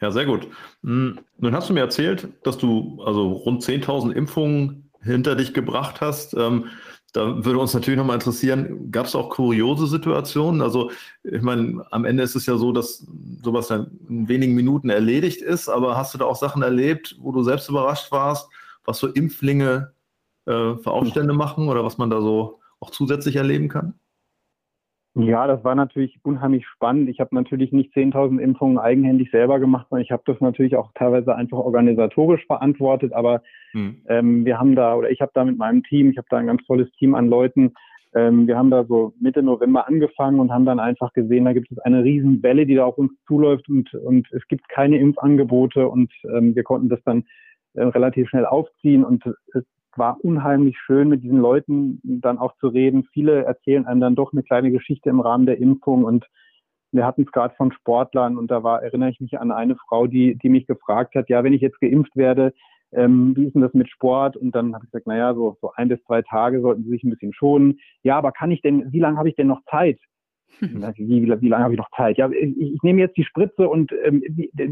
ja, 0.01 0.11
sehr 0.11 0.27
gut. 0.27 0.49
Hm. 0.83 1.19
Nun 1.39 1.53
hast 1.55 1.69
du 1.69 1.75
mir 1.75 1.81
erzählt, 1.81 2.29
dass 2.45 2.59
du 2.59 3.03
also 3.03 3.33
rund 3.33 3.63
10.000 3.63 4.13
Impfungen 4.13 4.91
hinter 5.03 5.37
dich 5.37 5.55
gebracht 5.55 6.01
hast. 6.01 6.35
Ähm, 6.35 6.67
da 7.13 7.45
würde 7.45 7.59
uns 7.59 7.73
natürlich 7.73 7.97
nochmal 7.97 8.17
interessieren, 8.17 8.91
gab 8.91 9.07
es 9.07 9.15
auch 9.15 9.31
kuriose 9.31 9.87
Situationen? 9.87 10.61
Also 10.61 10.91
ich 11.23 11.41
meine, 11.41 11.85
am 11.91 12.05
Ende 12.05 12.23
ist 12.23 12.37
es 12.37 12.47
ja 12.47 12.57
so, 12.57 12.73
dass 12.73 13.07
sowas 13.43 13.69
dann 13.69 13.99
in 14.09 14.29
wenigen 14.29 14.55
Minuten 14.55 14.91
erledigt 14.91 15.41
ist, 15.41 15.69
aber 15.69 15.97
hast 15.97 16.13
du 16.13 16.19
da 16.19 16.27
auch 16.27 16.37
Sachen 16.37 16.63
erlebt, 16.63 17.17
wo 17.19 17.33
du 17.33 17.43
selbst 17.43 17.69
überrascht 17.69 18.13
warst, 18.13 18.51
was 18.85 18.99
so 18.99 19.07
Impflinge 19.07 19.95
äh, 20.45 20.75
für 20.77 20.91
Aufstände 20.91 21.33
machen 21.33 21.69
oder 21.69 21.83
was 21.83 21.97
man 21.97 22.11
da 22.11 22.21
so 22.21 22.58
auch 22.81 22.91
zusätzlich 22.91 23.37
erleben 23.37 23.69
kann? 23.69 23.95
Ja, 25.15 25.49
das 25.49 25.65
war 25.65 25.75
natürlich 25.75 26.21
unheimlich 26.23 26.65
spannend. 26.69 27.09
Ich 27.09 27.19
habe 27.19 27.35
natürlich 27.35 27.73
nicht 27.73 27.93
10.000 27.93 28.39
Impfungen 28.39 28.79
eigenhändig 28.79 29.33
selber 29.33 29.59
gemacht, 29.59 29.89
sondern 29.91 30.05
ich 30.05 30.13
habe 30.13 30.23
das 30.27 30.41
natürlich 30.41 30.77
auch 30.77 30.93
teilweise 30.95 31.35
einfach 31.35 31.59
organisatorisch 31.59 32.47
verantwortet. 32.47 33.13
Aber 33.13 33.43
hm. 33.73 34.03
ähm, 34.09 34.45
wir 34.45 34.61
haben 34.61 34.77
da, 34.77 34.95
oder 34.95 35.11
ich 35.11 35.21
habe 35.21 35.33
da 35.35 35.45
mit 35.45 35.59
meinem 35.59 35.83
Team, 35.83 36.11
ich 36.11 36.19
habe 36.19 36.29
da 36.31 36.37
ein 36.37 36.47
ganz 36.47 36.65
tolles 36.67 36.91
Team 36.93 37.15
an 37.15 37.29
Leuten, 37.29 37.75
Ähm, 38.15 38.47
wir 38.47 38.57
haben 38.57 38.71
da 38.71 38.85
so 38.85 39.13
Mitte 39.21 39.43
November 39.43 39.87
angefangen 39.87 40.41
und 40.41 40.51
haben 40.51 40.65
dann 40.65 40.81
einfach 40.81 41.13
gesehen, 41.13 41.45
da 41.45 41.53
gibt 41.53 41.71
es 41.71 41.79
eine 41.81 42.05
riesen 42.05 42.43
Welle, 42.43 42.65
die 42.65 42.77
da 42.77 42.87
auf 42.87 42.97
uns 42.97 43.13
zuläuft 43.27 43.69
und, 43.69 43.93
und 43.93 44.27
es 44.33 44.47
gibt 44.49 44.67
keine 44.69 44.99
Impfangebote 44.99 45.87
und 45.89 46.11
ähm, 46.25 46.55
wir 46.55 46.63
konnten 46.63 46.89
das 46.89 47.01
dann 47.05 47.25
äh, 47.75 47.83
relativ 47.83 48.31
schnell 48.31 48.47
aufziehen 48.47 49.05
und 49.05 49.25
es 49.53 49.65
war 49.99 50.23
unheimlich 50.25 50.79
schön, 50.79 51.09
mit 51.09 51.23
diesen 51.23 51.39
Leuten 51.39 52.01
dann 52.03 52.39
auch 52.39 52.57
zu 52.57 52.69
reden. 52.69 53.05
Viele 53.13 53.45
erzählen 53.45 53.87
einem 53.87 54.01
dann 54.01 54.15
doch 54.15 54.33
eine 54.33 54.43
kleine 54.43 54.71
Geschichte 54.71 55.11
im 55.11 55.21
Rahmen 55.21 55.47
der 55.47 55.59
Impfung 55.59 56.05
und 56.05 56.27
wir 56.91 57.05
hatten 57.05 57.23
es 57.23 57.33
gerade 57.33 57.55
von 57.57 57.73
Sportlern 57.73 58.39
und 58.39 58.51
da 58.51 58.63
war, 58.63 58.83
erinnere 58.83 59.11
ich 59.11 59.21
mich 59.21 59.39
an 59.39 59.53
eine 59.53 59.77
Frau, 59.77 60.07
die, 60.07 60.37
die 60.37 60.49
mich 60.49 60.67
gefragt 60.67 61.15
hat, 61.15 61.29
ja, 61.29 61.45
wenn 61.45 61.53
ich 61.53 61.61
jetzt 61.61 61.81
geimpft 61.81 62.17
werde, 62.17 62.55
ähm, 62.93 63.37
wie 63.37 63.45
ist 63.45 63.55
denn 63.55 63.63
das 63.63 63.75
mit 63.75 63.91
Sport? 63.91 64.37
Und 64.37 64.55
dann 64.55 64.75
habe 64.75 64.85
ich 64.85 64.91
gesagt, 64.91 65.07
naja, 65.07 65.35
so, 65.35 65.57
so 65.61 65.73
ein 65.75 65.89
bis 65.89 66.03
zwei 66.05 66.23
Tage 66.23 66.61
sollten 66.61 66.85
Sie 66.85 66.91
sich 66.91 67.05
ein 67.05 67.11
bisschen 67.11 67.35
schonen. 67.35 67.79
Ja, 68.03 68.17
aber 68.17 68.33
kann 68.33 68.51
ich 68.51 68.63
denn, 68.63 68.91
wie 68.93 69.01
lange 69.01 69.19
habe 69.19 69.29
ich 69.29 69.37
denn 69.37 69.47
noch 69.47 69.63
Zeit? 69.71 69.99
Wie, 70.61 70.73
wie, 70.97 71.41
wie 71.41 71.49
lange 71.49 71.65
habe 71.65 71.75
ich 71.75 71.79
noch 71.79 71.91
Zeit? 71.95 72.17
Ja, 72.17 72.31
ich, 72.31 72.59
ich 72.59 72.83
nehme 72.83 73.01
jetzt 73.01 73.17
die 73.17 73.25
Spritze 73.25 73.69
und 73.69 73.93
ähm, 74.05 74.23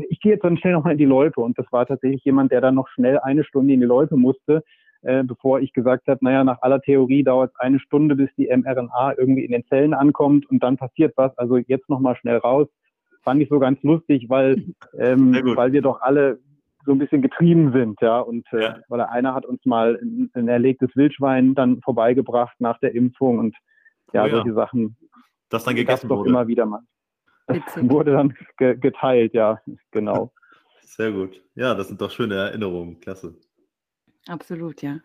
ich 0.09 0.21
gehe 0.21 0.33
jetzt 0.33 0.45
dann 0.45 0.57
schnell 0.57 0.73
nochmal 0.73 0.93
in 0.93 0.99
die 0.99 1.05
Loipe. 1.05 1.41
Und 1.41 1.59
das 1.59 1.67
war 1.71 1.87
tatsächlich 1.87 2.25
jemand, 2.25 2.51
der 2.51 2.61
dann 2.62 2.75
noch 2.75 2.89
schnell 2.89 3.19
eine 3.19 3.45
Stunde 3.45 3.75
in 3.75 3.81
die 3.81 3.87
Loipe 3.87 4.17
musste, 4.17 4.65
äh, 5.07 5.23
bevor 5.23 5.61
ich 5.61 5.73
gesagt 5.73 6.09
habe, 6.09 6.25
naja, 6.25 6.42
nach 6.42 6.62
aller 6.62 6.81
Theorie 6.81 7.23
dauert 7.23 7.53
es 7.55 7.61
eine 7.61 7.79
Stunde, 7.79 8.16
bis 8.16 8.29
die 8.37 8.49
mRNA 8.49 9.14
irgendwie 9.16 9.45
in 9.45 9.53
den 9.53 9.64
Zellen 9.69 9.95
ankommt 9.95 10.51
und 10.51 10.62
dann 10.62 10.77
passiert 10.77 11.14
was. 11.16 11.37
Also 11.38 11.59
jetzt 11.59 11.88
nochmal 11.88 12.16
schnell 12.16 12.38
raus. 12.38 12.66
Fand 13.23 13.40
ich 13.40 13.49
so 13.49 13.61
ganz 13.61 13.81
lustig, 13.85 14.29
weil, 14.29 14.64
ähm, 14.99 15.33
weil 15.55 15.73
wir 15.73 15.81
doch 15.81 16.01
alle 16.01 16.40
so 16.85 16.92
ein 16.92 16.99
bisschen 16.99 17.23
getrieben 17.23 17.73
sind, 17.73 18.01
ja. 18.01 18.19
Und 18.19 18.47
äh, 18.53 18.62
ja. 18.62 18.79
weil 18.88 19.01
einer 19.01 19.33
hat 19.33 19.47
uns 19.47 19.64
mal 19.64 19.97
ein, 20.03 20.31
ein, 20.35 20.49
erlegtes 20.49 20.90
Wildschwein 20.97 21.55
dann 21.55 21.81
vorbeigebracht 21.83 22.57
nach 22.61 22.79
der 22.81 22.95
Impfung 22.95 23.38
und 23.38 23.57
ja, 24.12 24.25
oh 24.25 24.27
ja. 24.27 24.35
solche 24.37 24.55
Sachen. 24.55 24.97
Das 25.51 25.64
dann 25.64 25.77
gegessen 25.77 26.09
doch 26.09 26.19
wurde. 26.19 26.31
immer 26.31 26.49
wieder 26.49 26.66
mal. 26.66 26.81
Das 27.47 27.59
wurde 27.77 28.12
dann 28.12 28.35
ge 28.59 28.77
geteilt, 28.77 29.35
ja, 29.35 29.61
genau. 29.92 30.33
Sehr 30.81 31.12
gut. 31.12 31.40
Ja, 31.55 31.75
das 31.75 31.88
sind 31.88 32.01
doch 32.01 32.11
schöne 32.11 32.35
Erinnerungen. 32.35 32.99
Klasse. 33.01 33.35
Absolut, 34.29 34.83
ja. 34.83 35.01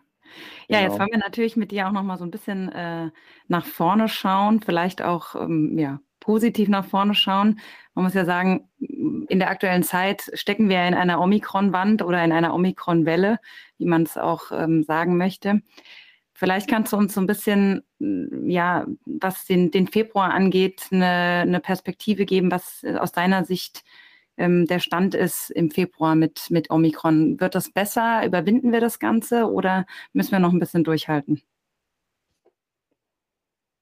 Ja, 0.68 0.78
genau. 0.78 0.90
jetzt 0.90 0.98
wollen 0.98 1.12
wir 1.12 1.18
natürlich 1.18 1.56
mit 1.56 1.70
dir 1.70 1.88
auch 1.88 1.92
noch 1.92 2.02
mal 2.02 2.16
so 2.16 2.24
ein 2.24 2.30
bisschen 2.30 2.70
äh, 2.72 3.10
nach 3.48 3.66
vorne 3.66 4.08
schauen, 4.08 4.60
vielleicht 4.60 5.02
auch 5.02 5.34
ähm, 5.34 5.78
ja, 5.78 6.00
positiv 6.20 6.68
nach 6.68 6.84
vorne 6.84 7.14
schauen. 7.14 7.60
Man 7.94 8.04
muss 8.04 8.14
ja 8.14 8.24
sagen, 8.24 8.68
in 8.78 9.38
der 9.38 9.50
aktuellen 9.50 9.82
Zeit 9.82 10.30
stecken 10.34 10.68
wir 10.68 10.86
in 10.86 10.94
einer 10.94 11.20
Omikron-Wand 11.20 12.02
oder 12.02 12.24
in 12.24 12.32
einer 12.32 12.54
Omikron-Welle, 12.54 13.38
wie 13.78 13.86
man 13.86 14.04
es 14.04 14.16
auch 14.16 14.52
ähm, 14.52 14.84
sagen 14.84 15.16
möchte. 15.16 15.60
Vielleicht 16.34 16.68
kannst 16.68 16.92
du 16.92 16.96
uns 16.96 17.14
so 17.14 17.20
ein 17.20 17.26
bisschen, 17.26 17.82
ja, 17.98 18.86
was 19.04 19.44
den, 19.44 19.70
den 19.70 19.86
Februar 19.86 20.32
angeht, 20.32 20.88
eine, 20.90 21.42
eine 21.42 21.60
Perspektive 21.60 22.24
geben, 22.24 22.50
was 22.50 22.82
aus 22.98 23.12
deiner 23.12 23.44
Sicht 23.44 23.84
ähm, 24.36 24.66
der 24.66 24.78
Stand 24.78 25.14
ist 25.14 25.50
im 25.50 25.70
Februar 25.70 26.14
mit, 26.14 26.48
mit 26.50 26.70
Omikron. 26.70 27.40
Wird 27.40 27.54
das 27.54 27.70
besser? 27.72 28.24
Überwinden 28.26 28.72
wir 28.72 28.80
das 28.80 28.98
Ganze 28.98 29.50
oder 29.50 29.86
müssen 30.12 30.32
wir 30.32 30.38
noch 30.38 30.52
ein 30.52 30.58
bisschen 30.58 30.84
durchhalten? 30.84 31.42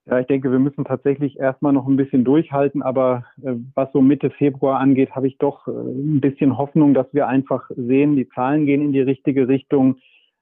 Ja, 0.06 0.18
ich 0.18 0.26
denke, 0.26 0.50
wir 0.50 0.58
müssen 0.58 0.84
tatsächlich 0.84 1.38
erstmal 1.38 1.72
noch 1.72 1.86
ein 1.86 1.96
bisschen 1.96 2.24
durchhalten, 2.24 2.82
aber 2.82 3.26
äh, 3.42 3.54
was 3.74 3.92
so 3.92 4.00
Mitte 4.00 4.30
Februar 4.30 4.80
angeht, 4.80 5.14
habe 5.14 5.28
ich 5.28 5.38
doch 5.38 5.68
äh, 5.68 5.70
ein 5.70 6.20
bisschen 6.20 6.58
Hoffnung, 6.58 6.94
dass 6.94 7.06
wir 7.12 7.28
einfach 7.28 7.70
sehen, 7.76 8.16
die 8.16 8.28
Zahlen 8.30 8.66
gehen 8.66 8.82
in 8.82 8.92
die 8.92 9.02
richtige 9.02 9.46
Richtung. 9.46 9.98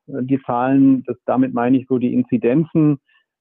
Äh, 0.07 0.23
die 0.23 0.41
Zahlen, 0.41 1.03
das, 1.05 1.19
damit 1.27 1.53
meine 1.53 1.77
ich 1.77 1.87
so 1.87 1.99
die 1.99 2.15
Inzidenzen 2.15 2.99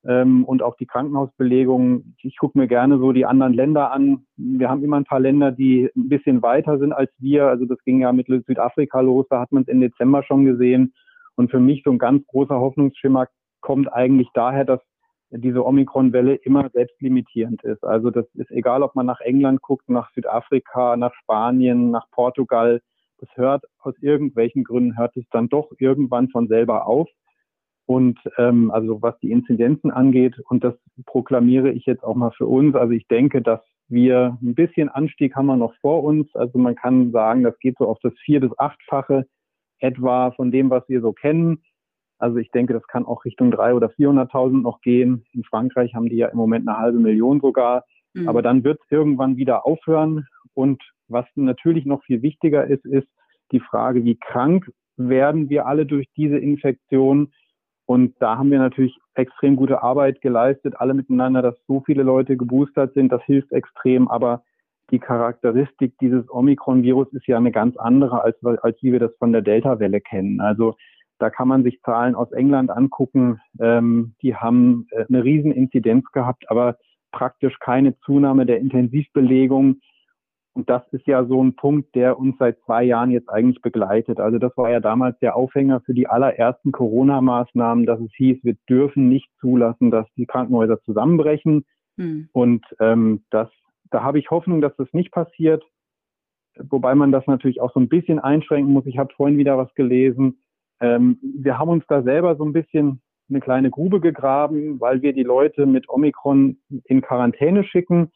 ähm, 0.08 0.46
und 0.46 0.64
auch 0.64 0.76
die 0.78 0.86
Krankenhausbelegung. 0.86 2.16
Ich 2.22 2.38
gucke 2.38 2.58
mir 2.58 2.68
gerne 2.68 2.98
so 2.98 3.12
die 3.12 3.26
anderen 3.26 3.54
Länder 3.54 3.92
an. 3.92 4.26
Wir 4.38 4.70
haben 4.70 4.84
immer 4.84 4.98
ein 4.98 5.06
paar 5.06 5.20
Länder, 5.20 5.52
die 5.52 5.90
ein 5.96 6.10
bisschen 6.10 6.42
weiter 6.42 6.80
sind 6.80 6.94
als 6.94 7.12
wir. 7.20 7.48
Also 7.48 7.66
das 7.66 7.78
ging 7.84 8.00
ja 8.00 8.12
mit 8.14 8.28
Südafrika 8.28 9.02
los, 9.02 9.26
da 9.30 9.42
hat 9.42 9.52
man 9.52 9.64
es 9.64 9.68
im 9.68 9.82
Dezember 9.82 10.24
schon 10.24 10.46
gesehen. 10.46 10.94
Und 11.36 11.52
für 11.52 11.60
mich 11.60 11.84
so 11.84 11.92
ein 11.92 12.00
ganz 12.00 12.26
großer 12.28 12.60
Hoffnungsschimmer 12.60 13.28
kommt 13.60 13.92
eigentlich 13.92 14.30
daher, 14.34 14.64
dass 14.64 14.80
diese 15.30 15.66
Omikron-Welle 15.66 16.36
immer 16.36 16.70
selbstlimitierend 16.70 17.64
ist. 17.64 17.84
Also 17.84 18.10
das 18.10 18.26
ist 18.36 18.50
egal, 18.50 18.84
ob 18.84 18.96
man 18.96 19.06
nach 19.06 19.20
England 19.20 19.62
guckt, 19.62 19.90
nach 19.90 20.10
Südafrika, 20.14 20.96
nach 20.96 21.14
Spanien, 21.16 21.92
nach 21.92 22.10
Portugal. 22.12 22.80
Das 23.20 23.30
hört 23.36 23.66
aus 23.80 23.94
irgendwelchen 24.00 24.64
Gründen 24.64 24.98
hört 24.98 25.18
es 25.18 25.26
dann 25.32 25.50
doch 25.50 25.72
irgendwann 25.80 26.30
von 26.30 26.48
selber 26.48 26.88
auf. 26.88 27.10
Und 27.88 28.20
ähm, 28.38 28.70
also 28.70 29.02
was 29.02 29.18
die 29.20 29.32
Inzidenzen 29.32 29.92
angeht, 29.92 30.38
und 30.50 30.64
das 30.64 30.76
proklamiere 31.06 31.72
ich 31.72 31.86
jetzt 31.86 32.04
auch 32.04 32.16
mal 32.16 32.32
für 32.32 32.46
uns. 32.46 32.76
Also 32.76 32.92
ich 32.92 33.08
denke, 33.08 33.42
dass 33.42 33.62
wir 33.88 34.38
ein 34.42 34.56
bisschen 34.56 34.90
Anstieg 34.90 35.36
haben 35.36 35.46
wir 35.46 35.56
noch 35.56 35.74
vor 35.80 36.04
uns. 36.04 36.28
Also 36.36 36.60
man 36.60 36.76
kann 36.76 37.12
sagen, 37.12 37.44
das 37.44 37.58
geht 37.60 37.78
so 37.80 37.88
auf 37.88 37.98
das 38.04 38.14
vier- 38.26 38.42
bis 38.42 38.52
achtfache 38.60 39.26
etwa 39.80 40.32
von 40.32 40.52
dem, 40.52 40.70
was 40.70 40.84
wir 40.90 41.00
so 41.00 41.14
kennen. 41.14 41.64
Also 42.20 42.38
ich 42.38 42.52
denke, 42.52 42.74
das 42.74 42.86
kann 42.88 43.06
auch 43.06 43.24
Richtung 43.24 43.52
drei 43.52 43.74
oder 43.74 43.88
400.000 43.88 44.62
noch 44.64 44.82
gehen. 44.82 45.24
In 45.32 45.46
Frankreich 45.46 45.96
haben 45.96 46.10
die 46.10 46.18
ja 46.18 46.28
im 46.28 46.38
Moment 46.38 46.68
eine 46.68 46.78
halbe 46.78 47.00
Million 47.00 47.40
sogar. 47.40 47.86
Mhm. 48.14 48.28
Aber 48.28 48.42
dann 48.42 48.66
wird 48.66 48.82
es 48.82 48.92
irgendwann 48.92 49.38
wieder 49.38 49.66
aufhören. 49.66 50.28
Und 50.54 50.84
was 51.08 51.26
natürlich 51.36 51.86
noch 51.86 52.04
viel 52.04 52.22
wichtiger 52.22 52.68
ist, 52.68 52.86
ist 52.86 53.08
die 53.54 53.62
Frage, 53.62 54.04
wie 54.04 54.18
krank 54.18 54.70
werden 54.98 55.50
wir 55.50 55.68
alle 55.68 55.86
durch 55.86 56.08
diese 56.18 56.38
Infektion? 56.38 57.32
Und 57.88 58.16
da 58.20 58.38
haben 58.38 58.52
wir 58.52 58.60
natürlich 58.60 59.00
extrem 59.16 59.56
gute 59.56 59.82
Arbeit 59.82 60.20
geleistet, 60.20 60.76
alle 60.78 60.94
miteinander, 60.94 61.42
dass 61.42 61.56
so 61.68 61.82
viele 61.86 62.04
Leute 62.04 62.36
geboostert 62.36 62.94
sind. 62.94 63.12
Das 63.12 63.24
hilft 63.24 63.54
extrem. 63.54 64.10
Aber 64.10 64.44
die 64.92 65.00
Charakteristik 65.00 65.98
dieses 66.00 66.30
Omikron-Virus 66.30 67.08
ist 67.14 67.28
ja 67.28 67.38
eine 67.38 67.52
ganz 67.52 67.78
andere, 67.78 68.22
als, 68.22 68.36
als 68.44 68.78
wie 68.84 68.92
wir 68.92 69.00
das 69.00 69.16
von 69.18 69.32
der 69.32 69.42
Delta-Welle 69.42 70.02
kennen. 70.02 70.42
Also 70.42 70.76
da 71.18 71.30
kann 71.30 71.48
man 71.48 71.64
sich 71.64 71.82
Zahlen 71.82 72.14
aus 72.14 72.32
England 72.34 72.70
angucken. 72.72 73.40
Ähm, 73.60 74.16
die 74.22 74.36
haben 74.36 74.88
äh, 74.92 75.06
eine 75.08 75.24
riesen 75.24 75.54
Inzidenz 75.54 76.12
gehabt, 76.12 76.52
aber 76.52 76.78
praktisch 77.14 77.58
keine 77.60 77.98
Zunahme 78.00 78.46
der 78.46 78.60
Intensivbelegung. 78.60 79.78
Und 80.58 80.70
das 80.70 80.82
ist 80.92 81.06
ja 81.08 81.24
so 81.26 81.44
ein 81.44 81.56
Punkt, 81.56 81.94
der 81.96 82.18
uns 82.18 82.36
seit 82.40 82.60
zwei 82.66 82.84
Jahren 82.84 83.12
jetzt 83.12 83.30
eigentlich 83.30 83.62
begleitet. 83.62 84.20
Also 84.20 84.40
das 84.40 84.56
war 84.58 84.72
ja 84.72 84.80
damals 84.80 85.18
der 85.20 85.36
Aufhänger 85.36 85.82
für 85.82 85.94
die 85.94 86.08
allerersten 86.08 86.72
Corona-Maßnahmen, 86.72 87.86
dass 87.86 88.00
es 88.00 88.12
hieß, 88.16 88.40
wir 88.44 88.56
dürfen 88.68 89.08
nicht 89.08 89.30
zulassen, 89.40 89.92
dass 89.92 90.08
die 90.16 90.26
Krankenhäuser 90.26 90.82
zusammenbrechen. 90.82 91.66
Hm. 91.98 92.30
Und 92.32 92.66
ähm, 92.80 93.24
das, 93.30 93.50
da 93.92 94.04
habe 94.04 94.20
ich 94.20 94.32
Hoffnung, 94.32 94.62
dass 94.62 94.76
das 94.78 94.88
nicht 94.94 95.12
passiert. 95.12 95.64
Wobei 96.58 96.96
man 96.96 97.12
das 97.12 97.28
natürlich 97.28 97.62
auch 97.62 97.72
so 97.74 97.80
ein 97.80 97.90
bisschen 97.90 98.20
einschränken 98.20 98.74
muss. 98.74 98.88
Ich 98.88 98.98
habe 98.98 99.14
vorhin 99.16 99.38
wieder 99.38 99.58
was 99.58 99.74
gelesen 99.76 100.40
ähm, 100.80 101.20
wir 101.22 101.58
haben 101.58 101.70
uns 101.70 101.84
da 101.88 102.04
selber 102.04 102.36
so 102.36 102.46
ein 102.46 102.54
bisschen 102.54 103.02
eine 103.30 103.40
kleine 103.40 103.70
Grube 103.70 104.00
gegraben, 104.00 104.80
weil 104.80 105.02
wir 105.02 105.14
die 105.14 105.24
Leute 105.24 105.66
mit 105.66 105.90
Omikron 105.90 106.58
in 106.86 107.02
Quarantäne 107.02 107.64
schicken, 107.64 108.12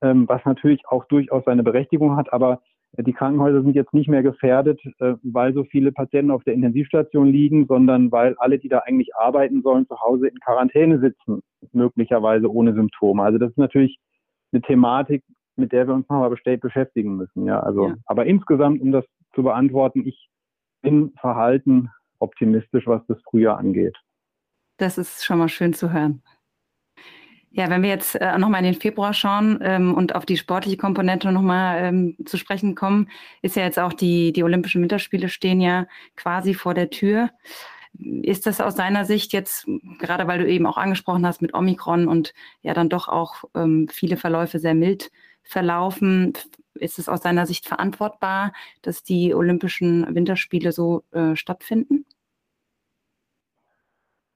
was 0.00 0.44
natürlich 0.44 0.86
auch 0.88 1.04
durchaus 1.06 1.44
seine 1.44 1.62
Berechtigung 1.62 2.16
hat. 2.16 2.32
Aber 2.32 2.60
die 2.98 3.12
Krankenhäuser 3.12 3.62
sind 3.62 3.76
jetzt 3.76 3.94
nicht 3.94 4.08
mehr 4.08 4.22
gefährdet, 4.22 4.80
äh, 4.98 5.14
weil 5.22 5.54
so 5.54 5.64
viele 5.64 5.92
Patienten 5.92 6.30
auf 6.30 6.42
der 6.44 6.54
Intensivstation 6.54 7.28
liegen, 7.28 7.66
sondern 7.66 8.10
weil 8.10 8.34
alle, 8.38 8.58
die 8.58 8.68
da 8.68 8.78
eigentlich 8.80 9.14
arbeiten 9.14 9.62
sollen, 9.62 9.86
zu 9.86 10.00
Hause 10.00 10.28
in 10.28 10.38
Quarantäne 10.40 10.98
sitzen, 10.98 11.42
möglicherweise 11.72 12.50
ohne 12.50 12.74
Symptome. 12.74 13.22
Also 13.22 13.38
das 13.38 13.50
ist 13.50 13.58
natürlich 13.58 13.98
eine 14.52 14.62
Thematik, 14.62 15.22
mit 15.56 15.72
der 15.72 15.86
wir 15.86 15.94
uns 15.94 16.08
nochmal 16.08 16.30
beschäftigen 16.30 17.16
müssen. 17.16 17.46
Ja, 17.46 17.60
also, 17.60 17.88
ja. 17.88 17.94
aber 18.06 18.26
insgesamt, 18.26 18.80
um 18.80 18.90
das 18.90 19.04
zu 19.34 19.42
beantworten, 19.42 20.06
ich 20.06 20.28
bin 20.82 21.12
verhalten 21.20 21.90
optimistisch, 22.18 22.86
was 22.86 23.02
das 23.06 23.18
Frühjahr 23.22 23.58
angeht. 23.58 23.96
Das 24.78 24.98
ist 24.98 25.24
schon 25.24 25.38
mal 25.38 25.48
schön 25.48 25.74
zu 25.74 25.92
hören. 25.92 26.22
Ja, 27.52 27.68
wenn 27.68 27.82
wir 27.82 27.88
jetzt 27.88 28.14
äh, 28.14 28.38
nochmal 28.38 28.60
in 28.64 28.72
den 28.72 28.80
Februar 28.80 29.12
schauen 29.12 29.58
ähm, 29.62 29.92
und 29.94 30.14
auf 30.14 30.24
die 30.24 30.36
sportliche 30.36 30.76
Komponente 30.76 31.32
nochmal 31.32 31.82
ähm, 31.84 32.16
zu 32.24 32.36
sprechen 32.36 32.76
kommen, 32.76 33.08
ist 33.42 33.56
ja 33.56 33.64
jetzt 33.64 33.78
auch 33.78 33.92
die, 33.92 34.32
die 34.32 34.44
Olympischen 34.44 34.82
Winterspiele 34.82 35.28
stehen 35.28 35.60
ja 35.60 35.86
quasi 36.16 36.54
vor 36.54 36.74
der 36.74 36.90
Tür. 36.90 37.30
Ist 37.98 38.46
das 38.46 38.60
aus 38.60 38.76
deiner 38.76 39.04
Sicht 39.04 39.32
jetzt, 39.32 39.66
gerade 39.98 40.28
weil 40.28 40.38
du 40.38 40.48
eben 40.48 40.64
auch 40.64 40.76
angesprochen 40.76 41.26
hast 41.26 41.42
mit 41.42 41.52
Omikron 41.52 42.06
und 42.06 42.34
ja 42.62 42.72
dann 42.72 42.88
doch 42.88 43.08
auch 43.08 43.42
ähm, 43.56 43.88
viele 43.90 44.16
Verläufe 44.16 44.60
sehr 44.60 44.74
mild 44.74 45.10
verlaufen, 45.42 46.32
ist 46.74 47.00
es 47.00 47.08
aus 47.08 47.20
deiner 47.20 47.46
Sicht 47.46 47.66
verantwortbar, 47.66 48.52
dass 48.82 49.02
die 49.02 49.34
Olympischen 49.34 50.14
Winterspiele 50.14 50.70
so 50.70 51.02
äh, 51.10 51.34
stattfinden? 51.34 52.06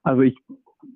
Also 0.03 0.21
ich, 0.21 0.37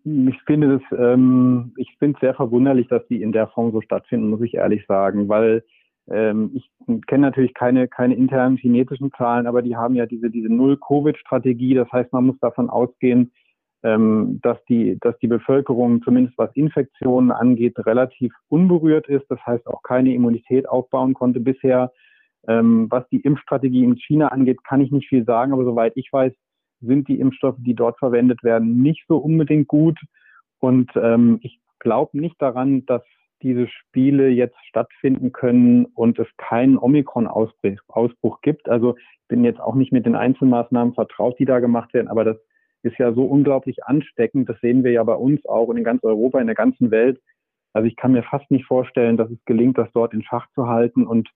ich 0.05 0.41
finde 0.45 0.79
das, 0.79 0.99
ähm, 0.99 1.73
ich 1.77 1.95
finde 1.99 2.15
es 2.15 2.21
sehr 2.21 2.33
verwunderlich, 2.33 2.87
dass 2.87 3.05
die 3.07 3.21
in 3.21 3.31
der 3.31 3.47
Form 3.47 3.71
so 3.71 3.81
stattfinden, 3.81 4.29
muss 4.29 4.41
ich 4.41 4.55
ehrlich 4.55 4.85
sagen, 4.87 5.29
weil 5.29 5.63
ähm, 6.09 6.51
ich 6.53 6.69
kenne 7.07 7.27
natürlich 7.27 7.53
keine, 7.53 7.87
keine 7.87 8.15
internen 8.15 8.57
chinesischen 8.57 9.11
Zahlen, 9.17 9.47
aber 9.47 9.61
die 9.61 9.75
haben 9.75 9.95
ja 9.95 10.05
diese, 10.05 10.29
diese 10.29 10.49
Null-Covid-Strategie. 10.49 11.75
Das 11.75 11.91
heißt, 11.91 12.11
man 12.13 12.25
muss 12.25 12.39
davon 12.39 12.69
ausgehen, 12.69 13.31
ähm, 13.83 14.39
dass 14.41 14.57
die, 14.65 14.97
dass 14.99 15.17
die 15.19 15.27
Bevölkerung 15.27 16.01
zumindest 16.01 16.37
was 16.37 16.53
Infektionen 16.55 17.31
angeht 17.31 17.75
relativ 17.85 18.33
unberührt 18.49 19.07
ist. 19.07 19.25
Das 19.29 19.39
heißt 19.45 19.67
auch 19.67 19.83
keine 19.83 20.13
Immunität 20.13 20.67
aufbauen 20.67 21.13
konnte 21.13 21.39
bisher. 21.39 21.91
Ähm, 22.47 22.87
was 22.89 23.07
die 23.09 23.19
Impfstrategie 23.19 23.83
in 23.83 23.97
China 23.97 24.29
angeht, 24.29 24.63
kann 24.63 24.81
ich 24.81 24.91
nicht 24.91 25.09
viel 25.09 25.25
sagen, 25.25 25.53
aber 25.53 25.65
soweit 25.65 25.93
ich 25.95 26.11
weiß, 26.11 26.33
sind 26.81 27.07
die 27.07 27.19
Impfstoffe, 27.19 27.57
die 27.59 27.75
dort 27.75 27.97
verwendet 27.99 28.43
werden, 28.43 28.81
nicht 28.81 29.05
so 29.07 29.17
unbedingt 29.17 29.67
gut. 29.67 29.99
Und 30.59 30.91
ähm, 30.95 31.39
ich 31.41 31.59
glaube 31.79 32.19
nicht 32.19 32.41
daran, 32.41 32.85
dass 32.85 33.03
diese 33.41 33.67
Spiele 33.67 34.29
jetzt 34.29 34.57
stattfinden 34.67 35.31
können 35.31 35.85
und 35.85 36.19
es 36.19 36.27
keinen 36.37 36.77
Omikron-Ausbruch 36.77 38.41
gibt. 38.41 38.67
Also 38.67 38.97
ich 38.97 39.27
bin 39.27 39.43
jetzt 39.43 39.61
auch 39.61 39.75
nicht 39.75 39.91
mit 39.91 40.05
den 40.05 40.15
Einzelmaßnahmen 40.15 40.93
vertraut, 40.93 41.39
die 41.39 41.45
da 41.45 41.59
gemacht 41.59 41.93
werden, 41.93 42.09
aber 42.09 42.25
das 42.25 42.37
ist 42.83 42.97
ja 42.97 43.13
so 43.13 43.25
unglaublich 43.25 43.83
ansteckend. 43.85 44.49
Das 44.49 44.59
sehen 44.61 44.83
wir 44.83 44.91
ja 44.91 45.03
bei 45.03 45.15
uns 45.15 45.45
auch 45.45 45.67
und 45.67 45.77
in 45.77 45.83
ganz 45.83 46.03
Europa, 46.03 46.39
in 46.39 46.47
der 46.47 46.55
ganzen 46.55 46.91
Welt. 46.91 47.19
Also 47.73 47.87
ich 47.87 47.95
kann 47.95 48.13
mir 48.13 48.23
fast 48.23 48.49
nicht 48.51 48.65
vorstellen, 48.65 49.17
dass 49.17 49.29
es 49.29 49.43
gelingt, 49.45 49.77
das 49.77 49.89
dort 49.93 50.13
in 50.13 50.23
Schach 50.23 50.47
zu 50.55 50.67
halten. 50.67 51.05
Und 51.05 51.29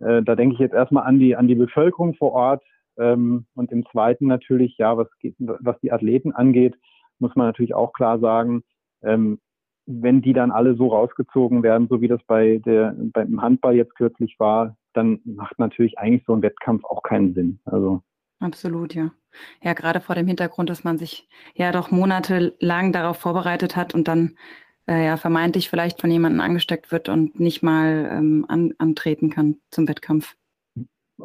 äh, 0.00 0.22
da 0.22 0.34
denke 0.34 0.54
ich 0.54 0.60
jetzt 0.60 0.74
erstmal 0.74 1.04
an 1.04 1.18
die, 1.18 1.36
an 1.36 1.48
die 1.48 1.54
Bevölkerung 1.54 2.14
vor 2.14 2.32
Ort. 2.32 2.62
Ähm, 2.98 3.46
und 3.54 3.72
im 3.72 3.86
Zweiten 3.86 4.26
natürlich, 4.26 4.76
ja, 4.78 4.96
was, 4.96 5.08
geht, 5.18 5.34
was 5.38 5.78
die 5.80 5.92
Athleten 5.92 6.32
angeht, 6.32 6.74
muss 7.18 7.34
man 7.34 7.46
natürlich 7.46 7.74
auch 7.74 7.92
klar 7.92 8.18
sagen, 8.18 8.62
ähm, 9.02 9.38
wenn 9.86 10.20
die 10.20 10.34
dann 10.34 10.50
alle 10.50 10.74
so 10.74 10.88
rausgezogen 10.88 11.62
werden, 11.62 11.88
so 11.88 12.00
wie 12.00 12.08
das 12.08 12.22
bei 12.26 12.58
der, 12.58 12.94
beim 12.96 13.40
Handball 13.40 13.74
jetzt 13.74 13.94
kürzlich 13.94 14.36
war, 14.38 14.76
dann 14.92 15.20
macht 15.24 15.58
natürlich 15.58 15.98
eigentlich 15.98 16.24
so 16.26 16.34
ein 16.34 16.42
Wettkampf 16.42 16.84
auch 16.84 17.02
keinen 17.02 17.34
Sinn. 17.34 17.60
Also 17.64 18.02
Absolut, 18.40 18.94
ja. 18.94 19.10
Ja, 19.62 19.72
gerade 19.72 20.00
vor 20.00 20.14
dem 20.14 20.26
Hintergrund, 20.26 20.70
dass 20.70 20.84
man 20.84 20.98
sich 20.98 21.28
ja 21.54 21.72
doch 21.72 21.90
monatelang 21.90 22.92
darauf 22.92 23.18
vorbereitet 23.18 23.76
hat 23.76 23.94
und 23.94 24.08
dann 24.08 24.36
äh, 24.86 25.06
ja 25.06 25.16
vermeintlich 25.16 25.68
vielleicht 25.68 26.00
von 26.00 26.10
jemandem 26.10 26.40
angesteckt 26.40 26.92
wird 26.92 27.08
und 27.08 27.38
nicht 27.40 27.62
mal 27.62 28.08
ähm, 28.10 28.46
an, 28.48 28.74
antreten 28.78 29.30
kann 29.30 29.56
zum 29.70 29.88
Wettkampf. 29.88 30.36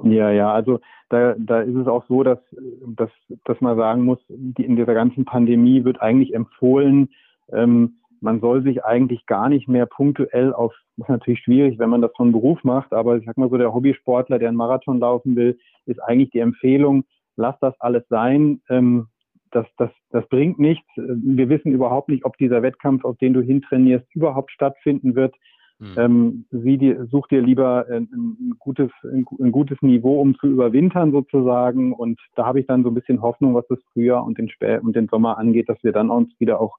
Ja, 0.04 0.32
ja, 0.32 0.52
also 0.52 0.80
da, 1.14 1.36
da 1.38 1.62
ist 1.62 1.76
es 1.76 1.88
auch 1.88 2.06
so, 2.08 2.24
dass, 2.24 2.40
dass, 2.88 3.10
dass 3.46 3.62
man 3.62 3.78
sagen 3.78 4.04
muss, 4.04 4.20
die, 4.28 4.66
in 4.66 4.76
dieser 4.76 4.94
ganzen 4.94 5.26
Pandemie 5.26 5.84
wird 5.84 6.02
eigentlich 6.02 6.34
empfohlen, 6.34 7.10
ähm, 7.52 7.98
man 8.20 8.40
soll 8.40 8.64
sich 8.64 8.84
eigentlich 8.84 9.26
gar 9.26 9.50
nicht 9.50 9.68
mehr 9.68 9.86
punktuell 9.86 10.54
auf, 10.54 10.74
das 10.98 11.06
ist 11.06 11.10
natürlich 11.10 11.42
schwierig, 11.42 11.78
wenn 11.78 11.90
man 11.90 12.02
das 12.02 12.12
von 12.16 12.32
Beruf 12.32 12.64
macht, 12.64 12.94
aber 12.94 13.18
ich 13.18 13.26
sag 13.26 13.38
mal 13.38 13.50
so, 13.50 13.58
der 13.58 13.74
Hobbysportler, 13.74 14.40
der 14.40 14.48
einen 14.48 14.58
Marathon 14.58 15.00
laufen 15.00 15.36
will, 15.36 15.60
ist 15.86 16.02
eigentlich 16.02 16.32
die 16.32 16.40
Empfehlung, 16.40 17.04
lass 17.36 17.56
das 17.60 17.80
alles 17.80 18.04
sein. 18.10 18.62
Ähm, 18.70 19.08
das, 19.52 19.68
das, 19.78 19.92
das 20.10 20.28
bringt 20.30 20.58
nichts. 20.58 20.88
Wir 20.96 21.48
wissen 21.48 21.74
überhaupt 21.74 22.10
nicht, 22.10 22.26
ob 22.26 22.38
dieser 22.38 22.64
Wettkampf, 22.64 23.06
auf 23.06 23.18
den 23.18 23.34
du 23.34 23.42
hintrainierst, 23.42 24.08
überhaupt 24.16 24.50
stattfinden 24.50 25.14
wird. 25.14 25.36
Mhm. 25.84 25.94
Ähm, 25.98 26.46
sieh 26.52 26.78
dir, 26.78 27.08
such 27.08 27.28
dir 27.28 27.42
lieber 27.42 27.86
ein, 27.90 28.08
ein, 28.14 28.56
gutes, 28.58 28.90
ein, 29.04 29.26
ein, 29.40 29.52
gutes 29.52 29.82
Niveau, 29.82 30.22
um 30.22 30.36
zu 30.36 30.48
überwintern 30.48 31.12
sozusagen. 31.12 31.92
Und 31.92 32.22
da 32.36 32.46
habe 32.46 32.62
ich 32.62 32.68
dann 32.68 32.84
so 32.84 32.90
ein 32.90 32.94
bisschen 32.94 33.22
Hoffnung, 33.22 33.54
was 33.54 33.68
das 33.68 33.80
Frühjahr 33.92 34.24
und 34.24 34.38
den, 34.38 34.50
Spä 34.50 34.80
und 34.80 34.96
den 34.96 35.10
Sommer 35.10 35.38
angeht, 35.38 35.68
dass 35.68 35.84
wir 35.84 35.92
dann 35.92 36.10
uns 36.10 36.30
wieder 36.40 36.62
auch 36.62 36.78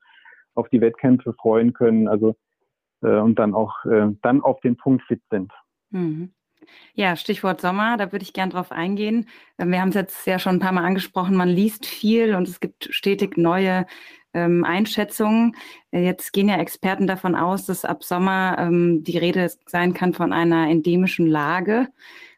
auf 0.55 0.69
die 0.71 0.81
Wettkämpfe 0.81 1.35
freuen 1.35 1.75
können. 1.75 2.09
Also 2.09 2.35
äh, 3.03 3.19
und 3.19 3.39
dann 3.39 3.53
auch 3.53 3.85
äh, 3.85 4.09
dann 4.23 4.41
auf 4.41 4.61
den 4.61 4.77
Punkt 4.77 5.03
fit 5.03 5.21
sind. 5.31 5.53
Mhm. 5.91 6.31
Ja, 6.95 7.17
Stichwort 7.17 7.61
Sommer, 7.61 7.97
da 7.97 8.13
würde 8.13 8.25
ich 8.25 8.33
gern 8.33 8.51
drauf 8.51 8.73
eingehen. 8.73 9.29
Ähm, 9.59 9.71
wir 9.71 9.81
haben 9.81 9.91
es 9.91 9.95
jetzt 9.95 10.27
ja 10.27 10.39
schon 10.39 10.57
ein 10.57 10.61
paar 10.61 10.73
Mal 10.73 10.85
angesprochen, 10.85 11.37
man 11.37 11.49
liest 11.49 11.87
viel 11.87 12.35
und 12.35 12.49
es 12.49 12.61
gibt 12.61 12.89
stetig 12.91 13.37
neue 13.37 13.87
ähm, 14.35 14.65
Einschätzungen. 14.65 15.57
Äh, 15.91 16.05
jetzt 16.05 16.33
gehen 16.33 16.49
ja 16.49 16.57
Experten 16.57 17.07
davon 17.07 17.35
aus, 17.35 17.67
dass 17.67 17.85
ab 17.85 18.05
Sommer 18.05 18.57
ähm, 18.59 19.05
die 19.05 19.19
Rede 19.19 19.51
sein 19.67 19.95
kann 19.95 20.13
von 20.15 20.33
einer 20.33 20.69
endemischen 20.69 21.27
Lage. 21.27 21.89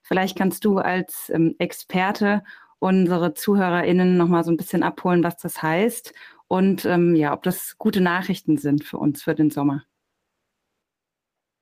Vielleicht 0.03 0.37
kannst 0.37 0.65
du 0.65 0.79
als 0.79 1.31
ähm, 1.31 1.55
Experte 1.59 2.45
unsere 2.79 3.35
ZuhörerInnen 3.35 4.17
nochmal 4.17 4.45
so 4.45 4.51
ein 4.51 4.57
bisschen 4.57 4.83
abholen, 4.83 5.25
was 5.25 5.37
das 5.39 5.63
heißt 5.63 6.13
und 6.49 6.85
ähm, 6.85 7.17
ja, 7.17 7.33
ob 7.33 7.43
das 7.43 7.77
gute 7.79 8.01
Nachrichten 8.01 8.57
sind 8.57 8.85
für 8.85 8.99
uns 8.99 9.23
für 9.23 9.35
den 9.35 9.51
Sommer. 9.51 9.85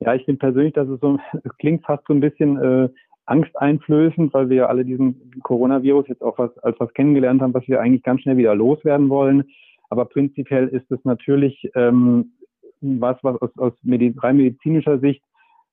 Ja, 0.05 0.14
ich 0.14 0.24
finde 0.24 0.38
persönlich, 0.38 0.74
dass 0.74 0.88
es 0.88 1.00
so, 1.00 1.18
es 1.44 1.57
klingt 1.59 1.84
fast 1.84 2.07
so 2.07 2.12
ein 2.12 2.20
bisschen 2.20 2.59
äh, 2.59 2.88
angsteinflößend, 3.26 4.34
weil 4.34 4.50
wir 4.50 4.57
ja 4.57 4.66
alle 4.66 4.84
diesen 4.84 5.32
Coronavirus 5.42 6.09
jetzt 6.09 6.22
auch 6.22 6.38
was, 6.38 6.57
als 6.59 6.78
was 6.78 6.92
kennengelernt 6.92 7.40
haben, 7.40 7.55
was 7.55 7.66
wir 7.66 7.80
eigentlich 7.80 8.02
ganz 8.02 8.20
schnell 8.20 8.36
wieder 8.36 8.55
loswerden 8.55 9.09
wollen. 9.09 9.44
Aber 9.88 10.05
prinzipiell 10.05 10.68
ist 10.68 10.90
es 10.90 11.02
natürlich 11.05 11.70
ähm, 11.74 12.32
was, 12.80 13.16
was 13.22 13.40
aus, 13.40 13.50
aus 13.57 13.72
Medi 13.82 14.14
rein 14.18 14.36
medizinischer 14.36 14.98
Sicht 14.98 15.22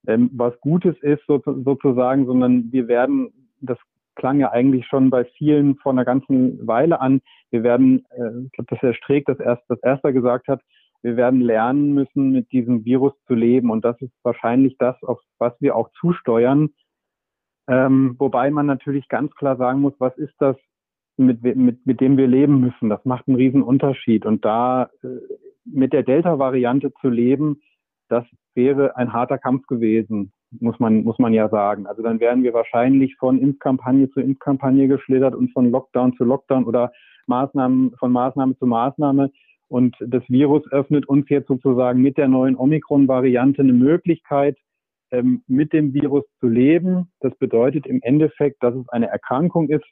ähm, 0.08 0.30
was 0.34 0.60
Gutes 0.62 0.96
ist 1.02 1.22
so, 1.28 1.42
sozusagen, 1.46 2.26
sondern 2.26 2.72
wir 2.72 2.88
werden, 2.88 3.32
das 3.60 3.78
klang 4.16 4.40
ja 4.40 4.52
eigentlich 4.52 4.86
schon 4.88 5.10
bei 5.10 5.26
vielen 5.26 5.76
vor 5.78 5.92
einer 5.92 6.06
ganzen 6.06 6.66
Weile 6.66 7.00
an. 7.00 7.22
Wir 7.50 7.64
werden, 7.64 8.06
äh, 8.12 8.46
ich 8.46 8.52
glaube, 8.54 8.68
dass 8.70 8.82
Herr 8.82 8.94
Streeck 8.94 9.26
das 9.26 9.40
erst 9.40 9.64
das 9.68 9.80
erste 9.84 10.14
gesagt 10.14 10.48
hat, 10.48 10.62
wir 11.04 11.18
werden 11.18 11.42
lernen 11.42 11.94
müssen, 11.94 12.32
mit 12.32 12.52
diesem 12.52 12.86
Virus 12.86 13.14
zu 13.28 13.34
leben. 13.34 13.72
Und 13.72 13.84
das 13.86 14.00
ist 14.02 14.14
wahrscheinlich 14.24 14.78
das, 14.78 15.02
auf 15.04 15.20
was 15.40 15.54
wir 15.60 15.76
auch 15.76 15.90
zusteuern. 16.00 16.70
Ähm, 17.68 18.16
wobei 18.18 18.52
man 18.52 18.66
natürlich 18.66 19.08
ganz 19.08 19.34
klar 19.36 19.58
sagen 19.58 19.82
muss, 19.82 19.94
was 20.00 20.18
ist 20.18 20.36
das, 20.40 20.58
mit, 21.18 21.44
mit, 21.44 21.86
mit 21.86 22.02
dem 22.02 22.18
wir 22.18 22.28
leben 22.28 22.60
müssen? 22.60 22.90
Das 22.90 23.04
macht 23.06 23.28
einen 23.28 23.38
riesen 23.38 23.64
Unterschied. 23.64 24.26
Und 24.26 24.46
da 24.46 24.90
äh, 25.04 25.08
mit 25.66 25.94
der 25.94 26.04
Delta-Variante 26.04 26.92
zu 27.02 27.10
leben, 27.10 27.62
das 28.10 28.26
wäre 28.56 28.96
ein 28.98 29.14
harter 29.14 29.38
Kampf 29.38 29.68
gewesen 29.68 30.34
muss 30.60 30.80
man, 30.80 31.04
muss 31.04 31.18
man 31.20 31.34
ja 31.34 31.50
sagen. 31.50 31.88
Also 31.88 32.02
dann 32.02 32.20
wären 32.20 32.44
wir 32.44 32.54
wahrscheinlich 32.54 33.16
von 33.18 33.40
Impfkampagne 33.40 34.10
zu 34.12 34.20
Impfkampagne 34.20 34.88
geschlittert 34.88 35.36
und 35.36 35.52
von 35.54 35.72
Lockdown 35.72 36.16
zu 36.18 36.24
Lockdown 36.24 36.66
oder 36.66 36.92
Maßnahmen, 37.28 37.96
von 37.98 38.12
Maßnahme 38.12 38.58
zu 38.58 38.66
Maßnahme. 38.66 39.32
Und 39.72 39.96
das 40.02 40.22
Virus 40.28 40.70
öffnet 40.74 41.08
uns 41.08 41.30
jetzt 41.30 41.48
sozusagen 41.48 42.02
mit 42.02 42.18
der 42.18 42.28
neuen 42.28 42.58
Omikron-Variante 42.58 43.62
eine 43.62 43.72
Möglichkeit, 43.72 44.58
ähm, 45.12 45.44
mit 45.48 45.72
dem 45.72 45.94
Virus 45.94 46.26
zu 46.42 46.50
leben. 46.50 47.10
Das 47.22 47.34
bedeutet 47.38 47.88
im 47.88 48.02
Endeffekt, 48.02 48.62
dass 48.62 48.76
es 48.76 48.90
eine 48.90 49.08
Erkrankung 49.08 49.70
ist, 49.70 49.86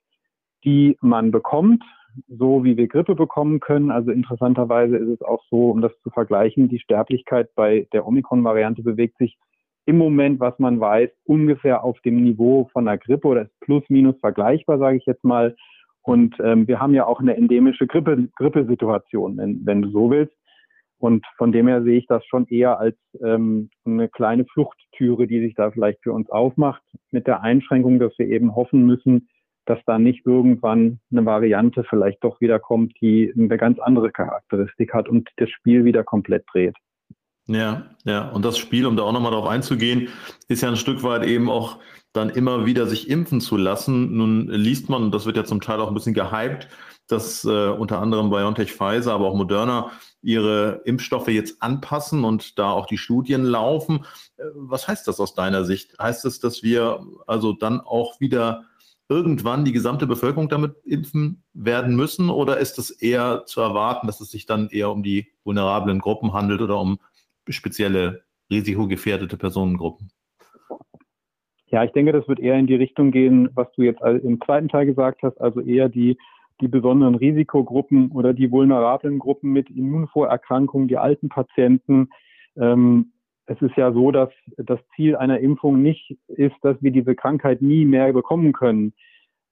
die 0.65 0.97
man 0.99 1.32
bekommt, 1.32 1.82
so 2.27 2.65
wie 2.65 2.75
wir 2.75 2.89
Grippe 2.89 3.15
bekommen 3.15 3.61
können. 3.61 3.89
Also 3.89 4.11
interessanterweise 4.11 4.97
ist 4.97 5.07
es 5.07 5.21
auch 5.21 5.45
so, 5.49 5.71
um 5.71 5.80
das 5.80 5.93
zu 6.03 6.09
vergleichen, 6.09 6.67
die 6.67 6.80
Sterblichkeit 6.80 7.47
bei 7.55 7.88
der 7.93 8.05
Omikron-Variante 8.05 8.84
bewegt 8.84 9.17
sich 9.17 9.38
im 9.86 9.97
Moment, 9.97 10.41
was 10.41 10.59
man 10.59 10.82
weiß, 10.82 11.09
ungefähr 11.23 11.86
auf 11.86 11.97
dem 12.01 12.21
Niveau 12.21 12.69
von 12.73 12.84
der 12.84 12.97
Grippe 12.97 13.30
oder 13.30 13.43
ist 13.43 13.59
plus 13.61 13.84
minus 13.88 14.19
vergleichbar, 14.19 14.77
sage 14.77 14.97
ich 14.97 15.05
jetzt 15.05 15.23
mal. 15.23 15.55
Und 16.02 16.36
ähm, 16.43 16.68
wir 16.68 16.80
haben 16.80 16.93
ja 16.93 17.06
auch 17.06 17.20
eine 17.20 17.36
endemische 17.36 17.88
Grippe, 17.88 18.30
Grippesituation, 18.36 19.38
wenn, 19.38 19.66
wenn 19.66 19.82
du 19.82 19.89
so 19.89 20.10
willst. 20.10 20.34
Und 20.97 21.26
von 21.38 21.52
dem 21.52 21.68
her 21.68 21.82
sehe 21.84 21.97
ich 21.97 22.08
das 22.08 22.26
schon 22.26 22.45
eher 22.47 22.80
als 22.80 22.97
ähm, 23.24 23.70
eine 23.86 24.10
kleine 24.10 24.45
Fluchttüre, 24.45 25.28
die 25.28 25.39
sich 25.39 25.56
da 25.56 25.72
vielleicht 25.72 26.04
für 26.04 26.12
uns 26.12 26.30
aufmacht, 26.30 26.82
mit 27.12 27.26
der 27.26 27.41
Einschränkung, 27.41 28.00
dass 28.00 28.18
wir 28.18 28.28
eben 28.28 28.56
hoffen 28.56 28.86
müssen, 28.86 29.30
dass 29.66 29.80
da 29.86 29.97
nicht 29.97 30.26
irgendwann 30.26 31.00
eine 31.12 31.26
Variante 31.26 31.86
vielleicht 31.86 32.24
doch 32.24 32.41
wieder 32.41 32.60
kommt, 32.60 32.93
die 33.02 33.32
eine 33.38 33.58
ganz 33.58 33.80
andere 33.80 34.12
Charakteristik 34.12 34.93
hat 34.93 35.08
und 35.08 35.30
das 35.38 35.50
Spiel 35.50 35.86
wieder 35.86 36.04
komplett 36.04 36.43
dreht. 36.52 36.76
Ja, 37.50 37.88
ja. 38.06 38.30
Und 38.30 38.45
das 38.45 38.60
Spiel, 38.60 38.86
um 38.86 38.95
da 38.95 39.04
auch 39.04 39.12
nochmal 39.12 39.32
drauf 39.32 39.47
einzugehen, 39.47 40.10
ist 40.47 40.62
ja 40.62 40.70
ein 40.70 40.78
Stück 40.78 41.02
weit 41.02 41.24
eben 41.26 41.50
auch 41.50 41.80
dann 42.14 42.30
immer 42.30 42.68
wieder 42.68 42.86
sich 42.86 43.10
impfen 43.10 43.41
zu 43.41 43.58
lassen. 43.58 44.16
Nun 44.16 44.47
liest 44.50 44.88
man, 44.88 45.04
und 45.04 45.12
das 45.12 45.26
wird 45.26 45.36
ja 45.36 45.45
zum 45.45 45.60
Teil 45.60 45.82
auch 45.82 45.88
ein 45.88 45.95
bisschen 45.95 46.14
gehypt, 46.14 46.68
dass 47.08 47.43
äh, 47.45 47.70
unter 47.70 48.00
anderem 48.00 48.30
BioNTech, 48.30 48.72
Pfizer, 48.72 49.14
aber 49.14 49.26
auch 49.26 49.36
Moderna 49.36 49.89
ihre 50.22 50.82
Impfstoffe 50.86 51.30
jetzt 51.30 51.62
anpassen 51.64 52.24
und 52.24 52.60
da 52.60 52.70
auch 52.72 52.86
die 52.86 53.00
Studien 53.00 53.43
laufen. 53.43 54.06
Äh, 54.38 54.43
was 54.54 54.88
heißt 54.88 55.08
das 55.08 55.20
aus 55.20 55.34
deiner 55.34 55.66
Sicht? 55.66 55.97
Heißt 55.97 56.26
es, 56.26 56.39
dass 56.39 56.62
wir 56.62 57.04
also 57.26 57.54
dann 57.54 57.82
auch 57.82 58.20
wieder 58.20 58.64
irgendwann 59.08 59.66
die 59.66 59.72
gesamte 59.72 60.06
Bevölkerung 60.06 60.50
damit 60.50 60.76
impfen 60.86 61.41
werden 61.54 61.95
müssen? 61.95 62.30
Oder 62.30 62.58
ist 62.58 62.78
es 62.78 62.91
eher 62.91 63.43
zu 63.47 63.60
erwarten, 63.60 64.06
dass 64.06 64.22
es 64.22 64.30
sich 64.30 64.45
dann 64.45 64.70
eher 64.70 64.91
um 64.91 65.02
die 65.02 65.32
vulnerablen 65.43 65.97
Gruppen 65.97 66.34
handelt 66.34 66.62
oder 66.62 66.80
um 66.80 67.00
spezielle 67.50 68.24
risikogefährdete 68.52 69.38
Personengruppen? 69.38 70.12
Ja, 71.72 71.84
ich 71.84 71.91
denke, 71.91 72.12
das 72.12 72.28
wird 72.28 72.39
eher 72.39 72.58
in 72.58 72.68
die 72.68 72.76
Richtung 72.76 73.12
gehen, 73.12 73.50
was 73.54 73.72
du 73.74 73.84
jetzt 73.84 74.02
im 74.02 74.41
zweiten 74.41 74.70
Teil 74.70 74.88
gesagt 74.88 75.22
hast, 75.22 75.39
also 75.39 75.62
eher 75.62 75.88
die, 75.88 76.18
die 76.62 76.68
besonderen 76.68 77.16
Risikogruppen 77.16 78.12
oder 78.12 78.34
die 78.34 78.52
vulnerablen 78.52 79.20
Gruppen 79.20 79.52
mit 79.52 79.70
Immunvorerkrankungen, 79.70 80.88
die 80.88 80.97
alten 80.97 81.30
Patienten. 81.30 82.10
Ähm, 82.58 83.12
es 83.45 83.62
ist 83.62 83.76
ja 83.78 83.91
so, 83.93 84.12
dass 84.12 84.30
das 84.58 84.80
Ziel 84.95 85.16
einer 85.16 85.39
Impfung 85.39 85.82
nicht 85.82 86.18
ist, 86.28 86.56
dass 86.62 86.78
wir 86.82 86.91
diese 86.91 87.16
Krankheit 87.16 87.62
nie 87.62 87.86
mehr 87.86 88.14
bekommen 88.14 88.52
können. 88.52 88.93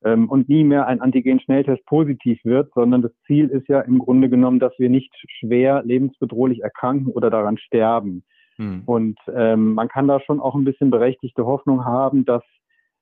Ähm, 0.07 0.29
und 0.29 0.47
nie 0.47 0.63
mehr 0.63 0.87
ein 0.87 1.01
Antigen-Schnelltest 1.01 1.85
positiv 1.85 2.39
wird, 2.45 2.71
sondern 2.73 3.01
das 3.01 3.11
Ziel 3.25 3.49
ist 3.49 3.67
ja 3.67 3.81
im 3.81 3.99
Grunde 3.99 4.29
genommen, 4.29 4.59
dass 4.59 4.73
wir 4.77 4.89
nicht 4.89 5.13
schwer 5.39 5.83
lebensbedrohlich 5.83 6.63
erkranken 6.63 7.11
oder 7.11 7.29
daran 7.29 7.57
sterben. 7.57 8.23
Hm. 8.55 8.83
Und 8.85 9.19
ähm, 9.35 9.73
man 9.73 9.89
kann 9.89 10.07
da 10.07 10.19
schon 10.21 10.39
auch 10.39 10.55
ein 10.55 10.63
bisschen 10.63 10.89
berechtigte 10.89 11.45
Hoffnung 11.45 11.83
haben, 11.83 12.25
dass 12.25 12.43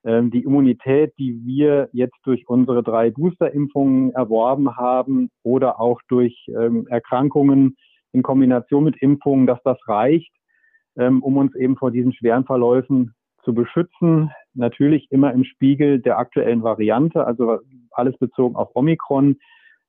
ähm, 0.04 0.32
die 0.32 0.44
Immunität, 0.44 1.14
die 1.20 1.40
wir 1.46 1.90
jetzt 1.92 2.18
durch 2.24 2.48
unsere 2.48 2.82
drei 2.82 3.12
Boosterimpfungen 3.12 4.12
erworben 4.14 4.76
haben 4.76 5.30
oder 5.44 5.80
auch 5.80 6.02
durch 6.08 6.48
ähm, 6.48 6.88
Erkrankungen 6.88 7.78
in 8.14 8.24
Kombination 8.24 8.84
mit 8.84 9.02
Impfungen, 9.02 9.46
dass 9.46 9.60
das 9.64 9.78
reicht, 9.88 10.32
ähm, 10.98 11.22
um 11.22 11.38
uns 11.38 11.56
eben 11.56 11.78
vor 11.78 11.92
diesen 11.92 12.14
schweren 12.14 12.46
Verläufen 12.46 13.14
zu 13.46 13.54
beschützen. 13.54 14.32
Natürlich 14.54 15.08
immer 15.12 15.32
im 15.34 15.46
Spiegel 15.46 16.00
der 16.00 16.18
aktuellen 16.18 16.64
Variante, 16.64 17.26
also 17.26 17.60
alles 17.92 18.18
bezogen 18.18 18.56
auf 18.56 18.76
Omikron. 18.76 19.38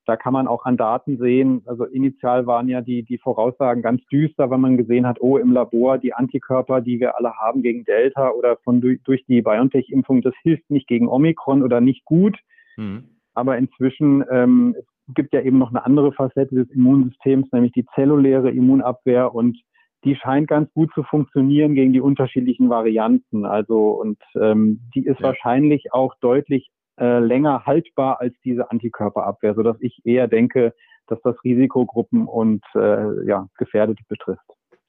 Da 0.05 0.17
kann 0.17 0.33
man 0.33 0.47
auch 0.47 0.65
an 0.65 0.77
Daten 0.77 1.19
sehen, 1.19 1.63
also 1.67 1.85
initial 1.85 2.47
waren 2.47 2.69
ja 2.69 2.81
die, 2.81 3.03
die 3.03 3.19
Voraussagen 3.19 3.83
ganz 3.83 4.05
düster, 4.07 4.49
wenn 4.53 4.61
man 4.61 4.77
gesehen 4.77 5.05
hat, 5.05 5.17
oh, 5.21 5.37
im 5.37 5.51
Labor 5.51 5.99
die 5.99 6.15
Antikörper, 6.15 6.81
die 6.81 7.01
wir 7.01 7.19
alle 7.19 7.33
haben 7.35 7.63
gegen 7.63 7.85
Delta 7.85 8.31
oder 8.31 8.57
von 8.59 8.81
durch 8.81 9.25
die 9.27 9.43
BioNTech-Impfung, 9.43 10.23
das 10.23 10.35
hilft 10.43 10.71
nicht 10.71 10.87
gegen 10.87 11.09
Omikron 11.09 11.65
oder 11.65 11.81
nicht 11.81 12.05
gut. 12.05 12.39
Mhm. 12.77 13.09
Aber 13.35 13.59
inzwischen 13.59 14.25
ähm, 14.31 14.77
es 15.09 15.15
gibt 15.15 15.33
ja 15.33 15.41
eben 15.41 15.59
noch 15.59 15.71
eine 15.71 15.85
andere 15.85 16.13
Facette 16.13 16.55
des 16.55 16.71
Immunsystems, 16.71 17.51
nämlich 17.53 17.73
die 17.73 17.87
zelluläre 17.95 18.51
Immunabwehr 18.51 19.35
und 19.35 19.57
die 20.05 20.17
scheint 20.17 20.49
ganz 20.49 20.73
gut 20.73 20.93
zu 20.95 21.03
funktionieren 21.03 21.75
gegen 21.75 21.93
die 21.93 22.01
unterschiedlichen 22.01 22.71
Varianten. 22.71 23.45
Also 23.45 23.91
und 23.91 24.19
ähm, 24.41 24.81
die 24.95 25.05
ist 25.05 25.21
ja. 25.21 25.29
wahrscheinlich 25.29 25.93
auch 25.93 26.15
deutlich 26.21 26.71
äh, 26.99 27.19
länger 27.19 27.67
haltbar 27.67 28.21
als 28.21 28.35
diese 28.45 28.71
Antikörperabwehr, 28.71 29.55
so 29.55 29.63
dass 29.63 29.77
ich 29.81 30.01
eher 30.05 30.29
denke, 30.29 30.75
dass 31.07 31.21
das 31.23 31.37
Risikogruppen 31.45 32.27
und 32.27 32.65
äh, 32.75 33.27
ja, 33.27 33.49
Gefährdete 33.59 34.03
betrifft. 34.09 34.47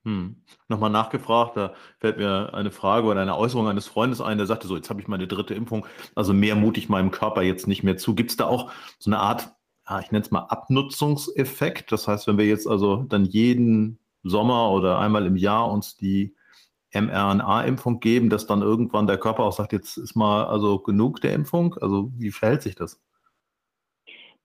Hm. 0.07 0.37
Nochmal 0.69 0.89
nachgefragt, 0.89 1.57
da 1.57 1.73
fällt 1.99 2.17
mir 2.17 2.53
eine 2.53 2.71
Frage 2.71 3.07
oder 3.07 3.21
eine 3.21 3.37
Äußerung 3.37 3.67
eines 3.67 3.87
Freundes 3.87 4.21
ein, 4.21 4.37
der 4.37 4.47
sagte 4.47 4.67
so, 4.67 4.77
jetzt 4.77 4.89
habe 4.89 5.01
ich 5.01 5.09
meine 5.09 5.27
dritte 5.27 5.53
Impfung, 5.53 5.85
also 6.15 6.33
mehr 6.33 6.55
mute 6.55 6.79
ich 6.79 6.87
meinem 6.87 7.11
Körper 7.11 7.41
jetzt 7.41 7.67
nicht 7.67 7.83
mehr 7.83 7.97
zu. 7.97 8.15
Gibt 8.15 8.31
es 8.31 8.37
da 8.37 8.45
auch 8.45 8.71
so 8.99 9.11
eine 9.11 9.19
Art, 9.19 9.53
ja, 9.89 9.99
ich 9.99 10.11
nenne 10.11 10.23
es 10.23 10.31
mal 10.31 10.45
Abnutzungseffekt? 10.47 11.91
Das 11.91 12.07
heißt, 12.07 12.25
wenn 12.27 12.37
wir 12.37 12.45
jetzt 12.45 12.67
also 12.67 13.03
dann 13.03 13.25
jeden 13.25 13.99
Sommer 14.24 14.72
oder 14.72 14.99
einmal 14.99 15.26
im 15.26 15.36
Jahr 15.36 15.72
uns 15.72 15.97
die 15.97 16.36
mRNA-Impfung 16.93 17.99
geben, 17.99 18.30
dass 18.30 18.47
dann 18.47 18.61
irgendwann 18.61 19.07
der 19.07 19.18
Körper 19.18 19.43
auch 19.43 19.51
sagt, 19.51 19.74
jetzt 19.74 19.97
ist 19.97 20.15
mal 20.15 20.45
also 20.45 20.80
genug 20.80 21.22
der 21.22 21.34
Impfung? 21.34 21.76
Also 21.82 22.11
wie 22.18 22.32
verhält 22.32 22.61
sich 22.61 22.76
das? 22.76 23.01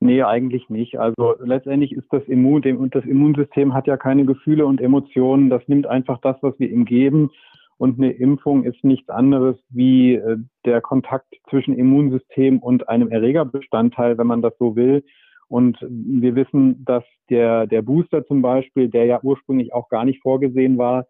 Nee, 0.01 0.25
eigentlich 0.25 0.69
nicht. 0.69 0.99
Also 0.99 1.37
letztendlich 1.39 1.93
ist 1.93 2.13
das 2.13 2.25
Immun, 2.25 2.65
und 2.77 2.95
das 2.95 3.05
Immunsystem 3.05 3.73
hat 3.73 3.87
ja 3.87 3.97
keine 3.97 4.25
Gefühle 4.25 4.67
und 4.67 4.81
Emotionen. 4.81 5.49
Das 5.49 5.63
nimmt 5.69 5.87
einfach 5.87 6.19
das, 6.21 6.37
was 6.41 6.59
wir 6.59 6.69
ihm 6.71 6.85
geben. 6.85 7.31
Und 7.79 7.99
eine 7.99 8.11
Impfung 8.11 8.65
ist 8.65 8.83
nichts 8.83 9.09
anderes 9.09 9.57
wie 9.69 10.15
äh, 10.15 10.39
der 10.65 10.81
Kontakt 10.81 11.35
zwischen 11.51 11.75
Immunsystem 11.77 12.59
und 12.59 12.89
einem 12.89 13.11
Erregerbestandteil, 13.11 14.19
wenn 14.19 14.27
man 14.27 14.43
das 14.43 14.55
so 14.59 14.75
will. 14.75 15.05
Und 15.53 15.77
wir 15.83 16.35
wissen, 16.35 16.83
dass 16.83 17.05
der, 17.29 17.67
der 17.67 17.83
Booster 17.83 18.25
zum 18.25 18.41
Beispiel, 18.41 18.89
der 18.89 19.05
ja 19.05 19.21
ursprünglich 19.23 19.75
auch 19.75 19.91
gar 19.91 20.07
nicht 20.07 20.23
vorgesehen 20.23 20.79
war, 20.79 21.05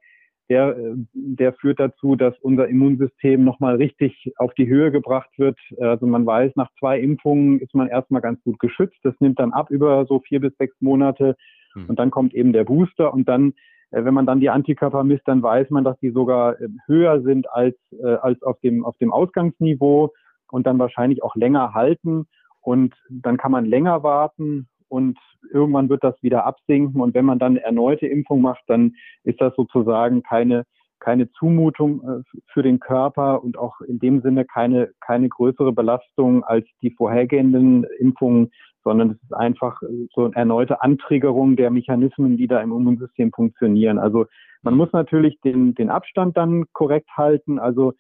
der, 0.51 0.75
der 1.13 1.53
führt 1.53 1.79
dazu, 1.79 2.17
dass 2.17 2.37
unser 2.41 2.67
Immunsystem 2.67 3.45
nochmal 3.45 3.77
richtig 3.77 4.33
auf 4.39 4.53
die 4.55 4.67
Höhe 4.67 4.91
gebracht 4.91 5.31
wird. 5.37 5.57
Also 5.79 6.09
man 6.09 6.27
weiß, 6.27 6.57
nach 6.57 6.71
zwei 6.81 6.99
Impfungen 6.99 7.61
ist 7.61 7.73
man 7.73 7.87
erstmal 7.87 8.21
ganz 8.21 8.43
gut 8.43 8.59
geschützt. 8.59 8.99
Das 9.05 9.15
nimmt 9.21 9.39
dann 9.39 9.53
ab 9.53 9.71
über 9.71 10.05
so 10.07 10.19
vier 10.19 10.41
bis 10.41 10.57
sechs 10.57 10.75
Monate. 10.81 11.37
Hm. 11.75 11.85
Und 11.87 12.01
dann 12.01 12.11
kommt 12.11 12.35
eben 12.35 12.53
der 12.53 12.65
Booster. 12.65 13.15
Und 13.15 13.29
dann, 13.29 13.53
äh, 13.93 14.05
wenn 14.05 14.13
man 14.13 14.27
dann 14.27 14.41
die 14.41 14.51
Antikörper 14.51 15.05
misst, 15.05 15.29
dann 15.29 15.41
weiß 15.41 15.71
man, 15.71 15.85
dass 15.85 16.01
die 16.01 16.11
sogar 16.11 16.61
äh, 16.61 16.67
höher 16.87 17.23
sind 17.23 17.49
als, 17.49 17.77
äh, 17.93 18.17
als 18.17 18.43
auf 18.43 18.59
dem, 18.59 18.85
auf 18.85 18.99
dem 18.99 19.13
Ausgangsniveau 19.13 20.13
und 20.51 20.67
dann 20.67 20.81
wahrscheinlich 20.81 21.23
auch 21.23 21.37
länger 21.37 21.75
halten. 21.75 22.27
Und 22.63 22.95
dann 23.11 23.37
kann 23.37 23.53
man 23.53 23.67
länger 23.67 24.03
warten 24.03 24.69
und 24.89 25.19
irgendwann 25.53 25.89
wird 25.89 26.05
das 26.05 26.23
wieder 26.23 26.47
absinken. 26.47 27.01
Und 27.01 27.15
wenn 27.15 27.25
man 27.25 27.39
dann 27.39 27.57
erneute 27.57 28.07
Impfung 28.07 28.41
macht, 28.41 28.63
dann 28.69 28.95
ist 29.25 29.41
das 29.41 29.55
sozusagen 29.57 30.23
keine, 30.23 30.65
keine 31.01 31.31
Zumutung 31.33 32.03
äh, 32.03 32.41
für 32.53 32.63
den 32.63 32.79
Körper 32.79 33.43
und 33.43 33.59
auch 33.59 33.81
in 33.81 33.99
dem 33.99 34.23
Sinne 34.23 34.45
keine, 34.45 34.91
keine 35.01 35.29
größere 35.29 35.73
Belastung 35.73 36.45
als 36.45 36.67
die 36.83 36.91
vorhergehenden 36.91 37.85
Impfungen, 37.99 38.51
sondern 38.85 39.11
es 39.11 39.23
ist 39.23 39.35
einfach 39.35 39.81
so 40.15 40.27
eine 40.27 40.37
erneute 40.37 40.83
Antriggerung 40.83 41.57
der 41.57 41.71
Mechanismen, 41.71 42.37
die 42.37 42.47
da 42.47 42.61
im 42.61 42.73
Immunsystem 42.73 43.33
funktionieren. 43.33 43.99
Also 43.99 44.27
man 44.63 44.77
muss 44.77 44.93
natürlich 44.93 45.41
den, 45.41 45.75
den 45.75 45.91
Abstand 45.91 46.37
dann 46.37 46.67
korrekt 46.73 47.11
halten. 47.17 47.59
Also 47.59 47.95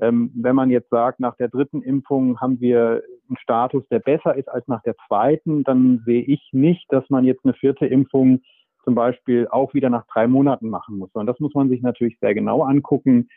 ähm, 0.00 0.30
wenn 0.34 0.56
man 0.56 0.70
jetzt 0.70 0.90
sagt, 0.90 1.20
nach 1.20 1.36
der 1.36 1.48
dritten 1.48 1.82
Impfung 1.82 2.40
haben 2.40 2.60
wir 2.60 3.02
einen 3.28 3.36
Status, 3.38 3.86
der 3.88 3.98
besser 3.98 4.36
ist 4.36 4.48
als 4.48 4.66
nach 4.68 4.82
der 4.82 4.94
zweiten, 5.06 5.64
dann 5.64 6.02
sehe 6.04 6.22
ich 6.22 6.48
nicht, 6.52 6.86
dass 6.92 7.08
man 7.10 7.24
jetzt 7.24 7.44
eine 7.44 7.54
vierte 7.54 7.86
Impfung 7.86 8.42
zum 8.84 8.94
Beispiel 8.94 9.48
auch 9.48 9.74
wieder 9.74 9.90
nach 9.90 10.06
drei 10.12 10.26
Monaten 10.26 10.68
machen 10.68 10.98
muss. 10.98 11.10
Und 11.12 11.26
das 11.26 11.38
muss 11.40 11.54
man 11.54 11.68
sich 11.68 11.82
natürlich 11.82 12.18
sehr 12.20 12.34
genau 12.34 12.62
angucken. 12.62 13.28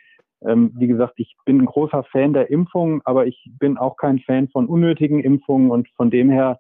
Ähm, 0.42 0.72
wie 0.76 0.88
gesagt, 0.88 1.14
ich 1.18 1.36
bin 1.46 1.62
ein 1.62 1.66
großer 1.66 2.04
Fan 2.04 2.34
der 2.34 2.50
Impfung, 2.50 3.02
aber 3.06 3.28
ich 3.28 3.50
bin 3.60 3.78
auch 3.78 3.96
kein 3.98 4.20
Fan 4.20 4.50
von 4.50 4.68
unnötigen 4.68 5.20
Impfungen 5.20 5.72
und 5.72 5.88
von 5.96 6.10
dem 6.10 6.30
her 6.30 6.60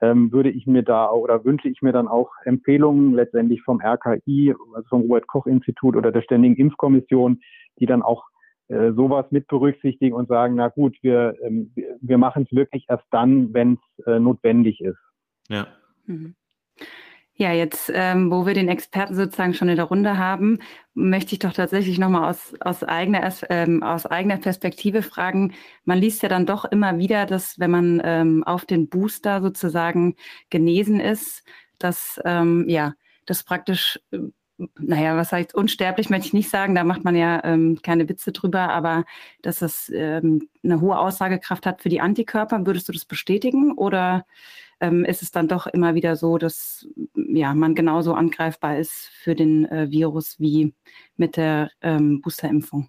ähm, 0.00 0.30
würde 0.32 0.50
ich 0.50 0.66
mir 0.66 0.82
da 0.82 1.10
oder 1.10 1.44
wünsche 1.44 1.68
ich 1.68 1.80
mir 1.82 1.92
dann 1.92 2.08
auch 2.08 2.30
Empfehlungen 2.44 3.14
letztendlich 3.14 3.62
vom 3.62 3.80
RKI, 3.80 4.54
also 4.74 4.88
vom 4.88 5.02
Robert 5.02 5.26
Koch 5.26 5.46
Institut 5.46 5.96
oder 5.96 6.12
der 6.12 6.22
Ständigen 6.22 6.56
Impfkommission, 6.56 7.40
die 7.78 7.86
dann 7.86 8.02
auch 8.02 8.24
äh, 8.68 8.92
sowas 8.92 9.26
mit 9.30 9.46
berücksichtigen 9.46 10.14
und 10.14 10.28
sagen, 10.28 10.56
na 10.56 10.68
gut, 10.68 10.96
wir, 11.02 11.36
ähm, 11.42 11.72
wir 12.00 12.18
machen 12.18 12.46
es 12.50 12.56
wirklich 12.56 12.86
erst 12.88 13.06
dann, 13.10 13.54
wenn 13.54 13.78
es 13.98 14.06
äh, 14.06 14.18
notwendig 14.18 14.80
ist. 14.80 14.98
Ja. 15.48 15.68
Mhm. 16.06 16.34
Ja, 17.38 17.52
jetzt, 17.52 17.92
ähm, 17.94 18.30
wo 18.30 18.46
wir 18.46 18.54
den 18.54 18.68
Experten 18.68 19.14
sozusagen 19.14 19.52
schon 19.52 19.68
in 19.68 19.76
der 19.76 19.84
Runde 19.84 20.16
haben, 20.16 20.58
möchte 20.94 21.34
ich 21.34 21.38
doch 21.38 21.52
tatsächlich 21.52 21.98
nochmal 21.98 22.30
aus, 22.30 22.54
aus, 22.60 22.82
eigener, 22.82 23.30
ähm, 23.50 23.82
aus 23.82 24.06
eigener 24.06 24.38
Perspektive 24.38 25.02
fragen. 25.02 25.52
Man 25.84 25.98
liest 25.98 26.22
ja 26.22 26.30
dann 26.30 26.46
doch 26.46 26.64
immer 26.64 26.96
wieder, 26.96 27.26
dass 27.26 27.58
wenn 27.58 27.70
man 27.70 28.00
ähm, 28.02 28.42
auf 28.42 28.64
den 28.64 28.88
Booster 28.88 29.42
sozusagen 29.42 30.16
genesen 30.48 30.98
ist, 30.98 31.44
dass 31.78 32.18
ähm, 32.24 32.64
ja, 32.68 32.94
das 33.26 33.44
praktisch 33.44 34.00
äh, 34.12 34.18
naja, 34.78 35.16
was 35.16 35.32
heißt 35.32 35.54
unsterblich, 35.54 36.08
möchte 36.10 36.28
ich 36.28 36.32
nicht 36.32 36.50
sagen, 36.50 36.74
da 36.74 36.84
macht 36.84 37.04
man 37.04 37.14
ja 37.14 37.42
ähm, 37.44 37.80
keine 37.82 38.08
Witze 38.08 38.32
drüber, 38.32 38.70
aber 38.70 39.04
dass 39.42 39.62
es 39.62 39.90
ähm, 39.94 40.48
eine 40.64 40.80
hohe 40.80 40.98
Aussagekraft 40.98 41.66
hat 41.66 41.82
für 41.82 41.88
die 41.88 42.00
Antikörper, 42.00 42.64
würdest 42.66 42.88
du 42.88 42.92
das 42.92 43.04
bestätigen? 43.04 43.72
Oder 43.72 44.24
ähm, 44.80 45.04
ist 45.04 45.22
es 45.22 45.30
dann 45.30 45.48
doch 45.48 45.66
immer 45.66 45.94
wieder 45.94 46.16
so, 46.16 46.38
dass 46.38 46.88
ja, 47.14 47.54
man 47.54 47.74
genauso 47.74 48.14
angreifbar 48.14 48.78
ist 48.78 49.10
für 49.22 49.34
den 49.34 49.66
äh, 49.66 49.90
Virus 49.90 50.40
wie 50.40 50.74
mit 51.16 51.36
der 51.36 51.70
ähm, 51.82 52.20
Boosterimpfung? 52.22 52.88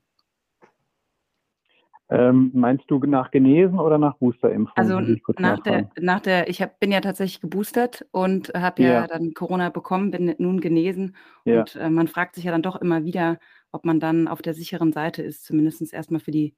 Ähm, 2.09 2.51
meinst 2.53 2.89
du 2.89 2.99
nach 2.99 3.31
Genesen 3.31 3.79
oder 3.79 3.97
nach 3.97 4.15
Boosterimpfung? 4.15 4.77
Also 4.77 5.01
nach 5.39 5.59
der, 5.59 5.89
nach 5.99 6.21
der, 6.21 6.49
ich 6.49 6.61
hab, 6.61 6.79
bin 6.79 6.91
ja 6.91 7.01
tatsächlich 7.01 7.41
geboostert 7.41 8.05
und 8.11 8.53
habe 8.55 8.81
ja. 8.81 8.89
ja. 8.89 9.07
dann 9.07 9.33
Corona 9.33 9.69
bekommen, 9.69 10.11
bin 10.11 10.33
nun 10.37 10.61
genesen. 10.61 11.17
Ja. 11.43 11.59
Und 11.59 11.75
äh, 11.75 11.89
man 11.89 12.07
fragt 12.07 12.35
sich 12.35 12.45
ja 12.45 12.51
dann 12.51 12.61
doch 12.61 12.77
immer 12.77 13.03
wieder, 13.03 13.39
ob 13.73 13.83
man 13.83 13.99
dann 13.99 14.29
auf 14.29 14.41
der 14.41 14.53
sicheren 14.53 14.93
Seite 14.93 15.21
ist, 15.21 15.43
zumindest 15.43 15.93
erstmal 15.93 16.21
für 16.21 16.31
die 16.31 16.55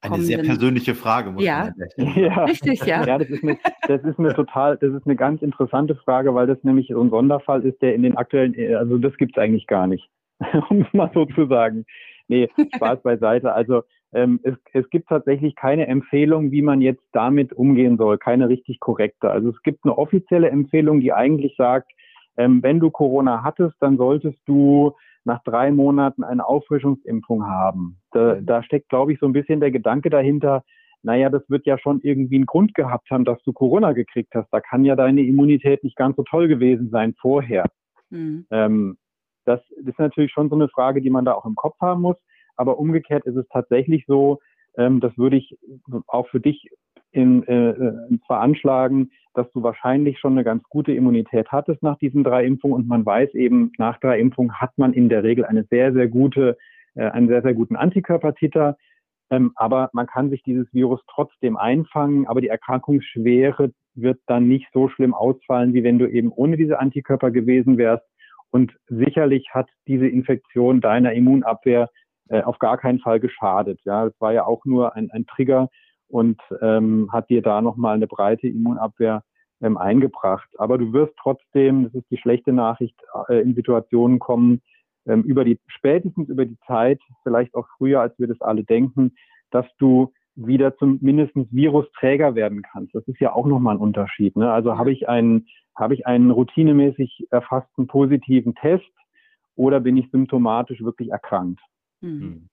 eine 0.00 0.22
sehr 0.22 0.42
persönliche 0.42 0.94
Frage, 0.94 1.30
muss 1.30 1.42
ja. 1.42 1.70
man 1.96 2.14
ja, 2.14 2.44
richtig, 2.44 2.84
ja. 2.84 3.04
Ja, 3.04 3.18
das 3.18 3.30
ist, 3.30 3.42
eine, 3.42 3.58
das 3.88 4.02
ist 4.04 4.18
eine 4.18 4.34
total, 4.34 4.76
das 4.76 4.92
ist 4.92 5.06
eine 5.06 5.16
ganz 5.16 5.42
interessante 5.42 5.94
Frage, 5.96 6.34
weil 6.34 6.46
das 6.46 6.62
nämlich 6.62 6.88
so 6.88 7.00
ein 7.00 7.10
Sonderfall 7.10 7.64
ist, 7.64 7.80
der 7.80 7.94
in 7.94 8.02
den 8.02 8.16
aktuellen, 8.16 8.54
also 8.76 8.98
das 8.98 9.16
gibt 9.16 9.36
es 9.36 9.42
eigentlich 9.42 9.66
gar 9.66 9.86
nicht, 9.86 10.08
um 10.68 10.82
es 10.82 10.92
mal 10.92 11.10
so 11.14 11.24
zu 11.26 11.46
sagen. 11.46 11.84
Nee, 12.28 12.48
Spaß 12.76 13.02
beiseite. 13.02 13.52
Also 13.52 13.82
ähm, 14.14 14.40
es, 14.44 14.54
es 14.72 14.88
gibt 14.90 15.08
tatsächlich 15.08 15.56
keine 15.56 15.86
Empfehlung, 15.86 16.50
wie 16.52 16.62
man 16.62 16.80
jetzt 16.80 17.04
damit 17.12 17.52
umgehen 17.52 17.96
soll, 17.98 18.16
keine 18.18 18.48
richtig 18.48 18.80
korrekte. 18.80 19.30
Also 19.30 19.50
es 19.50 19.62
gibt 19.62 19.84
eine 19.84 19.98
offizielle 19.98 20.48
Empfehlung, 20.50 21.00
die 21.00 21.12
eigentlich 21.12 21.56
sagt, 21.56 21.90
ähm, 22.36 22.62
wenn 22.62 22.80
du 22.80 22.90
Corona 22.90 23.42
hattest, 23.42 23.74
dann 23.80 23.96
solltest 23.96 24.38
du 24.46 24.92
nach 25.24 25.42
drei 25.42 25.72
Monaten 25.72 26.22
eine 26.22 26.46
Auffrischungsimpfung 26.46 27.46
haben. 27.46 27.96
Da, 28.12 28.36
da 28.40 28.62
steckt, 28.62 28.88
glaube 28.88 29.12
ich, 29.12 29.18
so 29.18 29.26
ein 29.26 29.32
bisschen 29.32 29.60
der 29.60 29.70
Gedanke 29.70 30.10
dahinter, 30.10 30.62
naja, 31.02 31.28
das 31.28 31.42
wird 31.48 31.66
ja 31.66 31.78
schon 31.78 32.00
irgendwie 32.02 32.36
einen 32.36 32.46
Grund 32.46 32.74
gehabt 32.74 33.10
haben, 33.10 33.24
dass 33.24 33.42
du 33.42 33.52
Corona 33.52 33.92
gekriegt 33.92 34.34
hast. 34.34 34.48
Da 34.50 34.60
kann 34.60 34.84
ja 34.84 34.96
deine 34.96 35.20
Immunität 35.22 35.84
nicht 35.84 35.96
ganz 35.96 36.16
so 36.16 36.22
toll 36.22 36.48
gewesen 36.48 36.88
sein 36.90 37.14
vorher. 37.20 37.66
Mhm. 38.10 38.46
Ähm, 38.50 38.96
das 39.44 39.60
ist 39.70 39.98
natürlich 39.98 40.32
schon 40.32 40.48
so 40.48 40.54
eine 40.54 40.68
Frage, 40.68 41.02
die 41.02 41.10
man 41.10 41.26
da 41.26 41.32
auch 41.32 41.44
im 41.44 41.56
Kopf 41.56 41.78
haben 41.80 42.00
muss. 42.00 42.16
Aber 42.56 42.78
umgekehrt 42.78 43.24
ist 43.26 43.36
es 43.36 43.46
tatsächlich 43.48 44.04
so, 44.06 44.40
ähm, 44.76 45.00
das 45.00 45.16
würde 45.16 45.36
ich 45.36 45.56
auch 46.06 46.28
für 46.28 46.40
dich 46.40 46.70
in, 47.12 47.46
äh, 47.46 47.92
veranschlagen, 48.26 49.10
dass 49.34 49.50
du 49.52 49.62
wahrscheinlich 49.62 50.18
schon 50.18 50.32
eine 50.32 50.44
ganz 50.44 50.64
gute 50.64 50.92
Immunität 50.92 51.48
hattest 51.52 51.82
nach 51.82 51.98
diesen 51.98 52.24
drei 52.24 52.44
Impfungen 52.44 52.76
und 52.76 52.88
man 52.88 53.06
weiß 53.06 53.34
eben, 53.34 53.72
nach 53.78 53.98
drei 54.00 54.18
Impfungen 54.18 54.60
hat 54.60 54.76
man 54.76 54.92
in 54.92 55.08
der 55.08 55.22
Regel 55.22 55.44
eine 55.44 55.64
sehr, 55.64 55.92
sehr 55.92 56.08
gute, 56.08 56.56
äh, 56.94 57.04
einen 57.06 57.28
sehr, 57.28 57.42
sehr 57.42 57.54
guten 57.54 57.76
Antikörpertiter. 57.76 58.76
Ähm, 59.30 59.52
aber 59.54 59.90
man 59.92 60.06
kann 60.06 60.30
sich 60.30 60.42
dieses 60.42 60.72
Virus 60.72 61.00
trotzdem 61.08 61.56
einfangen, 61.56 62.26
aber 62.26 62.40
die 62.40 62.48
Erkrankungsschwere 62.48 63.72
wird 63.94 64.18
dann 64.26 64.48
nicht 64.48 64.66
so 64.72 64.88
schlimm 64.88 65.14
ausfallen, 65.14 65.72
wie 65.72 65.84
wenn 65.84 65.98
du 65.98 66.06
eben 66.06 66.32
ohne 66.32 66.56
diese 66.56 66.78
Antikörper 66.78 67.30
gewesen 67.30 67.78
wärst. 67.78 68.04
Und 68.50 68.76
sicherlich 68.88 69.48
hat 69.52 69.68
diese 69.86 70.06
Infektion 70.06 70.80
deiner 70.80 71.12
Immunabwehr 71.12 71.90
äh, 72.28 72.42
auf 72.42 72.58
gar 72.58 72.78
keinen 72.78 73.00
Fall 73.00 73.20
geschadet. 73.20 73.80
Ja, 73.84 74.06
es 74.06 74.20
war 74.20 74.32
ja 74.32 74.46
auch 74.46 74.64
nur 74.64 74.94
ein, 74.94 75.10
ein 75.10 75.26
Trigger 75.26 75.68
und 76.08 76.40
ähm, 76.60 77.08
hat 77.12 77.30
dir 77.30 77.42
da 77.42 77.60
nochmal 77.60 77.96
eine 77.96 78.06
breite 78.06 78.48
Immunabwehr 78.48 79.22
ähm, 79.60 79.76
eingebracht. 79.76 80.48
Aber 80.58 80.78
du 80.78 80.92
wirst 80.92 81.14
trotzdem, 81.20 81.84
das 81.84 81.94
ist 81.94 82.10
die 82.10 82.18
schlechte 82.18 82.52
Nachricht, 82.52 82.96
äh, 83.28 83.40
in 83.40 83.54
Situationen 83.54 84.18
kommen, 84.18 84.62
ähm, 85.06 85.22
über 85.22 85.44
die, 85.44 85.58
spätestens 85.66 86.28
über 86.28 86.46
die 86.46 86.58
Zeit, 86.66 87.00
vielleicht 87.22 87.54
auch 87.54 87.66
früher, 87.78 88.00
als 88.00 88.18
wir 88.18 88.26
das 88.26 88.40
alle 88.40 88.64
denken, 88.64 89.14
dass 89.50 89.66
du 89.78 90.12
wieder 90.34 90.76
zum 90.76 90.98
mindestens 91.00 91.46
Virusträger 91.50 92.34
werden 92.34 92.62
kannst. 92.62 92.94
Das 92.94 93.06
ist 93.06 93.20
ja 93.20 93.32
auch 93.32 93.46
nochmal 93.46 93.76
ein 93.76 93.80
Unterschied. 93.80 94.36
Ne? 94.36 94.50
Also 94.50 94.76
habe 94.76 94.92
ich 94.92 95.08
einen, 95.08 95.46
habe 95.76 95.94
ich 95.94 96.06
einen 96.06 96.30
routinemäßig 96.30 97.28
erfassten 97.30 97.86
positiven 97.86 98.54
Test 98.54 98.90
oder 99.54 99.80
bin 99.80 99.96
ich 99.96 100.10
symptomatisch 100.10 100.82
wirklich 100.82 101.10
erkrankt? 101.10 101.60
Mhm. 102.04 102.48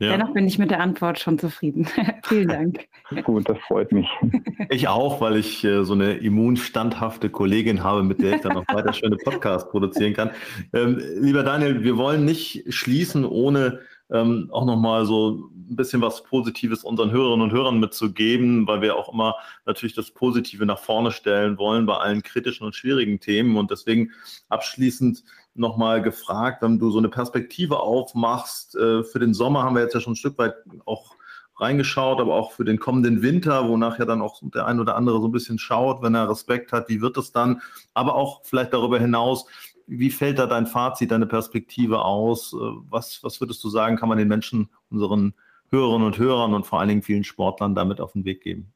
Ja. 0.00 0.12
Dennoch 0.12 0.32
bin 0.32 0.46
ich 0.46 0.58
mit 0.58 0.70
der 0.70 0.80
Antwort 0.80 1.18
schon 1.18 1.38
zufrieden. 1.38 1.88
Vielen 2.24 2.48
Dank. 2.48 2.86
Gut, 3.24 3.48
das 3.48 3.58
freut 3.66 3.92
mich. 3.92 4.08
Ich 4.70 4.86
auch, 4.86 5.22
weil 5.22 5.36
ich 5.36 5.64
äh, 5.64 5.82
so 5.82 5.94
eine 5.94 6.14
immunstandhafte 6.14 7.30
Kollegin 7.30 7.82
habe, 7.82 8.02
mit 8.02 8.20
der 8.20 8.34
ich 8.34 8.42
dann 8.42 8.52
noch 8.52 8.68
weiter 8.68 8.92
schöne 8.92 9.16
Podcasts 9.16 9.70
produzieren 9.70 10.12
kann. 10.12 10.30
Ähm, 10.74 11.00
lieber 11.20 11.42
Daniel, 11.42 11.84
wir 11.84 11.96
wollen 11.96 12.26
nicht 12.26 12.64
schließen, 12.68 13.24
ohne 13.24 13.80
ähm, 14.10 14.48
auch 14.52 14.66
nochmal 14.66 15.06
so 15.06 15.50
ein 15.54 15.76
bisschen 15.76 16.02
was 16.02 16.22
Positives 16.22 16.84
unseren 16.84 17.12
Hörerinnen 17.12 17.44
und 17.44 17.52
Hörern 17.52 17.80
mitzugeben, 17.80 18.66
weil 18.66 18.82
wir 18.82 18.96
auch 18.96 19.10
immer 19.10 19.36
natürlich 19.64 19.94
das 19.94 20.10
Positive 20.10 20.66
nach 20.66 20.78
vorne 20.78 21.12
stellen 21.12 21.56
wollen 21.56 21.86
bei 21.86 21.96
allen 21.96 22.22
kritischen 22.22 22.66
und 22.66 22.74
schwierigen 22.74 23.20
Themen. 23.20 23.56
Und 23.56 23.70
deswegen 23.70 24.10
abschließend 24.50 25.22
nochmal 25.58 26.02
gefragt, 26.02 26.62
wenn 26.62 26.78
du 26.78 26.90
so 26.90 26.98
eine 26.98 27.08
Perspektive 27.08 27.80
aufmachst, 27.80 28.76
äh, 28.76 29.04
für 29.04 29.18
den 29.18 29.34
Sommer 29.34 29.62
haben 29.62 29.74
wir 29.74 29.82
jetzt 29.82 29.94
ja 29.94 30.00
schon 30.00 30.14
ein 30.14 30.16
Stück 30.16 30.38
weit 30.38 30.54
auch 30.84 31.16
reingeschaut, 31.56 32.20
aber 32.20 32.34
auch 32.34 32.52
für 32.52 32.64
den 32.64 32.78
kommenden 32.78 33.22
Winter, 33.22 33.68
wonach 33.68 33.98
ja 33.98 34.04
dann 34.04 34.22
auch 34.22 34.40
der 34.42 34.66
ein 34.66 34.80
oder 34.80 34.96
andere 34.96 35.20
so 35.20 35.28
ein 35.28 35.32
bisschen 35.32 35.58
schaut, 35.58 36.02
wenn 36.02 36.14
er 36.14 36.30
Respekt 36.30 36.72
hat, 36.72 36.88
wie 36.88 37.00
wird 37.00 37.16
es 37.16 37.32
dann, 37.32 37.60
aber 37.94 38.14
auch 38.14 38.42
vielleicht 38.44 38.72
darüber 38.72 38.98
hinaus, 38.98 39.46
wie 39.86 40.10
fällt 40.10 40.38
da 40.38 40.46
dein 40.46 40.66
Fazit, 40.66 41.10
deine 41.10 41.26
Perspektive 41.26 42.04
aus? 42.04 42.52
Äh, 42.52 42.56
was, 42.90 43.22
was 43.24 43.40
würdest 43.40 43.64
du 43.64 43.68
sagen, 43.68 43.96
kann 43.96 44.08
man 44.08 44.18
den 44.18 44.28
Menschen, 44.28 44.68
unseren 44.90 45.34
Hörerinnen 45.70 46.06
und 46.06 46.18
Hörern 46.18 46.54
und 46.54 46.66
vor 46.66 46.80
allen 46.80 46.88
Dingen 46.88 47.02
vielen 47.02 47.24
Sportlern 47.24 47.74
damit 47.74 48.00
auf 48.00 48.12
den 48.12 48.24
Weg 48.24 48.42
geben? 48.42 48.72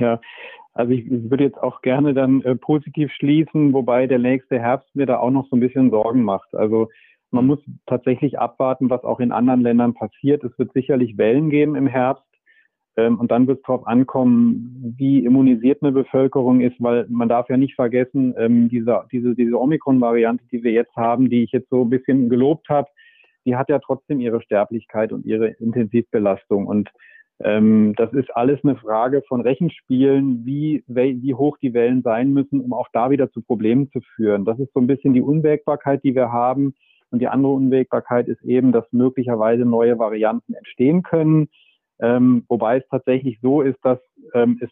Ja, 0.00 0.20
also 0.78 0.92
ich, 0.92 1.06
würde 1.10 1.42
jetzt 1.42 1.60
auch 1.60 1.82
gerne 1.82 2.14
dann 2.14 2.40
äh, 2.42 2.54
positiv 2.54 3.10
schließen, 3.12 3.72
wobei 3.72 4.06
der 4.06 4.20
nächste 4.20 4.60
Herbst 4.60 4.94
mir 4.94 5.06
da 5.06 5.18
auch 5.18 5.32
noch 5.32 5.48
so 5.48 5.56
ein 5.56 5.60
bisschen 5.60 5.90
Sorgen 5.90 6.22
macht. 6.22 6.54
Also 6.54 6.88
man 7.32 7.46
muss 7.46 7.58
tatsächlich 7.86 8.38
abwarten, 8.38 8.88
was 8.88 9.02
auch 9.02 9.18
in 9.18 9.32
anderen 9.32 9.62
Ländern 9.62 9.94
passiert. 9.94 10.44
Es 10.44 10.56
wird 10.56 10.72
sicherlich 10.72 11.18
Wellen 11.18 11.50
geben 11.50 11.74
im 11.74 11.88
Herbst. 11.88 12.22
Ähm, 12.96 13.18
und 13.18 13.32
dann 13.32 13.48
wird 13.48 13.58
es 13.58 13.64
darauf 13.64 13.88
ankommen, 13.88 14.94
wie 14.96 15.24
immunisiert 15.24 15.82
eine 15.82 15.90
Bevölkerung 15.90 16.60
ist, 16.60 16.76
weil 16.78 17.06
man 17.08 17.28
darf 17.28 17.48
ja 17.48 17.56
nicht 17.56 17.74
vergessen, 17.74 18.34
ähm, 18.38 18.68
diese, 18.68 19.02
diese, 19.10 19.34
diese 19.34 19.60
Omikron-Variante, 19.60 20.44
die 20.52 20.62
wir 20.62 20.70
jetzt 20.70 20.94
haben, 20.94 21.28
die 21.28 21.42
ich 21.42 21.50
jetzt 21.50 21.70
so 21.70 21.82
ein 21.82 21.90
bisschen 21.90 22.28
gelobt 22.28 22.68
habe, 22.68 22.88
die 23.44 23.56
hat 23.56 23.68
ja 23.68 23.80
trotzdem 23.80 24.20
ihre 24.20 24.40
Sterblichkeit 24.40 25.12
und 25.12 25.26
ihre 25.26 25.48
Intensivbelastung. 25.48 26.68
Und 26.68 26.88
ähm, 27.40 27.94
das 27.96 28.12
ist 28.12 28.34
alles 28.34 28.60
eine 28.64 28.76
Frage 28.76 29.22
von 29.28 29.40
Rechenspielen, 29.40 30.44
wie, 30.44 30.82
wie 30.86 31.34
hoch 31.34 31.58
die 31.58 31.74
Wellen 31.74 32.02
sein 32.02 32.32
müssen, 32.32 32.60
um 32.60 32.72
auch 32.72 32.88
da 32.92 33.10
wieder 33.10 33.30
zu 33.30 33.42
Problemen 33.42 33.90
zu 33.90 34.00
führen. 34.16 34.44
Das 34.44 34.58
ist 34.58 34.72
so 34.74 34.80
ein 34.80 34.86
bisschen 34.86 35.14
die 35.14 35.22
Unwägbarkeit, 35.22 36.02
die 36.04 36.14
wir 36.14 36.32
haben. 36.32 36.74
Und 37.10 37.20
die 37.20 37.28
andere 37.28 37.52
Unwägbarkeit 37.52 38.28
ist 38.28 38.42
eben, 38.42 38.72
dass 38.72 38.84
möglicherweise 38.92 39.64
neue 39.64 39.98
Varianten 39.98 40.54
entstehen 40.54 41.02
können 41.02 41.48
ähm, 42.00 42.44
wobei 42.48 42.78
es 42.78 42.88
tatsächlich 42.88 43.38
so 43.40 43.62
ist, 43.62 43.78
dass 43.82 43.98
ähm, 44.34 44.58
es 44.60 44.70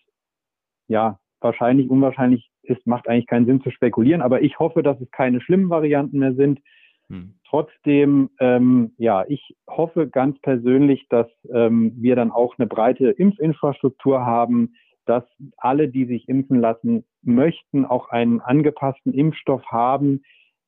ja 0.89 1.19
wahrscheinlich, 1.41 1.91
unwahrscheinlich 1.91 2.51
ist, 2.63 2.87
macht 2.87 3.09
eigentlich 3.09 3.27
keinen 3.27 3.47
Sinn 3.47 3.63
zu 3.63 3.71
spekulieren. 3.71 4.23
Aber 4.23 4.43
ich 4.43 4.59
hoffe, 4.59 4.83
dass 4.83 5.01
es 5.01 5.11
keine 5.11 5.41
schlimmen 5.41 5.71
Varianten 5.71 6.19
mehr 6.19 6.35
sind. 6.35 6.61
Hm. 7.09 7.35
Trotzdem, 7.49 8.31
ähm, 8.41 8.93
ja, 8.99 9.25
ich 9.29 9.57
hoffe 9.69 10.09
ganz 10.09 10.39
persönlich, 10.41 11.07
dass 11.09 11.29
ähm, 11.53 11.93
wir 11.97 12.17
dann 12.17 12.33
auch 12.33 12.59
eine 12.59 12.67
breite 12.67 13.11
Impfinfrastruktur 13.11 14.27
haben, 14.27 14.75
dass 15.05 15.25
alle, 15.57 15.89
die 15.89 16.05
sich 16.05 16.29
impfen 16.29 16.61
lassen 16.61 17.05
möchten, 17.23 17.85
auch 17.85 18.09
einen 18.09 18.41
angepassten 18.41 19.15
Impfstoff 19.15 19.65
haben, 19.67 20.23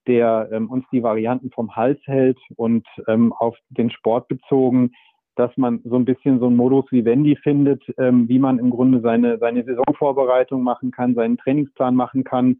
der 0.06 0.48
ähm, 0.52 0.70
uns 0.70 0.84
die 0.92 1.02
Varianten 1.02 1.50
vom 1.50 1.74
Hals 1.74 2.00
hält 2.04 2.38
und 2.54 2.86
ähm, 3.08 3.32
auf 3.32 3.56
den 3.70 3.90
Sport 3.90 4.28
bezogen 4.28 4.92
dass 5.38 5.56
man 5.56 5.80
so 5.84 5.94
ein 5.94 6.04
bisschen 6.04 6.40
so 6.40 6.48
ein 6.48 6.56
Modus 6.56 6.90
Vivendi 6.90 7.36
findet, 7.36 7.82
ähm, 7.96 8.28
wie 8.28 8.40
man 8.40 8.58
im 8.58 8.70
Grunde 8.70 9.00
seine, 9.00 9.38
seine 9.38 9.64
Saisonvorbereitung 9.64 10.62
machen 10.62 10.90
kann, 10.90 11.14
seinen 11.14 11.38
Trainingsplan 11.38 11.94
machen 11.94 12.24
kann. 12.24 12.58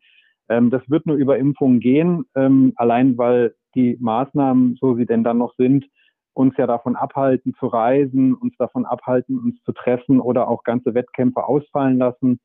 Ähm, 0.49 0.70
das 0.70 0.82
wird 0.88 1.07
nur 1.07 1.16
über 1.16 1.38
Impfungen 1.38 1.80
gehen, 1.80 2.24
ähm, 2.34 2.72
allein 2.76 3.18
weil 3.18 3.55
die 3.74 3.96
Maßnahmen, 4.01 4.76
so 4.80 4.94
sie 4.96 5.07
denn 5.07 5.24
dann 5.24 5.38
noch 5.38 5.55
sind, 5.57 5.86
uns 6.32 6.57
ja 6.57 6.66
davon 6.66 6.96
abhalten 6.96 7.55
zu 7.59 7.66
reisen, 7.66 8.34
uns 8.34 8.57
davon 8.59 8.86
abhalten, 8.86 9.38
uns 9.38 9.62
zu 9.64 9.72
treffen 9.72 10.20
oder 10.20 10.49
auch 10.49 10.62
ganze 10.62 10.94
Wettkämpfe 10.94 11.44
ausfallen 11.44 11.99
lassen. 11.99 12.40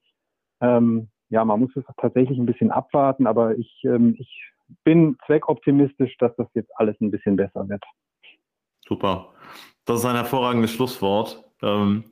Ähm, 0.61 1.09
ja, 1.29 1.45
man 1.45 1.59
muss 1.59 1.75
es 1.75 1.83
tatsächlich 1.97 2.37
ein 2.37 2.45
bisschen 2.45 2.71
abwarten, 2.71 3.27
aber 3.27 3.57
ich, 3.57 3.81
ähm, 3.85 4.15
ich 4.17 4.51
bin 4.83 5.17
zweckoptimistisch, 5.25 6.17
dass 6.17 6.35
das 6.37 6.47
jetzt 6.53 6.71
alles 6.75 6.99
ein 7.01 7.11
bisschen 7.11 7.35
besser 7.35 7.67
wird. 7.69 7.83
Super. 8.87 9.29
Das 9.85 9.99
ist 9.99 10.05
ein 10.05 10.15
hervorragendes 10.15 10.71
Schlusswort. 10.71 11.43
Ähm, 11.61 12.05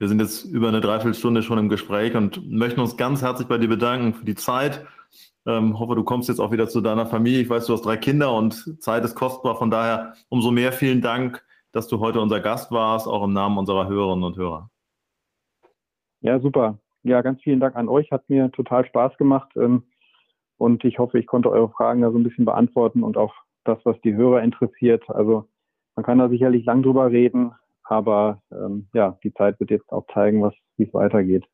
wir 0.00 0.08
sind 0.08 0.18
jetzt 0.18 0.46
über 0.46 0.68
eine 0.68 0.80
Dreiviertelstunde 0.80 1.42
schon 1.42 1.58
im 1.58 1.68
Gespräch 1.68 2.16
und 2.16 2.50
möchten 2.50 2.80
uns 2.80 2.96
ganz 2.96 3.20
herzlich 3.20 3.46
bei 3.46 3.58
dir 3.58 3.68
bedanken 3.68 4.14
für 4.14 4.24
die 4.24 4.34
Zeit. 4.34 4.86
Ähm, 5.46 5.78
hoffe, 5.78 5.94
du 5.94 6.04
kommst 6.04 6.30
jetzt 6.30 6.40
auch 6.40 6.52
wieder 6.52 6.68
zu 6.68 6.80
deiner 6.80 7.04
Familie. 7.04 7.42
Ich 7.42 7.50
weiß, 7.50 7.66
du 7.66 7.74
hast 7.74 7.84
drei 7.84 7.98
Kinder 7.98 8.34
und 8.34 8.82
Zeit 8.82 9.04
ist 9.04 9.14
kostbar. 9.14 9.56
Von 9.56 9.70
daher 9.70 10.14
umso 10.30 10.50
mehr 10.50 10.72
vielen 10.72 11.02
Dank, 11.02 11.44
dass 11.72 11.86
du 11.86 12.00
heute 12.00 12.18
unser 12.18 12.40
Gast 12.40 12.72
warst, 12.72 13.06
auch 13.06 13.22
im 13.24 13.34
Namen 13.34 13.58
unserer 13.58 13.88
Hörerinnen 13.88 14.24
und 14.24 14.38
Hörer. 14.38 14.70
Ja, 16.22 16.40
super. 16.40 16.78
Ja, 17.02 17.20
ganz 17.20 17.42
vielen 17.42 17.60
Dank 17.60 17.76
an 17.76 17.88
euch. 17.88 18.10
Hat 18.10 18.28
mir 18.30 18.50
total 18.52 18.86
Spaß 18.86 19.18
gemacht. 19.18 19.50
Ähm, 19.56 19.82
und 20.56 20.82
ich 20.82 20.98
hoffe, 20.98 21.18
ich 21.18 21.26
konnte 21.26 21.50
eure 21.50 21.68
Fragen 21.68 22.00
da 22.00 22.10
so 22.10 22.16
ein 22.16 22.24
bisschen 22.24 22.46
beantworten 22.46 23.02
und 23.02 23.18
auch 23.18 23.34
das, 23.64 23.78
was 23.84 24.00
die 24.00 24.14
Hörer 24.14 24.42
interessiert. 24.42 25.10
Also 25.10 25.46
man 25.94 26.06
kann 26.06 26.18
da 26.18 26.30
sicherlich 26.30 26.64
lang 26.64 26.82
drüber 26.82 27.10
reden, 27.10 27.52
aber 27.90 28.42
ähm, 28.52 28.88
ja, 28.94 29.18
die 29.24 29.34
Zeit 29.34 29.58
wird 29.60 29.70
jetzt 29.70 29.90
auch 29.90 30.06
zeigen, 30.14 30.42
was 30.42 30.54
wie 30.76 30.84
es 30.84 30.94
weitergeht. 30.94 31.44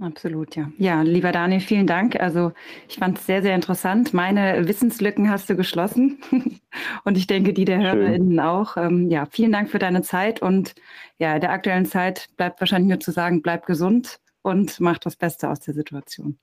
Absolut, 0.00 0.56
ja. 0.56 0.72
Ja, 0.76 1.02
lieber 1.02 1.30
Daniel, 1.30 1.60
vielen 1.60 1.86
Dank. 1.86 2.18
Also 2.20 2.52
ich 2.88 2.96
fand 2.96 3.18
es 3.18 3.26
sehr, 3.26 3.42
sehr 3.42 3.54
interessant. 3.54 4.12
Meine 4.12 4.66
Wissenslücken 4.66 5.30
hast 5.30 5.48
du 5.48 5.54
geschlossen 5.54 6.18
und 7.04 7.16
ich 7.16 7.28
denke, 7.28 7.52
die 7.52 7.64
der 7.64 7.80
Schön. 7.80 8.00
HörerInnen 8.00 8.40
auch. 8.40 8.76
Ähm, 8.76 9.08
ja, 9.08 9.26
vielen 9.26 9.52
Dank 9.52 9.70
für 9.70 9.78
deine 9.78 10.02
Zeit 10.02 10.42
und 10.42 10.74
ja, 11.18 11.38
der 11.38 11.52
aktuellen 11.52 11.86
Zeit 11.86 12.28
bleibt 12.36 12.60
wahrscheinlich 12.60 12.88
nur 12.88 13.00
zu 13.00 13.12
sagen, 13.12 13.40
bleib 13.40 13.66
gesund 13.66 14.18
und 14.42 14.80
mach 14.80 14.98
das 14.98 15.14
Beste 15.14 15.48
aus 15.48 15.60
der 15.60 15.74
Situation. 15.74 16.38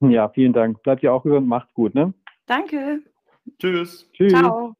Ja, 0.00 0.28
vielen 0.28 0.52
Dank. 0.52 0.82
Bleibt 0.82 1.02
ihr 1.02 1.12
auch 1.12 1.24
gesund, 1.24 1.48
macht's 1.48 1.74
gut, 1.74 1.94
ne? 1.94 2.14
Danke. 2.46 3.00
Tschüss. 3.58 4.08
Tschüss. 4.12 4.32
Ciao. 4.32 4.74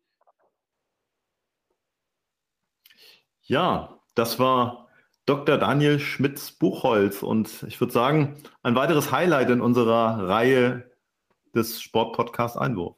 Ja, 3.50 3.98
das 4.14 4.38
war 4.38 4.86
Dr. 5.26 5.58
Daniel 5.58 5.98
Schmitz-Buchholz 5.98 7.24
und 7.24 7.64
ich 7.66 7.80
würde 7.80 7.92
sagen, 7.92 8.36
ein 8.62 8.76
weiteres 8.76 9.10
Highlight 9.10 9.50
in 9.50 9.60
unserer 9.60 10.28
Reihe 10.28 10.88
des 11.52 11.82
Sportpodcasts 11.82 12.56
Einwurf. 12.56 12.96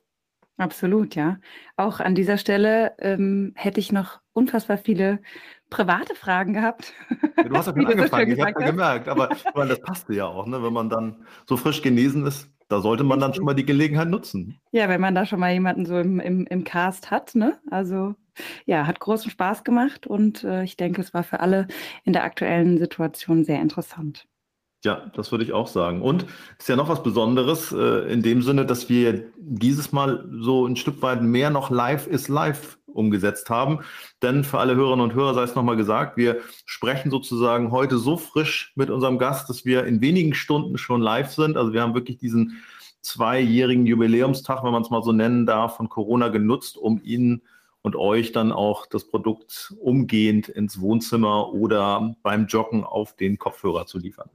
Absolut, 0.59 1.14
ja. 1.14 1.38
Auch 1.78 2.00
an 2.00 2.14
dieser 2.14 2.36
Stelle 2.36 2.92
ähm, 2.98 3.55
hätte 3.55 3.80
ich 3.80 3.92
noch 3.92 4.20
unfassbar 4.34 4.76
viele 4.76 5.20
private 5.70 6.14
Fragen 6.14 6.53
gehabt. 6.53 6.92
Ja, 7.38 7.44
du 7.44 7.57
hast 7.57 7.68
ja 7.68 7.72
schon 7.74 7.86
angefangen, 7.86 8.32
ich 8.32 8.40
habe 8.42 8.61
ja 8.61 8.66
gemerkt, 8.72 9.09
aber 9.09 9.30
meine, 9.55 9.70
das 9.70 9.80
passte 9.80 10.12
ja 10.12 10.26
auch, 10.26 10.46
ne? 10.46 10.62
wenn 10.62 10.74
man 10.74 10.90
dann 10.90 11.24
so 11.46 11.57
frisch 11.57 11.80
genesen 11.80 12.26
ist, 12.26 12.50
da 12.68 12.82
sollte 12.82 13.05
man 13.05 13.20
dann 13.20 13.32
schon 13.32 13.46
mal 13.46 13.55
die 13.55 13.64
Gelegenheit 13.64 14.09
nutzen. 14.09 14.61
Ja, 14.70 14.90
wenn 14.90 15.00
man 15.00 15.14
da 15.14 15.24
schon 15.24 15.40
mal 15.40 15.55
jemanden 15.55 15.86
so 15.86 15.98
im, 15.98 16.20
im, 16.20 16.46
im 16.46 16.64
Cast 16.64 17.11
hat, 17.11 17.34
ne? 17.34 17.59
Also 17.70 18.16
ja, 18.64 18.87
hat 18.87 19.01
großen 19.01 19.30
Spaß 19.30 19.64
gemacht 19.64 20.07
und 20.07 20.45
äh, 20.45 20.64
ich 20.64 20.76
denke, 20.76 21.01
es 21.01 21.14
war 21.14 21.24
für 21.24 21.41
alle 21.41 21.68
in 22.05 22.12
der 22.12 22.24
aktuellen 22.24 22.78
Situation 22.78 23.45
sehr 23.45 23.61
interessant. 23.61 24.26
Ja, 24.85 25.12
das 25.14 25.30
würde 25.30 25.45
ich 25.45 25.53
auch 25.53 25.68
sagen. 25.68 26.03
Und 26.03 26.26
ist 26.59 26.68
ja 26.68 26.74
noch 26.74 26.89
was 26.89 27.05
Besonderes 27.05 27.70
äh, 27.70 28.12
in 28.12 28.22
dem 28.22 28.43
Sinne, 28.43 28.66
dass 28.66 28.89
wir 28.89 29.26
dieses 29.39 29.93
Mal 29.93 30.28
so 30.41 30.66
ein 30.66 30.74
Stück 30.74 31.03
weit 31.03 31.22
mehr 31.22 31.51
noch 31.51 31.70
Live 31.70 32.09
is 32.09 32.26
Live 32.26 32.78
umgesetzt 32.87 33.49
haben. 33.49 33.80
Denn 34.22 34.43
für 34.43 34.59
alle 34.59 34.74
Hörerinnen 34.74 35.05
und 35.05 35.14
Hörer 35.14 35.35
sei 35.35 35.45
es 35.45 35.55
nochmal 35.55 35.76
gesagt, 35.76 36.16
wir 36.16 36.41
sprechen 36.66 37.12
sozusagen 37.12 37.70
heute 37.70 37.97
so 37.97 38.16
frisch 38.16 38.72
mit 38.74 38.91
unserem 38.91 39.18
Gast, 39.18 39.49
dass 39.49 39.64
wir 39.64 39.85
in 39.87 40.01
wenigen 40.01 40.35
Stunden 40.35 40.76
schon 40.78 41.01
live 41.01 41.30
sind. 41.30 41.57
Also 41.57 41.72
wir 41.72 41.80
haben 41.80 41.95
wirklich 41.95 42.18
diesen 42.18 42.62
zweijährigen 43.03 43.87
Jubiläumstag, 43.87 44.64
wenn 44.64 44.72
man 44.72 44.83
es 44.83 44.91
mal 44.91 45.03
so 45.03 45.12
nennen 45.12 45.47
darf, 45.47 45.76
von 45.76 45.89
Corona 45.89 46.28
genutzt, 46.28 46.76
um 46.76 47.01
Ihnen 47.03 47.43
und 47.83 47.97
euch 47.97 48.33
dann 48.33 48.53
auch 48.53 48.87
das 48.87 49.09
Produkt 49.09 49.74
umgehend 49.80 50.49
ins 50.49 50.80
Wohnzimmer 50.80 51.53
oder 51.53 52.16
beim 52.22 52.47
Joggen 52.47 52.85
auf 52.85 53.16
den 53.16 53.39
Kopfhörer 53.39 53.87
zu 53.87 53.99
liefern. 53.99 54.30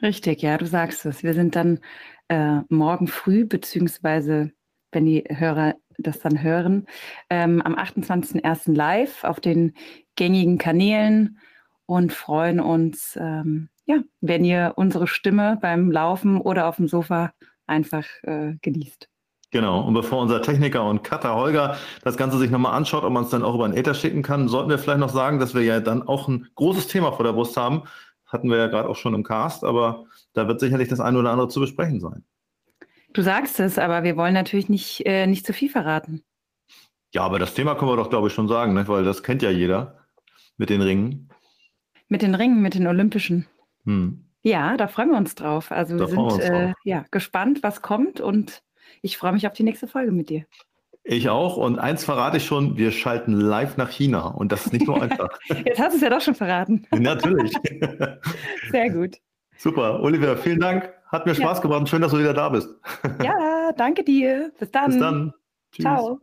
Richtig, 0.00 0.42
ja, 0.42 0.56
du 0.56 0.66
sagst 0.66 1.04
es. 1.06 1.22
Wir 1.22 1.34
sind 1.34 1.56
dann 1.56 1.80
äh, 2.28 2.60
morgen 2.68 3.08
früh, 3.08 3.44
beziehungsweise 3.44 4.52
wenn 4.92 5.04
die 5.04 5.24
Hörer 5.28 5.74
das 5.98 6.20
dann 6.20 6.42
hören, 6.42 6.86
ähm, 7.28 7.60
am 7.60 7.74
28.01. 7.74 8.72
live 8.72 9.24
auf 9.24 9.40
den 9.40 9.74
gängigen 10.14 10.56
Kanälen 10.56 11.38
und 11.86 12.12
freuen 12.12 12.60
uns, 12.60 13.18
ähm, 13.20 13.68
ja, 13.86 14.02
wenn 14.20 14.44
ihr 14.44 14.74
unsere 14.76 15.08
Stimme 15.08 15.58
beim 15.60 15.90
Laufen 15.90 16.40
oder 16.40 16.68
auf 16.68 16.76
dem 16.76 16.86
Sofa 16.86 17.32
einfach 17.66 18.06
äh, 18.22 18.54
genießt. 18.62 19.08
Genau, 19.50 19.80
und 19.80 19.94
bevor 19.94 20.20
unser 20.20 20.42
Techniker 20.42 20.84
und 20.84 21.02
Cutter 21.02 21.34
Holger 21.34 21.78
das 22.02 22.18
Ganze 22.18 22.36
sich 22.38 22.50
nochmal 22.50 22.74
anschaut, 22.74 23.02
ob 23.02 23.12
man 23.12 23.24
es 23.24 23.30
dann 23.30 23.42
auch 23.42 23.54
über 23.54 23.66
den 23.66 23.76
Ether 23.76 23.94
schicken 23.94 24.22
kann, 24.22 24.48
sollten 24.48 24.68
wir 24.68 24.78
vielleicht 24.78 25.00
noch 25.00 25.08
sagen, 25.08 25.38
dass 25.38 25.54
wir 25.54 25.62
ja 25.62 25.80
dann 25.80 26.06
auch 26.06 26.28
ein 26.28 26.48
großes 26.54 26.86
Thema 26.88 27.12
vor 27.12 27.24
der 27.24 27.32
Brust 27.32 27.56
haben, 27.56 27.84
hatten 28.26 28.50
wir 28.50 28.58
ja 28.58 28.66
gerade 28.66 28.88
auch 28.88 28.96
schon 28.96 29.14
im 29.14 29.24
Cast, 29.24 29.64
aber 29.64 30.04
da 30.34 30.48
wird 30.48 30.60
sicherlich 30.60 30.88
das 30.88 31.00
eine 31.00 31.18
oder 31.18 31.30
andere 31.30 31.48
zu 31.48 31.60
besprechen 31.60 32.00
sein. 32.00 32.24
Du 33.14 33.22
sagst 33.22 33.58
es, 33.58 33.78
aber 33.78 34.02
wir 34.02 34.18
wollen 34.18 34.34
natürlich 34.34 34.68
nicht, 34.68 35.06
äh, 35.06 35.26
nicht 35.26 35.46
zu 35.46 35.54
viel 35.54 35.70
verraten. 35.70 36.22
Ja, 37.14 37.22
aber 37.22 37.38
das 37.38 37.54
Thema 37.54 37.74
können 37.74 37.90
wir 37.90 37.96
doch, 37.96 38.10
glaube 38.10 38.28
ich, 38.28 38.34
schon 38.34 38.48
sagen, 38.48 38.74
ne? 38.74 38.86
weil 38.86 39.02
das 39.02 39.22
kennt 39.22 39.40
ja 39.40 39.50
jeder 39.50 39.98
mit 40.58 40.68
den 40.68 40.82
Ringen. 40.82 41.30
Mit 42.08 42.20
den 42.20 42.34
Ringen, 42.34 42.60
mit 42.60 42.74
den 42.74 42.86
Olympischen. 42.86 43.46
Hm. 43.84 44.26
Ja, 44.42 44.76
da 44.76 44.88
freuen 44.88 45.10
wir 45.10 45.16
uns 45.16 45.34
drauf. 45.34 45.72
Also 45.72 45.96
da 45.96 46.06
wir 46.06 46.30
sind 46.30 46.40
äh, 46.40 46.74
ja, 46.84 47.06
gespannt, 47.10 47.62
was 47.62 47.80
kommt 47.80 48.20
und 48.20 48.62
ich 49.02 49.16
freue 49.16 49.32
mich 49.32 49.46
auf 49.46 49.52
die 49.52 49.62
nächste 49.62 49.86
Folge 49.86 50.12
mit 50.12 50.28
dir. 50.30 50.44
Ich 51.04 51.28
auch. 51.30 51.56
Und 51.56 51.78
eins 51.78 52.04
verrate 52.04 52.36
ich 52.36 52.44
schon, 52.44 52.76
wir 52.76 52.90
schalten 52.90 53.32
live 53.32 53.78
nach 53.78 53.90
China. 53.90 54.28
Und 54.28 54.52
das 54.52 54.66
ist 54.66 54.72
nicht 54.74 54.86
nur 54.86 55.02
einfach. 55.02 55.30
Jetzt 55.64 55.78
hast 55.78 55.92
du 55.92 55.96
es 55.96 56.02
ja 56.02 56.10
doch 56.10 56.20
schon 56.20 56.34
verraten. 56.34 56.86
Natürlich. 56.92 57.52
Sehr 58.70 58.90
gut. 58.90 59.16
Super. 59.56 60.00
Oliver, 60.02 60.36
vielen 60.36 60.60
Dank. 60.60 60.92
Hat 61.06 61.24
mir 61.24 61.34
Spaß 61.34 61.58
ja. 61.58 61.62
gemacht. 61.62 61.88
Schön, 61.88 62.02
dass 62.02 62.12
du 62.12 62.18
wieder 62.18 62.34
da 62.34 62.50
bist. 62.50 62.68
Ja, 63.24 63.72
danke 63.76 64.04
dir. 64.04 64.52
Bis 64.58 64.70
dann. 64.70 64.90
Bis 64.90 64.98
dann. 64.98 65.32
Tschüss. 65.72 65.84
Ciao. 65.84 66.20